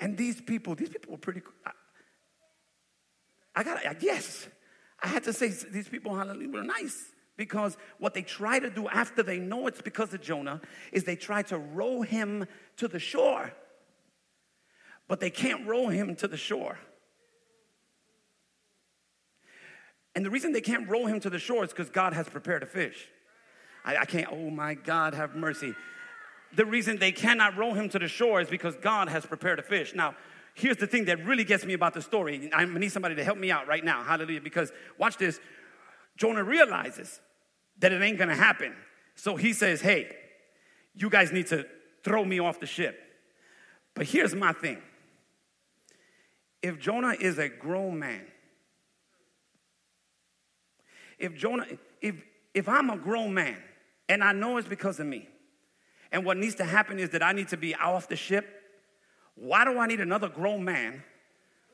And 0.00 0.16
these 0.16 0.40
people, 0.40 0.74
these 0.74 0.88
people 0.88 1.12
were 1.12 1.18
pretty, 1.18 1.42
I, 1.64 1.70
I 3.54 3.62
got, 3.62 4.00
guess, 4.00 4.48
I 5.02 5.08
had 5.08 5.24
to 5.24 5.32
say 5.32 5.48
these 5.48 5.88
people, 5.88 6.14
hallelujah, 6.14 6.48
were 6.48 6.62
nice. 6.62 7.10
Because 7.38 7.78
what 7.98 8.12
they 8.12 8.20
try 8.20 8.58
to 8.58 8.68
do 8.68 8.86
after 8.88 9.22
they 9.22 9.38
know 9.38 9.66
it's 9.66 9.80
because 9.80 10.12
of 10.12 10.20
Jonah 10.20 10.60
is 10.92 11.04
they 11.04 11.16
try 11.16 11.40
to 11.44 11.56
row 11.56 12.02
him 12.02 12.46
to 12.76 12.86
the 12.86 12.98
shore. 12.98 13.54
But 15.06 15.20
they 15.20 15.30
can't 15.30 15.66
row 15.66 15.88
him 15.88 16.14
to 16.16 16.28
the 16.28 16.36
shore. 16.36 16.78
And 20.14 20.26
the 20.26 20.30
reason 20.30 20.52
they 20.52 20.60
can't 20.60 20.86
row 20.86 21.06
him 21.06 21.20
to 21.20 21.30
the 21.30 21.38
shore 21.38 21.64
is 21.64 21.70
because 21.70 21.88
God 21.88 22.12
has 22.12 22.28
prepared 22.28 22.62
a 22.62 22.66
fish. 22.66 23.08
I, 23.86 23.96
I 23.96 24.04
can't, 24.04 24.28
oh 24.30 24.50
my 24.50 24.74
God, 24.74 25.14
have 25.14 25.34
mercy 25.34 25.74
the 26.54 26.64
reason 26.64 26.98
they 26.98 27.12
cannot 27.12 27.56
row 27.56 27.74
him 27.74 27.88
to 27.90 27.98
the 27.98 28.08
shore 28.08 28.40
is 28.40 28.48
because 28.48 28.74
God 28.76 29.08
has 29.08 29.26
prepared 29.26 29.58
a 29.58 29.62
fish. 29.62 29.94
Now, 29.94 30.14
here's 30.54 30.76
the 30.76 30.86
thing 30.86 31.04
that 31.06 31.24
really 31.24 31.44
gets 31.44 31.64
me 31.64 31.74
about 31.74 31.94
the 31.94 32.02
story. 32.02 32.50
I 32.52 32.64
need 32.64 32.92
somebody 32.92 33.14
to 33.16 33.24
help 33.24 33.38
me 33.38 33.50
out 33.50 33.68
right 33.68 33.84
now. 33.84 34.02
Hallelujah. 34.02 34.40
Because 34.40 34.72
watch 34.96 35.18
this. 35.18 35.40
Jonah 36.16 36.42
realizes 36.42 37.20
that 37.78 37.92
it 37.92 38.02
ain't 38.02 38.18
gonna 38.18 38.34
happen. 38.34 38.74
So 39.14 39.36
he 39.36 39.52
says, 39.52 39.80
Hey, 39.80 40.14
you 40.94 41.10
guys 41.10 41.32
need 41.32 41.46
to 41.48 41.66
throw 42.02 42.24
me 42.24 42.38
off 42.40 42.60
the 42.60 42.66
ship. 42.66 43.00
But 43.94 44.06
here's 44.06 44.34
my 44.34 44.52
thing 44.52 44.82
if 46.62 46.78
Jonah 46.78 47.14
is 47.18 47.38
a 47.38 47.48
grown 47.48 47.98
man, 47.98 48.22
if 51.18 51.34
Jonah, 51.34 51.66
if 52.00 52.16
if 52.54 52.68
I'm 52.68 52.90
a 52.90 52.96
grown 52.96 53.34
man 53.34 53.56
and 54.08 54.22
I 54.24 54.32
know 54.32 54.56
it's 54.56 54.68
because 54.68 54.98
of 55.00 55.06
me, 55.06 55.28
and 56.10 56.24
what 56.24 56.36
needs 56.36 56.54
to 56.56 56.64
happen 56.64 56.98
is 56.98 57.10
that 57.10 57.22
I 57.22 57.32
need 57.32 57.48
to 57.48 57.56
be 57.56 57.74
off 57.74 58.08
the 58.08 58.16
ship. 58.16 58.46
Why 59.34 59.64
do 59.64 59.78
I 59.78 59.86
need 59.86 60.00
another 60.00 60.28
grown 60.28 60.64
man 60.64 61.02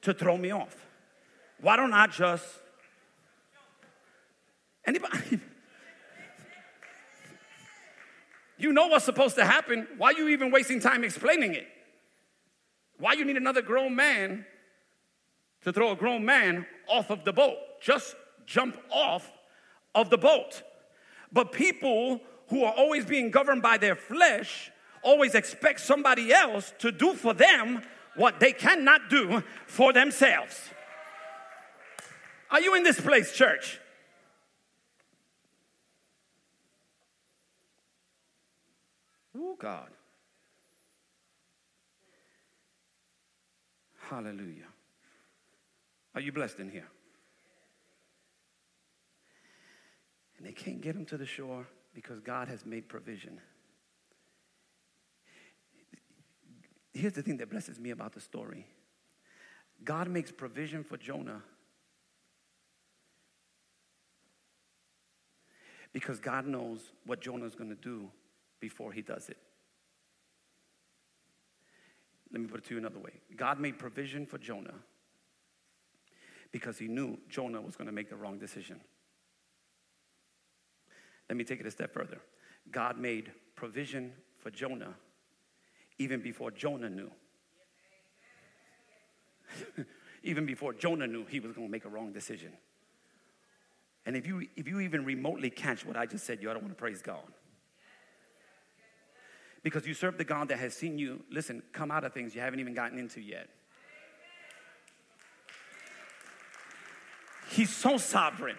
to 0.03 0.13
throw 0.13 0.37
me 0.37 0.51
off? 0.51 0.77
Why 1.61 1.77
don't 1.77 1.95
I 1.95 2.07
just 2.09 2.45
anybody 4.87 5.41
You 8.65 8.73
know 8.73 8.87
what's 8.87 9.05
supposed 9.05 9.37
to 9.37 9.45
happen. 9.45 9.87
Why 9.99 10.09
are 10.09 10.12
you 10.15 10.29
even 10.29 10.51
wasting 10.51 10.81
time 10.81 11.05
explaining 11.05 11.53
it? 11.53 11.67
Why 12.97 13.12
you 13.12 13.27
need 13.27 13.37
another 13.37 13.61
grown 13.61 13.95
man 13.95 14.47
to 15.65 15.71
throw 15.71 15.93
a 15.93 15.97
grown 15.97 16.25
man 16.25 16.65
off 16.89 17.11
of 17.11 17.27
the 17.27 17.33
boat? 17.35 17.59
Just 17.83 18.17
jump 18.47 18.79
off 18.89 19.31
of 19.95 20.09
the 20.09 20.17
boat. 20.17 20.62
But 21.31 21.53
people 21.53 22.23
who 22.49 22.65
are 22.65 22.73
always 22.73 23.05
being 23.05 23.31
governed 23.31 23.61
by 23.61 23.77
their 23.77 23.97
flesh 23.97 24.73
always 25.03 25.35
expect 25.35 25.81
somebody 25.81 26.33
else 26.33 26.73
to 26.79 26.91
do 26.91 27.12
for 27.12 27.35
them 27.35 27.83
what 28.17 28.41
they 28.41 28.55
cannot 28.55 29.11
do 29.11 29.43
for 29.67 29.93
themselves. 29.93 30.71
Are 32.51 32.62
you 32.62 32.75
in 32.77 32.83
this 32.83 32.99
place, 32.99 33.37
church? 33.37 33.79
Oh, 39.37 39.57
God. 39.59 39.91
Hallelujah. 44.09 44.68
Are 46.14 46.20
you 46.20 46.30
blessed 46.30 46.61
in 46.61 46.70
here? 46.70 46.89
And 50.37 50.47
they 50.47 50.53
can't 50.53 50.80
get 50.80 50.95
him 50.95 51.05
to 51.07 51.16
the 51.16 51.26
shore 51.26 51.66
because 51.95 52.20
God 52.20 52.49
has 52.49 52.66
made 52.66 52.89
provision. 52.89 53.41
Here's 56.93 57.14
the 57.14 57.22
thing 57.22 57.39
that 57.39 57.51
blesses 57.51 57.80
me 57.80 57.91
about 57.91 58.12
the 58.12 58.20
story 58.20 58.66
God 59.82 60.09
makes 60.09 60.30
provision 60.30 60.85
for 60.85 60.97
Jonah 60.97 61.43
because 65.93 66.20
God 66.20 66.47
knows 66.47 66.93
what 67.07 67.20
Jonah 67.20 67.47
is 67.47 67.55
going 67.55 67.70
to 67.70 67.76
do 67.76 68.11
before 68.65 68.93
he 68.93 69.03
does 69.03 69.29
it. 69.29 69.37
Let 72.33 72.41
me 72.41 72.47
put 72.49 72.61
it 72.61 72.65
to 72.69 72.75
you 72.75 72.79
another 72.79 72.99
way 72.99 73.12
God 73.37 73.61
made 73.61 73.79
provision 73.79 74.25
for 74.25 74.39
Jonah 74.39 74.79
because 76.51 76.79
he 76.79 76.89
knew 76.89 77.19
Jonah 77.29 77.61
was 77.61 77.77
going 77.77 77.89
to 77.89 77.93
make 77.93 78.09
the 78.09 78.17
wrong 78.17 78.39
decision. 78.39 78.81
Let 81.29 81.37
me 81.37 81.45
take 81.45 81.61
it 81.61 81.67
a 81.67 81.71
step 81.71 81.93
further. 81.93 82.23
God 82.71 82.99
made 82.99 83.33
provision 83.55 84.15
for 84.39 84.51
Jonah 84.51 84.95
even 85.99 86.23
before 86.23 86.51
Jonah 86.51 86.89
knew. 86.89 87.11
even 90.23 90.47
before 90.47 90.73
Jonah 90.73 91.07
knew 91.07 91.27
he 91.27 91.39
was 91.39 91.53
going 91.53 91.69
to 91.69 91.71
make 91.71 91.85
a 91.85 91.91
wrong 91.91 92.15
decision. 92.15 92.53
And 94.07 94.17
if 94.17 94.27
you, 94.27 94.47
if 94.57 94.67
you 94.67 94.81
even 94.81 95.05
remotely 95.05 95.51
catch 95.51 95.85
what 95.85 95.99
I 95.99 96.07
just 96.07 96.25
said, 96.25 96.41
you 96.41 96.49
ought 96.49 96.55
to 96.55 96.61
want 96.61 96.71
to 96.71 96.77
praise 96.77 97.03
God. 97.03 97.29
Because 99.65 99.87
you 99.87 99.95
serve 99.95 100.19
the 100.19 100.25
God 100.25 100.49
that 100.49 100.59
has 100.59 100.75
seen 100.75 100.99
you, 100.99 101.25
listen, 101.31 101.62
come 101.73 101.91
out 101.91 102.05
of 102.05 102.12
things 102.12 102.35
you 102.35 102.43
haven't 102.43 102.61
even 102.61 102.75
gotten 102.75 102.99
into 102.99 103.21
yet. 103.21 103.49
He's 107.49 107.75
so 107.75 107.97
sovereign 107.97 108.57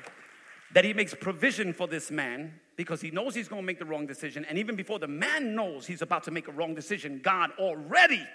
that 0.73 0.83
he 0.83 0.93
makes 0.93 1.13
provision 1.13 1.73
for 1.73 1.87
this 1.87 2.09
man 2.09 2.59
because 2.75 3.01
he 3.01 3.11
knows 3.11 3.35
he's 3.35 3.47
going 3.47 3.61
to 3.61 3.65
make 3.65 3.77
the 3.77 3.85
wrong 3.85 4.07
decision. 4.07 4.45
And 4.45 4.57
even 4.57 4.75
before 4.75 4.97
the 4.97 5.07
man 5.07 5.53
knows 5.53 5.85
he's 5.85 6.01
about 6.01 6.23
to 6.23 6.31
make 6.31 6.47
a 6.47 6.51
wrong 6.51 6.73
decision, 6.73 7.21
God 7.23 7.51
already 7.59 8.25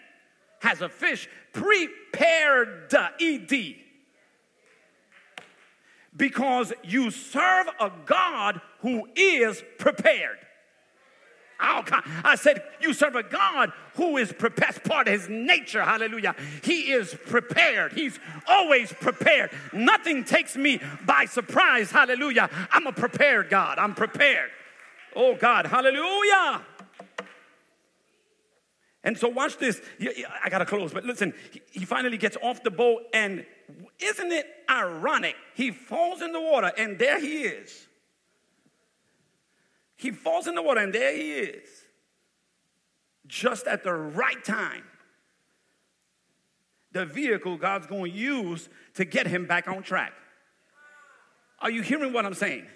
has 0.61 0.81
a 0.81 0.89
fish 0.89 1.29
prepared, 1.53 2.95
ED. 3.21 3.75
Because 6.17 6.73
you 6.85 7.11
serve 7.11 7.67
a 7.81 7.91
God 8.07 8.61
who 8.81 9.09
is 9.17 9.63
prepared. 9.79 10.39
Oh, 11.63 11.83
God. 11.85 12.03
I 12.25 12.37
said, 12.37 12.63
You 12.81 12.93
serve 12.93 13.17
a 13.17 13.23
God 13.23 13.73
who 13.95 14.17
is 14.17 14.33
prepared. 14.33 14.57
That's 14.61 14.79
part 14.79 15.09
of 15.09 15.15
his 15.15 15.29
nature. 15.29 15.83
Hallelujah. 15.83 16.35
He 16.63 16.93
is 16.93 17.15
prepared. 17.27 17.93
He's 17.93 18.19
always 18.49 18.93
prepared. 18.93 19.51
Nothing 19.73 20.25
takes 20.25 20.57
me 20.57 20.81
by 21.05 21.25
surprise. 21.27 21.91
Hallelujah. 21.91 22.49
I'm 22.73 22.87
a 22.87 22.93
prepared 22.93 23.51
God. 23.51 23.79
I'm 23.79 23.95
prepared. 23.95 24.51
Oh, 25.15 25.35
God. 25.35 25.67
Hallelujah. 25.67 26.63
And 29.03 29.17
so, 29.17 29.29
watch 29.29 29.57
this. 29.57 29.81
I 30.45 30.51
got 30.51 30.59
to 30.59 30.67
close, 30.67 30.93
but 30.93 31.05
listen, 31.05 31.33
he 31.71 31.87
finally 31.87 32.19
gets 32.19 32.37
off 32.43 32.63
the 32.63 32.71
boat, 32.71 33.03
and 33.15 33.47
isn't 33.99 34.33
it 34.33 34.47
ironic? 34.69 35.37
He 35.55 35.71
falls 35.71 36.21
in 36.21 36.33
the 36.33 36.41
water, 36.41 36.71
and 36.77 36.99
there 36.99 37.19
he 37.19 37.43
is. 37.43 37.87
He 40.01 40.13
falls 40.13 40.47
in 40.47 40.55
the 40.55 40.63
water, 40.63 40.81
and 40.81 40.95
there 40.95 41.15
he 41.15 41.33
is, 41.33 41.69
just 43.27 43.67
at 43.67 43.85
the 43.85 43.93
right 43.93 44.43
time. 44.43 44.85
The 46.93 47.05
vehicle 47.05 47.59
God's 47.59 47.87
going 47.87 48.11
to 48.11 48.19
use 48.19 48.71
to 48.95 49.05
get 49.05 49.27
him 49.27 49.45
back 49.45 49.69
on 49.69 49.83
track. 49.83 50.15
Are 51.59 51.71
you 51.71 51.83
hearing 51.83 52.15
what 52.15 52.25
I'm 52.25 52.33
saying? 52.33 52.67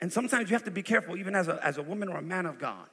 And 0.00 0.12
sometimes 0.12 0.50
you 0.50 0.54
have 0.54 0.64
to 0.64 0.70
be 0.70 0.84
careful, 0.84 1.16
even 1.16 1.34
as 1.34 1.48
a, 1.48 1.58
as 1.66 1.76
a 1.76 1.82
woman 1.82 2.08
or 2.08 2.18
a 2.18 2.22
man 2.22 2.46
of 2.46 2.60
God, 2.60 2.86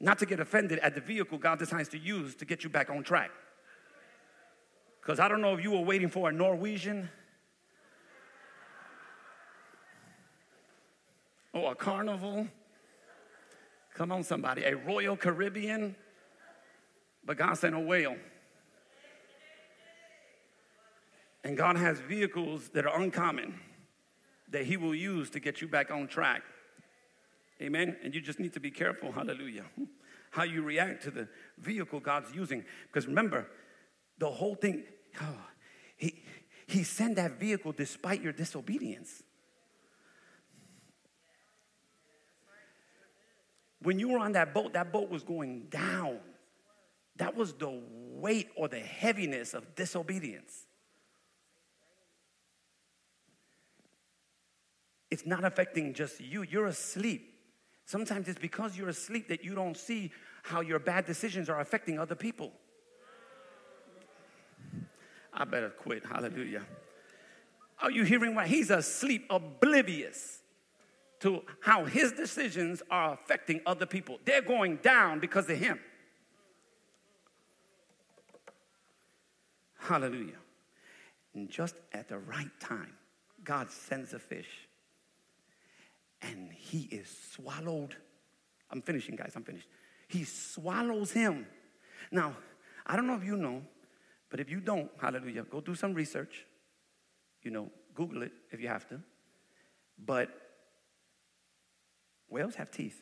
not 0.00 0.18
to 0.20 0.26
get 0.26 0.40
offended 0.40 0.78
at 0.78 0.94
the 0.94 1.02
vehicle 1.02 1.36
God 1.36 1.58
decides 1.58 1.90
to 1.90 1.98
use 1.98 2.34
to 2.36 2.46
get 2.46 2.64
you 2.64 2.70
back 2.70 2.88
on 2.88 3.02
track. 3.02 3.30
Because 5.02 5.20
I 5.20 5.28
don't 5.28 5.42
know 5.42 5.52
if 5.52 5.62
you 5.62 5.72
were 5.72 5.82
waiting 5.82 6.08
for 6.08 6.30
a 6.30 6.32
Norwegian 6.32 7.10
or 11.60 11.72
a 11.72 11.74
carnival. 11.74 12.46
Come 13.94 14.12
on, 14.12 14.22
somebody, 14.22 14.62
a 14.62 14.76
Royal 14.76 15.16
Caribbean, 15.16 15.96
but 17.24 17.36
God 17.36 17.54
sent 17.54 17.74
a 17.74 17.80
whale. 17.80 18.16
And 21.44 21.56
God 21.56 21.76
has 21.76 22.00
vehicles 22.00 22.68
that 22.70 22.86
are 22.86 23.00
uncommon 23.00 23.58
that 24.50 24.64
He 24.64 24.76
will 24.76 24.94
use 24.94 25.30
to 25.30 25.40
get 25.40 25.60
you 25.60 25.68
back 25.68 25.90
on 25.90 26.06
track. 26.08 26.42
Amen. 27.60 27.96
And 28.02 28.14
you 28.14 28.20
just 28.20 28.38
need 28.38 28.52
to 28.54 28.60
be 28.60 28.70
careful, 28.70 29.12
hallelujah, 29.12 29.64
how 30.30 30.44
you 30.44 30.62
react 30.62 31.02
to 31.04 31.10
the 31.10 31.28
vehicle 31.58 32.00
God's 32.00 32.34
using. 32.34 32.64
Because 32.86 33.06
remember, 33.06 33.48
the 34.18 34.30
whole 34.30 34.54
thing, 34.54 34.84
oh, 35.20 35.24
He, 35.96 36.22
he 36.68 36.84
sent 36.84 37.16
that 37.16 37.40
vehicle 37.40 37.72
despite 37.72 38.22
your 38.22 38.32
disobedience. 38.32 39.24
When 43.82 43.98
you 43.98 44.08
were 44.08 44.18
on 44.18 44.32
that 44.32 44.54
boat, 44.54 44.72
that 44.72 44.92
boat 44.92 45.08
was 45.08 45.22
going 45.22 45.66
down. 45.70 46.18
That 47.16 47.36
was 47.36 47.52
the 47.52 47.80
weight 47.90 48.48
or 48.56 48.68
the 48.68 48.80
heaviness 48.80 49.54
of 49.54 49.74
disobedience. 49.74 50.66
It's 55.10 55.24
not 55.24 55.44
affecting 55.44 55.94
just 55.94 56.20
you, 56.20 56.42
you're 56.42 56.66
asleep. 56.66 57.34
Sometimes 57.86 58.28
it's 58.28 58.38
because 58.38 58.76
you're 58.76 58.90
asleep 58.90 59.28
that 59.28 59.42
you 59.42 59.54
don't 59.54 59.76
see 59.76 60.12
how 60.42 60.60
your 60.60 60.78
bad 60.78 61.06
decisions 61.06 61.48
are 61.48 61.60
affecting 61.60 61.98
other 61.98 62.14
people. 62.14 62.52
I 65.32 65.44
better 65.44 65.70
quit. 65.70 66.04
Hallelujah. 66.04 66.62
Are 67.80 67.90
you 67.90 68.02
hearing 68.02 68.34
what? 68.34 68.46
He's 68.46 68.70
asleep, 68.70 69.26
oblivious 69.30 70.37
to 71.20 71.42
how 71.60 71.84
his 71.84 72.12
decisions 72.12 72.82
are 72.90 73.14
affecting 73.14 73.60
other 73.66 73.86
people. 73.86 74.18
They're 74.24 74.42
going 74.42 74.76
down 74.76 75.18
because 75.20 75.48
of 75.50 75.58
him. 75.58 75.80
Hallelujah. 79.78 80.36
And 81.34 81.48
just 81.48 81.76
at 81.92 82.08
the 82.08 82.18
right 82.18 82.50
time, 82.60 82.92
God 83.44 83.70
sends 83.70 84.12
a 84.12 84.18
fish 84.18 84.68
and 86.20 86.52
he 86.52 86.80
is 86.90 87.08
swallowed. 87.32 87.96
I'm 88.70 88.82
finishing, 88.82 89.16
guys, 89.16 89.32
I'm 89.34 89.44
finished. 89.44 89.68
He 90.08 90.24
swallows 90.24 91.12
him. 91.12 91.46
Now, 92.10 92.36
I 92.86 92.96
don't 92.96 93.06
know 93.06 93.14
if 93.14 93.24
you 93.24 93.36
know, 93.36 93.62
but 94.30 94.40
if 94.40 94.50
you 94.50 94.60
don't, 94.60 94.90
hallelujah, 95.00 95.44
go 95.44 95.60
do 95.60 95.74
some 95.74 95.94
research. 95.94 96.44
You 97.42 97.50
know, 97.50 97.70
Google 97.94 98.22
it 98.22 98.32
if 98.50 98.60
you 98.60 98.68
have 98.68 98.88
to. 98.88 99.00
But 100.04 100.28
Whales 102.28 102.54
have 102.56 102.70
teeth. 102.70 103.00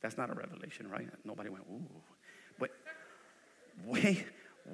That's 0.00 0.16
not 0.16 0.30
a 0.30 0.34
revelation, 0.34 0.88
right? 0.88 1.08
Nobody 1.24 1.50
went, 1.50 1.64
ooh. 1.70 1.86
But 2.58 2.70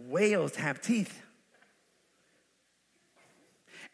whales 0.06 0.56
have 0.56 0.80
teeth. 0.80 1.22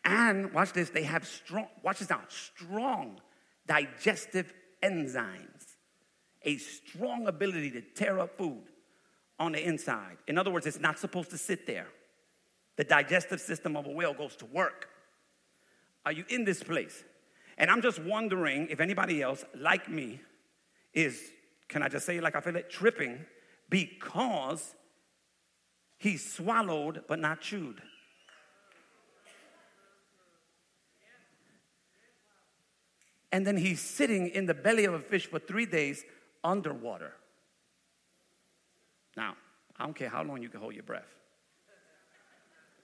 And 0.05 0.53
watch 0.53 0.73
this, 0.73 0.91
they 0.91 1.03
have 1.03 1.27
strong, 1.27 1.67
watch 1.83 1.99
this 1.99 2.11
now, 2.11 2.23
strong 2.29 3.21
digestive 3.67 4.53
enzymes, 4.83 5.77
a 6.43 6.57
strong 6.57 7.27
ability 7.27 7.71
to 7.73 7.83
tear 7.83 8.19
up 8.19 8.37
food 8.37 8.65
on 9.39 9.53
the 9.53 9.65
inside. 9.65 10.17
In 10.27 10.39
other 10.39 10.51
words, 10.51 10.67
it's 10.67 10.81
not 10.81 10.99
supposed 10.99 11.31
to 11.31 11.39
sit 11.39 11.67
there. 11.67 11.89
The 12.77 12.85
digestive 12.85 13.41
system 13.41 13.77
of 13.77 13.87
a 13.87 13.91
whale 13.91 14.15
goes 14.15 14.37
to 14.37 14.47
work. 14.47 14.89
Are 16.07 16.13
you 16.13 16.25
in 16.29 16.45
this 16.45 16.63
place? 16.63 17.05
And 17.61 17.71
I'm 17.71 17.83
just 17.83 17.99
wondering 17.99 18.69
if 18.71 18.81
anybody 18.81 19.21
else, 19.21 19.45
like 19.55 19.87
me, 19.87 20.19
is, 20.95 21.21
can 21.69 21.83
I 21.83 21.89
just 21.89 22.07
say 22.07 22.19
like 22.19 22.35
I 22.35 22.41
feel 22.41 22.57
it, 22.57 22.71
tripping 22.71 23.27
because 23.69 24.75
he 25.99 26.17
swallowed 26.17 27.03
but 27.07 27.19
not 27.19 27.43
chewed. 27.43 27.83
And 33.31 33.47
then 33.47 33.59
he's 33.59 33.81
sitting 33.81 34.29
in 34.29 34.47
the 34.47 34.55
belly 34.55 34.87
of 34.87 34.95
a 34.95 34.99
fish 34.99 35.27
for 35.27 35.39
three 35.39 35.67
days 35.67 36.03
underwater. 36.43 37.13
Now, 39.19 39.37
I 39.77 39.85
don't 39.85 39.95
care 39.95 40.09
how 40.09 40.23
long 40.23 40.43
you 40.43 40.49
can 40.49 40.61
hold 40.61 40.73
your 40.73 40.83
breath. 40.83 41.15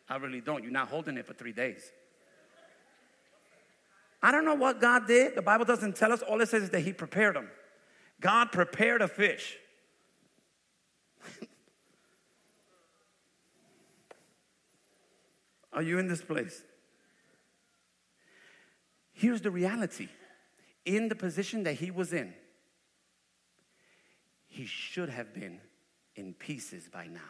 I 0.06 0.16
really 0.16 0.42
don't. 0.42 0.62
You're 0.62 0.70
not 0.70 0.88
holding 0.88 1.16
it 1.16 1.26
for 1.26 1.32
three 1.32 1.52
days. 1.52 1.80
I 4.26 4.32
don't 4.32 4.44
know 4.44 4.56
what 4.56 4.80
God 4.80 5.06
did. 5.06 5.36
The 5.36 5.42
Bible 5.42 5.64
doesn't 5.64 5.94
tell 5.94 6.12
us. 6.12 6.20
All 6.20 6.40
it 6.40 6.48
says 6.48 6.64
is 6.64 6.70
that 6.70 6.80
He 6.80 6.92
prepared 6.92 7.36
them. 7.36 7.48
God 8.20 8.50
prepared 8.50 9.00
a 9.00 9.06
fish. 9.06 9.56
Are 15.72 15.82
you 15.82 16.00
in 16.00 16.08
this 16.08 16.22
place? 16.22 16.64
Here's 19.12 19.42
the 19.42 19.52
reality 19.52 20.08
in 20.84 21.08
the 21.08 21.14
position 21.14 21.62
that 21.62 21.74
he 21.74 21.92
was 21.92 22.12
in, 22.12 22.34
he 24.48 24.66
should 24.66 25.08
have 25.08 25.32
been 25.32 25.60
in 26.16 26.34
pieces 26.34 26.88
by 26.92 27.06
now. 27.06 27.20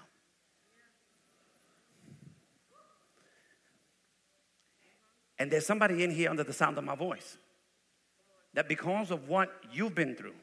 And 5.38 5.50
there's 5.50 5.66
somebody 5.66 6.02
in 6.02 6.10
here 6.10 6.30
under 6.30 6.44
the 6.44 6.52
sound 6.52 6.78
of 6.78 6.84
my 6.84 6.94
voice 6.94 7.36
that 8.54 8.68
because 8.68 9.10
of 9.10 9.28
what 9.28 9.50
you've 9.70 9.94
been 9.94 10.14
through, 10.14 10.34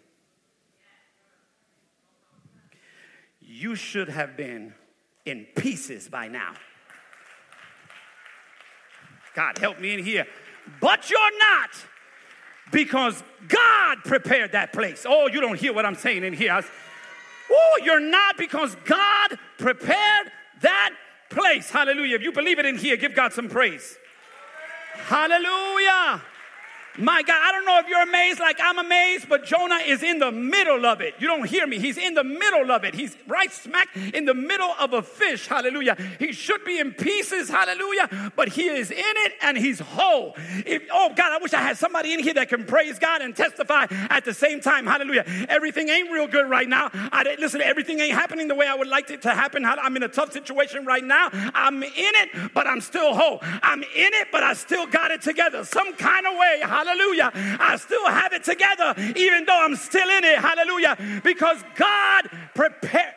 you 3.42 3.76
should 3.76 4.10
have 4.10 4.38
been 4.38 4.74
in 5.26 5.46
pieces 5.56 6.08
by 6.08 6.28
now. 6.28 6.54
God, 9.36 9.58
help 9.58 9.80
me 9.80 9.94
in 9.94 10.04
here. 10.04 10.28
But 10.80 11.10
you're 11.10 11.40
not 11.40 11.70
because 12.72 13.24
God 13.48 13.98
prepared 14.06 14.52
that 14.52 14.74
place. 14.74 15.06
Oh, 15.08 15.28
you 15.28 15.42
don't 15.42 15.60
hear 15.60 15.74
what 15.74 15.86
I'm 15.86 15.96
saying 15.96 16.24
in 16.24 16.34
here. 16.34 16.62
Oh, 17.52 17.80
you're 17.84 18.00
not 18.00 18.38
because 18.38 18.76
God 18.86 19.38
prepared 19.58 20.32
that 20.62 20.92
place. 21.30 21.70
Hallelujah. 21.70 22.16
If 22.16 22.22
you 22.22 22.32
believe 22.32 22.60
it 22.60 22.66
in 22.66 22.78
here, 22.78 22.96
give 22.96 23.16
God 23.16 23.34
some 23.34 23.50
praise. 23.50 23.98
Hallelujah. 24.96 26.22
My 26.98 27.24
God, 27.24 27.40
I 27.42 27.52
don't 27.52 27.66
know 27.66 27.80
if 27.80 27.88
you're 27.88 28.04
amazed 28.04 28.40
like 28.40 28.60
I'm 28.62 28.78
amazed, 28.78 29.28
but 29.28 29.46
Jonah 29.46 29.80
is 29.84 30.04
in 30.04 30.20
the 30.20 30.32
middle 30.32 30.86
of 30.86 31.02
it. 31.02 31.16
You 31.18 31.26
don't 31.26 31.48
hear 31.48 31.66
me. 31.66 31.80
He's 31.80 31.98
in 31.98 32.14
the 32.14 32.24
middle 32.24 32.72
of 32.72 32.84
it. 32.84 32.94
He's 32.94 33.18
right 33.28 33.52
smack 33.52 33.88
in 34.14 34.26
the 34.26 34.36
middle 34.36 34.76
of 34.80 34.94
a 34.94 35.02
fish. 35.02 35.48
Hallelujah. 35.48 35.98
He 36.20 36.32
should 36.34 36.64
be 36.64 36.78
in 36.78 36.92
pieces. 36.92 37.50
Hallelujah. 37.50 38.32
But 38.36 38.50
he 38.50 38.68
is 38.68 38.92
in 38.92 39.00
it 39.00 39.34
and 39.42 39.58
he's 39.58 39.80
whole. 39.80 40.36
If, 40.68 40.84
oh 40.92 41.12
God, 41.16 41.32
I 41.32 41.40
wish 41.40 41.54
I 41.54 41.62
had 41.62 41.78
somebody 41.78 42.14
in 42.14 42.20
here 42.20 42.36
that 42.36 42.50
can 42.50 42.64
praise 42.64 43.00
God 43.00 43.24
and 43.24 43.36
testify 43.36 43.88
at 43.90 44.24
the 44.24 44.34
same 44.34 44.62
time. 44.62 44.86
Hallelujah. 44.86 45.26
Everything 45.50 45.90
ain't 45.90 46.12
real 46.12 46.28
good 46.28 46.48
right 46.48 46.70
now. 46.70 46.92
I 46.94 47.24
listen, 47.40 47.62
everything 47.62 48.02
ain't 48.02 48.14
happening 48.14 48.48
the 48.48 48.56
way 48.56 48.68
I 48.68 48.76
would 48.76 48.88
like 48.88 49.10
it 49.10 49.24
to 49.24 49.32
happen. 49.32 49.66
I'm 49.66 49.96
in 49.96 50.04
a 50.04 50.08
tough 50.08 50.32
situation 50.32 50.86
right 50.86 51.04
now. 51.04 51.30
I'm 51.32 51.82
in 51.82 51.92
it, 51.96 52.54
but 52.54 52.68
I'm 52.68 52.82
still 52.82 53.16
whole. 53.16 53.40
I'm 53.42 53.82
in 53.82 54.14
it, 54.14 54.28
but 54.32 54.44
I 54.44 54.54
still 54.54 54.86
got 54.86 55.10
it 55.10 55.24
together. 55.24 55.66
Some 55.66 55.94
kind 55.94 56.28
of 56.28 56.38
way. 56.38 56.60
Hallelujah 56.62 56.83
hallelujah, 56.84 57.32
I 57.60 57.78
still 57.78 58.06
have 58.08 58.34
it 58.34 58.44
together, 58.44 58.94
even 59.16 59.46
though 59.46 59.60
I'm 59.64 59.76
still 59.76 60.10
in 60.10 60.24
it, 60.24 60.38
hallelujah, 60.38 61.22
because 61.24 61.64
God 61.76 62.30
prepared. 62.54 63.14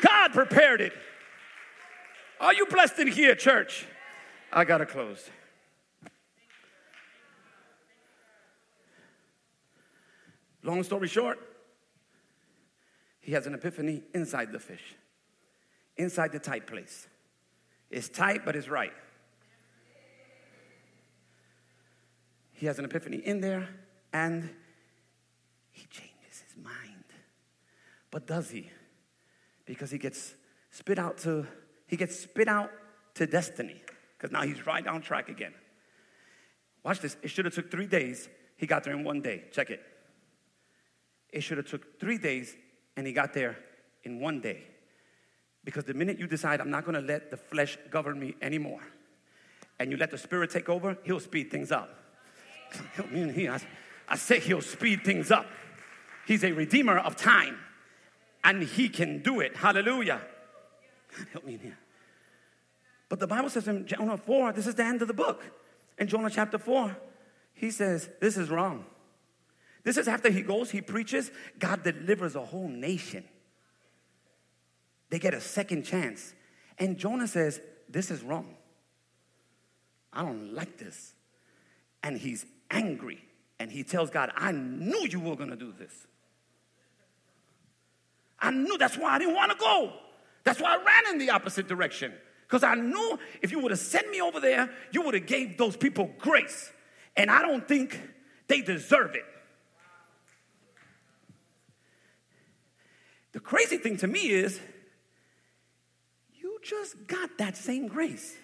God 0.00 0.32
prepared 0.32 0.80
it. 0.80 0.92
Are 2.40 2.52
you 2.52 2.66
blessed 2.66 2.98
in 2.98 3.08
here, 3.08 3.34
church? 3.34 3.86
I 4.52 4.64
got 4.64 4.78
to 4.78 4.86
close. 4.86 5.30
Long 10.62 10.82
story 10.82 11.08
short, 11.08 11.38
he 13.20 13.32
has 13.32 13.46
an 13.46 13.54
epiphany 13.54 14.02
inside 14.14 14.52
the 14.52 14.58
fish, 14.58 14.96
inside 15.96 16.32
the 16.32 16.40
tight 16.40 16.66
place. 16.66 17.06
It's 17.88 18.08
tight, 18.08 18.44
but 18.44 18.56
it's 18.56 18.68
right. 18.68 18.92
He 22.56 22.66
has 22.66 22.78
an 22.78 22.84
epiphany 22.84 23.18
in 23.18 23.40
there 23.40 23.68
and 24.12 24.48
he 25.70 25.86
changes 25.86 26.42
his 26.46 26.56
mind. 26.62 27.04
But 28.10 28.26
does 28.26 28.50
he? 28.50 28.70
Because 29.66 29.90
he 29.90 29.98
gets 29.98 30.34
spit 30.70 30.98
out 30.98 31.18
to 31.18 31.46
he 31.86 31.96
gets 31.96 32.18
spit 32.18 32.48
out 32.48 32.70
to 33.14 33.26
destiny 33.26 33.80
because 34.16 34.32
now 34.32 34.42
he's 34.42 34.66
right 34.66 34.86
on 34.86 35.02
track 35.02 35.28
again. 35.28 35.54
Watch 36.82 37.00
this. 37.00 37.16
It 37.22 37.28
should 37.28 37.44
have 37.44 37.54
took 37.54 37.70
3 37.70 37.86
days. 37.86 38.28
He 38.56 38.66
got 38.66 38.84
there 38.84 38.94
in 38.94 39.04
1 39.04 39.20
day. 39.20 39.44
Check 39.52 39.70
it. 39.70 39.82
It 41.30 41.42
should 41.42 41.58
have 41.58 41.66
took 41.66 42.00
3 42.00 42.18
days 42.18 42.56
and 42.96 43.06
he 43.06 43.12
got 43.12 43.34
there 43.34 43.58
in 44.04 44.18
1 44.20 44.40
day. 44.40 44.64
Because 45.62 45.84
the 45.84 45.94
minute 45.94 46.18
you 46.18 46.26
decide 46.26 46.60
I'm 46.60 46.70
not 46.70 46.84
going 46.84 46.94
to 46.94 47.06
let 47.06 47.30
the 47.30 47.36
flesh 47.36 47.76
govern 47.90 48.18
me 48.18 48.34
anymore 48.40 48.80
and 49.78 49.90
you 49.90 49.96
let 49.98 50.10
the 50.10 50.18
spirit 50.18 50.50
take 50.50 50.68
over, 50.68 50.96
he'll 51.04 51.20
speed 51.20 51.50
things 51.50 51.70
up. 51.70 52.05
Help 52.94 53.10
me 53.10 53.22
in 53.22 53.34
here. 53.34 53.52
I, 53.52 53.60
I 54.08 54.16
say 54.16 54.40
he'll 54.40 54.60
speed 54.60 55.04
things 55.04 55.30
up. 55.30 55.46
He's 56.26 56.44
a 56.44 56.52
redeemer 56.52 56.98
of 56.98 57.16
time, 57.16 57.58
and 58.42 58.62
he 58.62 58.88
can 58.88 59.22
do 59.22 59.40
it. 59.40 59.56
Hallelujah. 59.56 60.20
Help 61.32 61.44
me 61.44 61.54
in 61.54 61.60
here. 61.60 61.78
But 63.08 63.20
the 63.20 63.26
Bible 63.26 63.50
says 63.50 63.68
in 63.68 63.86
Jonah 63.86 64.16
4, 64.16 64.52
this 64.52 64.66
is 64.66 64.74
the 64.74 64.84
end 64.84 65.02
of 65.02 65.08
the 65.08 65.14
book. 65.14 65.42
In 65.98 66.08
Jonah 66.08 66.30
chapter 66.30 66.58
4, 66.58 66.96
he 67.54 67.70
says, 67.70 68.10
This 68.20 68.36
is 68.36 68.50
wrong. 68.50 68.84
This 69.84 69.96
is 69.96 70.08
after 70.08 70.30
he 70.30 70.42
goes, 70.42 70.70
he 70.70 70.80
preaches, 70.80 71.30
God 71.58 71.84
delivers 71.84 72.34
a 72.34 72.44
whole 72.44 72.68
nation. 72.68 73.24
They 75.10 75.20
get 75.20 75.32
a 75.32 75.40
second 75.40 75.84
chance. 75.84 76.34
And 76.78 76.98
Jonah 76.98 77.28
says, 77.28 77.60
This 77.88 78.10
is 78.10 78.22
wrong. 78.22 78.56
I 80.12 80.22
don't 80.22 80.54
like 80.54 80.76
this. 80.76 81.14
And 82.02 82.18
he's 82.18 82.44
angry 82.70 83.22
and 83.58 83.70
he 83.70 83.82
tells 83.82 84.10
God, 84.10 84.30
I 84.36 84.52
knew 84.52 85.06
you 85.08 85.20
were 85.20 85.36
going 85.36 85.50
to 85.50 85.56
do 85.56 85.72
this. 85.72 85.92
I 88.38 88.50
knew 88.50 88.76
that's 88.76 88.98
why 88.98 89.14
I 89.14 89.18
didn't 89.18 89.34
want 89.34 89.52
to 89.52 89.58
go. 89.58 89.92
That's 90.44 90.60
why 90.60 90.74
I 90.74 90.76
ran 90.76 91.14
in 91.14 91.18
the 91.18 91.30
opposite 91.30 91.66
direction. 91.66 92.12
Because 92.46 92.62
I 92.62 92.74
knew 92.74 93.18
if 93.42 93.50
you 93.50 93.58
would 93.60 93.72
have 93.72 93.80
sent 93.80 94.10
me 94.10 94.20
over 94.20 94.38
there, 94.40 94.70
you 94.92 95.02
would 95.02 95.14
have 95.14 95.26
gave 95.26 95.58
those 95.58 95.76
people 95.76 96.10
grace. 96.18 96.70
And 97.16 97.30
I 97.30 97.42
don't 97.42 97.66
think 97.66 98.00
they 98.46 98.60
deserve 98.60 99.14
it. 99.14 99.24
The 103.32 103.40
crazy 103.40 103.78
thing 103.78 103.96
to 103.98 104.06
me 104.06 104.30
is, 104.30 104.60
you 106.34 106.58
just 106.62 107.06
got 107.06 107.36
that 107.38 107.56
same 107.56 107.88
grace. 107.88 108.36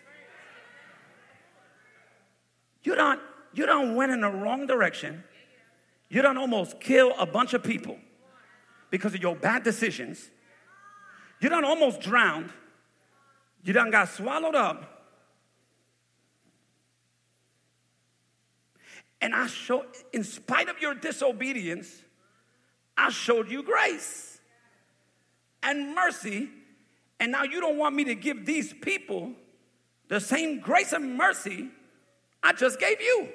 You 2.83 2.95
don't 2.95 3.21
you 3.55 3.67
don't 3.67 3.95
went 3.95 4.13
in 4.13 4.21
the 4.21 4.31
wrong 4.31 4.67
direction. 4.67 5.25
You 6.09 6.23
don't 6.23 6.37
almost 6.37 6.81
kill 6.81 7.15
a 7.19 7.27
bunch 7.27 7.55
of 7.55 7.63
people 7.63 7.99
because 8.91 9.15
of 9.15 9.23
your 9.23 9.35
bad 9.35 9.63
decisions. 9.63 10.31
You 11.41 11.49
don't 11.49 11.65
almost 11.65 12.01
drowned. 12.01 12.53
You 13.65 13.73
done 13.73 13.91
got 13.91 14.09
swallowed 14.09 14.55
up. 14.55 14.89
And 19.21 19.35
I 19.35 19.47
showed, 19.47 19.87
in 20.13 20.25
spite 20.25 20.69
of 20.69 20.81
your 20.81 20.95
disobedience, 20.95 22.03
I 22.97 23.11
showed 23.11 23.51
you 23.51 23.63
grace 23.63 24.41
and 25.63 25.95
mercy. 25.95 26.49
And 27.21 27.31
now 27.31 27.45
you 27.45 27.61
don't 27.61 27.79
want 27.79 27.95
me 27.95 28.05
to 28.05 28.15
give 28.15 28.45
these 28.45 28.73
people 28.73 29.33
the 30.09 30.21
same 30.21 30.61
grace 30.61 30.93
and 30.93 31.17
mercy 31.17 31.71
I 32.43 32.53
just 32.53 32.81
gave 32.81 33.01
you. 33.01 33.29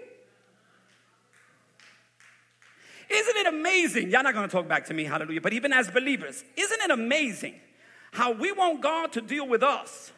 Isn't 3.10 3.38
it 3.38 3.48
amazing? 3.48 4.12
Y'all 4.12 4.24
not 4.24 4.34
gonna 4.34 4.48
talk 4.48 4.68
back 4.68 4.86
to 4.88 4.94
me, 4.94 5.06
hallelujah, 5.06 5.42
but 5.42 5.54
even 5.54 5.72
as 5.74 5.90
believers, 5.90 6.44
isn't 6.56 6.82
it 6.82 6.92
amazing 6.92 7.56
how 8.12 8.32
we 8.32 8.52
want 8.52 8.82
God 8.82 9.12
to 9.14 9.22
deal 9.22 9.48
with 9.48 9.64
us 9.64 10.12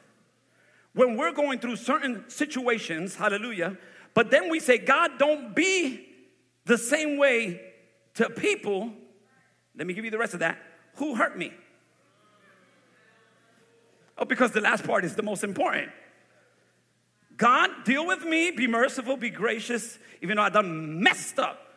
when 0.93 1.15
we're 1.15 1.31
going 1.31 1.59
through 1.59 1.75
certain 1.75 2.25
situations, 2.29 3.15
hallelujah, 3.15 3.77
but 4.13 4.31
then 4.31 4.49
we 4.49 4.59
say, 4.59 4.77
God, 4.77 5.17
don't 5.17 5.55
be 5.55 6.07
the 6.65 6.77
same 6.77 7.17
way 7.17 7.61
to 8.15 8.29
people. 8.29 8.91
Let 9.77 9.87
me 9.87 9.93
give 9.93 10.03
you 10.03 10.11
the 10.11 10.17
rest 10.17 10.33
of 10.33 10.41
that. 10.41 10.57
Who 10.95 11.15
hurt 11.15 11.37
me? 11.37 11.53
Oh, 14.17 14.25
because 14.25 14.51
the 14.51 14.61
last 14.61 14.83
part 14.83 15.05
is 15.05 15.15
the 15.15 15.23
most 15.23 15.43
important. 15.43 15.91
God, 17.37 17.69
deal 17.85 18.05
with 18.05 18.25
me, 18.25 18.51
be 18.51 18.67
merciful, 18.67 19.15
be 19.15 19.29
gracious, 19.29 19.97
even 20.21 20.35
though 20.35 20.43
I 20.43 20.49
done 20.49 21.01
messed 21.01 21.39
up. 21.39 21.68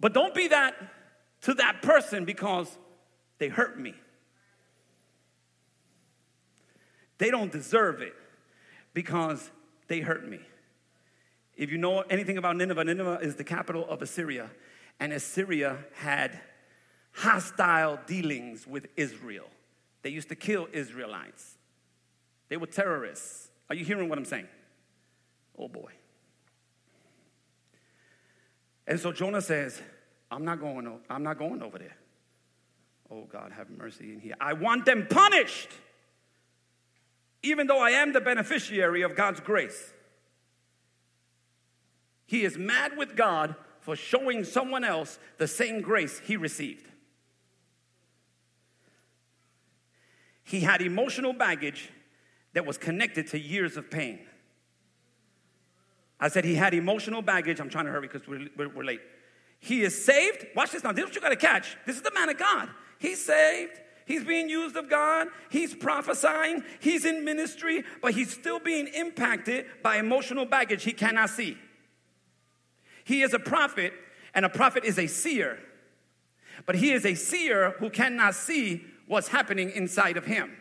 But 0.00 0.14
don't 0.14 0.34
be 0.34 0.48
that 0.48 0.74
to 1.42 1.54
that 1.54 1.82
person 1.82 2.24
because 2.24 2.76
they 3.38 3.48
hurt 3.48 3.78
me. 3.78 3.94
They 7.18 7.30
don't 7.30 7.50
deserve 7.50 8.00
it 8.00 8.14
because 8.94 9.50
they 9.88 10.00
hurt 10.00 10.28
me. 10.28 10.40
If 11.56 11.72
you 11.72 11.78
know 11.78 12.02
anything 12.02 12.38
about 12.38 12.56
Nineveh, 12.56 12.84
Nineveh 12.84 13.18
is 13.20 13.34
the 13.34 13.44
capital 13.44 13.84
of 13.88 14.00
Assyria, 14.00 14.50
and 15.00 15.12
Assyria 15.12 15.78
had 15.94 16.40
hostile 17.12 17.98
dealings 18.06 18.66
with 18.66 18.86
Israel. 18.96 19.46
They 20.02 20.10
used 20.10 20.28
to 20.28 20.36
kill 20.36 20.68
Israelites, 20.72 21.58
they 22.48 22.56
were 22.56 22.66
terrorists. 22.66 23.50
Are 23.68 23.74
you 23.74 23.84
hearing 23.84 24.08
what 24.08 24.16
I'm 24.16 24.24
saying? 24.24 24.48
Oh 25.58 25.68
boy. 25.68 25.90
And 28.88 28.98
so 28.98 29.12
Jonah 29.12 29.42
says, 29.42 29.80
I'm 30.30 30.46
not 30.46 30.60
going, 30.60 30.90
I'm 31.10 31.22
not 31.22 31.38
going 31.38 31.62
over 31.62 31.78
there. 31.78 31.96
Oh 33.10 33.28
God, 33.30 33.52
have 33.52 33.68
mercy 33.70 34.12
in 34.14 34.18
here. 34.18 34.34
I 34.40 34.54
want 34.54 34.86
them 34.86 35.06
punished, 35.08 35.68
even 37.42 37.66
though 37.66 37.80
I 37.80 37.90
am 37.90 38.14
the 38.14 38.20
beneficiary 38.20 39.02
of 39.02 39.14
God's 39.14 39.40
grace. 39.40 39.92
He 42.26 42.44
is 42.44 42.56
mad 42.56 42.96
with 42.96 43.14
God 43.14 43.54
for 43.80 43.94
showing 43.94 44.42
someone 44.42 44.84
else 44.84 45.18
the 45.36 45.46
same 45.46 45.82
grace 45.82 46.20
he 46.20 46.38
received. 46.38 46.88
He 50.44 50.60
had 50.60 50.80
emotional 50.80 51.34
baggage 51.34 51.90
that 52.54 52.64
was 52.64 52.78
connected 52.78 53.26
to 53.28 53.38
years 53.38 53.76
of 53.76 53.90
pain. 53.90 54.20
I 56.20 56.28
said 56.28 56.44
he 56.44 56.54
had 56.54 56.74
emotional 56.74 57.22
baggage. 57.22 57.60
I'm 57.60 57.70
trying 57.70 57.86
to 57.86 57.92
hurry 57.92 58.08
because 58.08 58.26
we're, 58.26 58.48
we're, 58.56 58.68
we're, 58.68 58.84
late. 58.84 59.00
He 59.60 59.82
is 59.82 60.04
saved. 60.04 60.46
Watch 60.54 60.72
this 60.72 60.82
now. 60.82 60.92
This 60.92 61.04
is 61.04 61.08
what 61.10 61.14
you 61.14 61.20
got 61.20 61.28
to 61.30 61.36
catch. 61.36 61.76
This 61.86 61.96
is 61.96 62.02
the 62.02 62.12
man 62.12 62.28
of 62.28 62.38
God. 62.38 62.68
He's 62.98 63.24
saved. 63.24 63.80
He's 64.04 64.24
being 64.24 64.48
used 64.48 64.74
of 64.76 64.88
God. 64.88 65.28
He's 65.50 65.74
prophesying. 65.74 66.64
He's 66.80 67.04
in 67.04 67.24
ministry, 67.24 67.84
but 68.00 68.14
he's 68.14 68.32
still 68.32 68.58
being 68.58 68.88
impacted 68.88 69.66
by 69.82 69.98
emotional 69.98 70.46
baggage 70.46 70.82
he 70.82 70.92
cannot 70.92 71.30
see. 71.30 71.58
He 73.04 73.22
is 73.22 73.34
a 73.34 73.38
prophet, 73.38 73.92
and 74.34 74.44
a 74.44 74.48
prophet 74.48 74.84
is 74.84 74.98
a 74.98 75.06
seer. 75.06 75.58
But 76.66 76.76
he 76.76 76.92
is 76.92 77.04
a 77.04 77.14
seer 77.14 77.74
who 77.78 77.90
cannot 77.90 78.34
see 78.34 78.84
what's 79.06 79.28
happening 79.28 79.70
inside 79.70 80.16
of 80.16 80.24
him. 80.24 80.56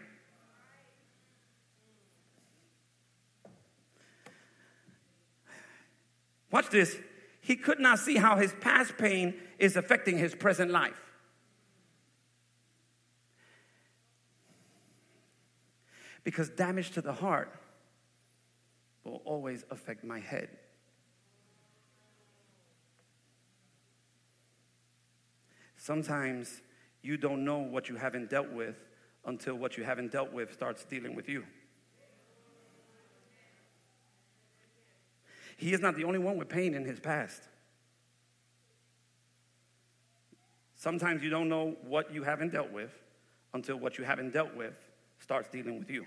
Watch 6.51 6.69
this. 6.69 6.97
He 7.41 7.55
could 7.55 7.79
not 7.79 7.99
see 7.99 8.17
how 8.17 8.37
his 8.37 8.53
past 8.61 8.97
pain 8.97 9.35
is 9.57 9.75
affecting 9.75 10.17
his 10.17 10.35
present 10.35 10.71
life. 10.71 11.01
Because 16.23 16.49
damage 16.49 16.91
to 16.91 17.01
the 17.01 17.13
heart 17.13 17.53
will 19.03 19.21
always 19.23 19.63
affect 19.71 20.03
my 20.03 20.19
head. 20.19 20.49
Sometimes 25.77 26.61
you 27.01 27.15
don't 27.15 27.45
know 27.45 27.59
what 27.59 27.87
you 27.87 27.95
haven't 27.95 28.29
dealt 28.29 28.51
with 28.51 28.75
until 29.25 29.55
what 29.55 29.77
you 29.77 29.85
haven't 29.85 30.11
dealt 30.11 30.33
with 30.33 30.51
starts 30.51 30.83
dealing 30.83 31.15
with 31.15 31.29
you. 31.29 31.45
He 35.57 35.73
is 35.73 35.81
not 35.81 35.95
the 35.95 36.03
only 36.03 36.19
one 36.19 36.37
with 36.37 36.47
pain 36.47 36.73
in 36.73 36.85
his 36.85 36.99
past. 36.99 37.41
Sometimes 40.75 41.23
you 41.23 41.29
don't 41.29 41.49
know 41.49 41.75
what 41.81 42.13
you 42.13 42.23
haven't 42.23 42.51
dealt 42.51 42.71
with 42.71 42.91
until 43.53 43.77
what 43.77 43.97
you 43.97 44.03
haven't 44.03 44.31
dealt 44.31 44.55
with 44.55 44.75
starts 45.19 45.49
dealing 45.49 45.79
with 45.79 45.89
you. 45.89 46.05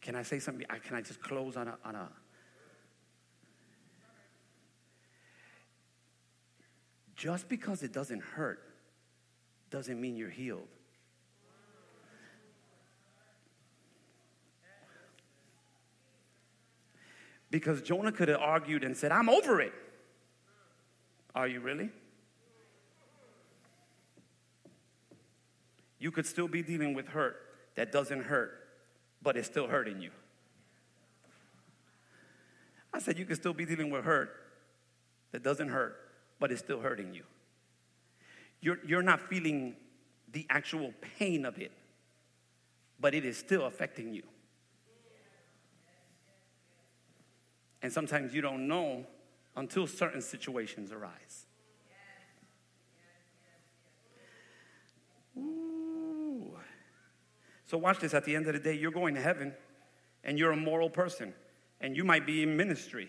Can 0.00 0.16
I 0.16 0.22
say 0.22 0.38
something? 0.38 0.66
Can 0.84 0.96
I 0.96 1.02
just 1.02 1.22
close 1.22 1.56
on 1.56 1.68
a, 1.68 1.78
on 1.84 1.94
a 1.94 2.08
just 7.14 7.48
because 7.48 7.82
it 7.82 7.92
doesn't 7.92 8.22
hurt 8.22 8.60
doesn't 9.70 10.00
mean 10.00 10.16
you're 10.16 10.30
healed. 10.30 10.68
Because 17.50 17.82
Jonah 17.82 18.12
could 18.12 18.28
have 18.28 18.40
argued 18.40 18.84
and 18.84 18.96
said, 18.96 19.10
I'm 19.10 19.28
over 19.28 19.60
it. 19.60 19.72
Are 21.34 21.48
you 21.48 21.60
really? 21.60 21.90
You 25.98 26.10
could 26.10 26.26
still 26.26 26.48
be 26.48 26.62
dealing 26.62 26.94
with 26.94 27.08
hurt 27.08 27.36
that 27.74 27.92
doesn't 27.92 28.24
hurt, 28.24 28.52
but 29.22 29.36
it's 29.36 29.48
still 29.48 29.66
hurting 29.66 30.00
you. 30.00 30.10
I 32.92 33.00
said, 33.00 33.18
You 33.18 33.24
could 33.24 33.36
still 33.36 33.52
be 33.52 33.64
dealing 33.64 33.90
with 33.90 34.04
hurt 34.04 34.30
that 35.32 35.42
doesn't 35.42 35.68
hurt, 35.68 35.96
but 36.38 36.50
it's 36.50 36.60
still 36.60 36.80
hurting 36.80 37.14
you. 37.14 37.24
You're, 38.60 38.78
you're 38.86 39.02
not 39.02 39.20
feeling 39.20 39.76
the 40.32 40.46
actual 40.50 40.92
pain 41.18 41.44
of 41.44 41.58
it, 41.58 41.72
but 43.00 43.14
it 43.14 43.24
is 43.24 43.36
still 43.36 43.66
affecting 43.66 44.12
you. 44.12 44.22
And 47.82 47.92
sometimes 47.92 48.34
you 48.34 48.40
don't 48.40 48.66
know 48.66 49.06
until 49.56 49.86
certain 49.86 50.20
situations 50.20 50.92
arise. 50.92 51.46
Ooh. 55.36 56.56
So, 57.64 57.78
watch 57.78 57.98
this. 57.98 58.14
At 58.14 58.24
the 58.24 58.34
end 58.34 58.46
of 58.46 58.54
the 58.54 58.60
day, 58.60 58.74
you're 58.74 58.90
going 58.90 59.14
to 59.14 59.20
heaven 59.20 59.54
and 60.24 60.38
you're 60.38 60.52
a 60.52 60.56
moral 60.56 60.90
person 60.90 61.34
and 61.80 61.96
you 61.96 62.04
might 62.04 62.26
be 62.26 62.42
in 62.42 62.56
ministry, 62.56 63.08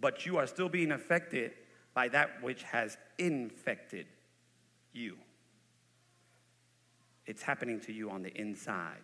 but 0.00 0.24
you 0.24 0.38
are 0.38 0.46
still 0.46 0.68
being 0.68 0.92
affected 0.92 1.52
by 1.94 2.08
that 2.08 2.42
which 2.42 2.62
has 2.62 2.96
infected 3.18 4.06
you. 4.92 5.16
It's 7.26 7.42
happening 7.42 7.80
to 7.80 7.92
you 7.92 8.10
on 8.10 8.22
the 8.22 8.32
inside. 8.38 9.02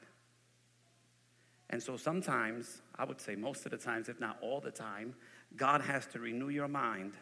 And 1.70 1.82
so 1.82 1.96
sometimes, 1.96 2.80
I 2.98 3.04
would 3.04 3.20
say 3.20 3.36
most 3.36 3.64
of 3.64 3.70
the 3.70 3.78
times, 3.78 4.08
if 4.08 4.18
not 4.18 4.38
all 4.42 4.60
the 4.60 4.70
time, 4.70 5.14
God 5.56 5.80
has 5.82 6.06
to 6.08 6.18
renew 6.18 6.48
your 6.48 6.68
mind, 6.68 7.12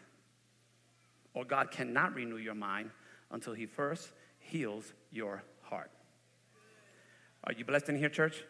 or 1.33 1.45
God 1.45 1.71
cannot 1.71 2.15
renew 2.15 2.37
your 2.37 2.55
mind 2.55 2.89
until 3.31 3.53
He 3.53 3.65
first 3.65 4.11
heals 4.39 4.93
your 5.11 5.43
heart. 5.61 5.91
Are 7.43 7.53
you 7.53 7.63
blessed 7.63 7.89
in 7.89 7.97
here, 7.97 8.09
church? 8.09 8.43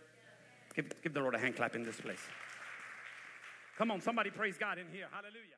Give, 0.76 0.90
give 1.04 1.14
the 1.14 1.20
Lord 1.20 1.36
a 1.36 1.40
hand 1.40 1.56
clap 1.56 1.76
in 1.76 1.84
this 1.84 2.00
place. 2.00 2.22
Come 3.78 3.92
on, 3.92 4.02
somebody 4.02 4.30
praise 4.30 4.58
God 4.58 4.78
in 4.78 4.88
here. 4.92 5.08
Hallelujah. 5.12 5.58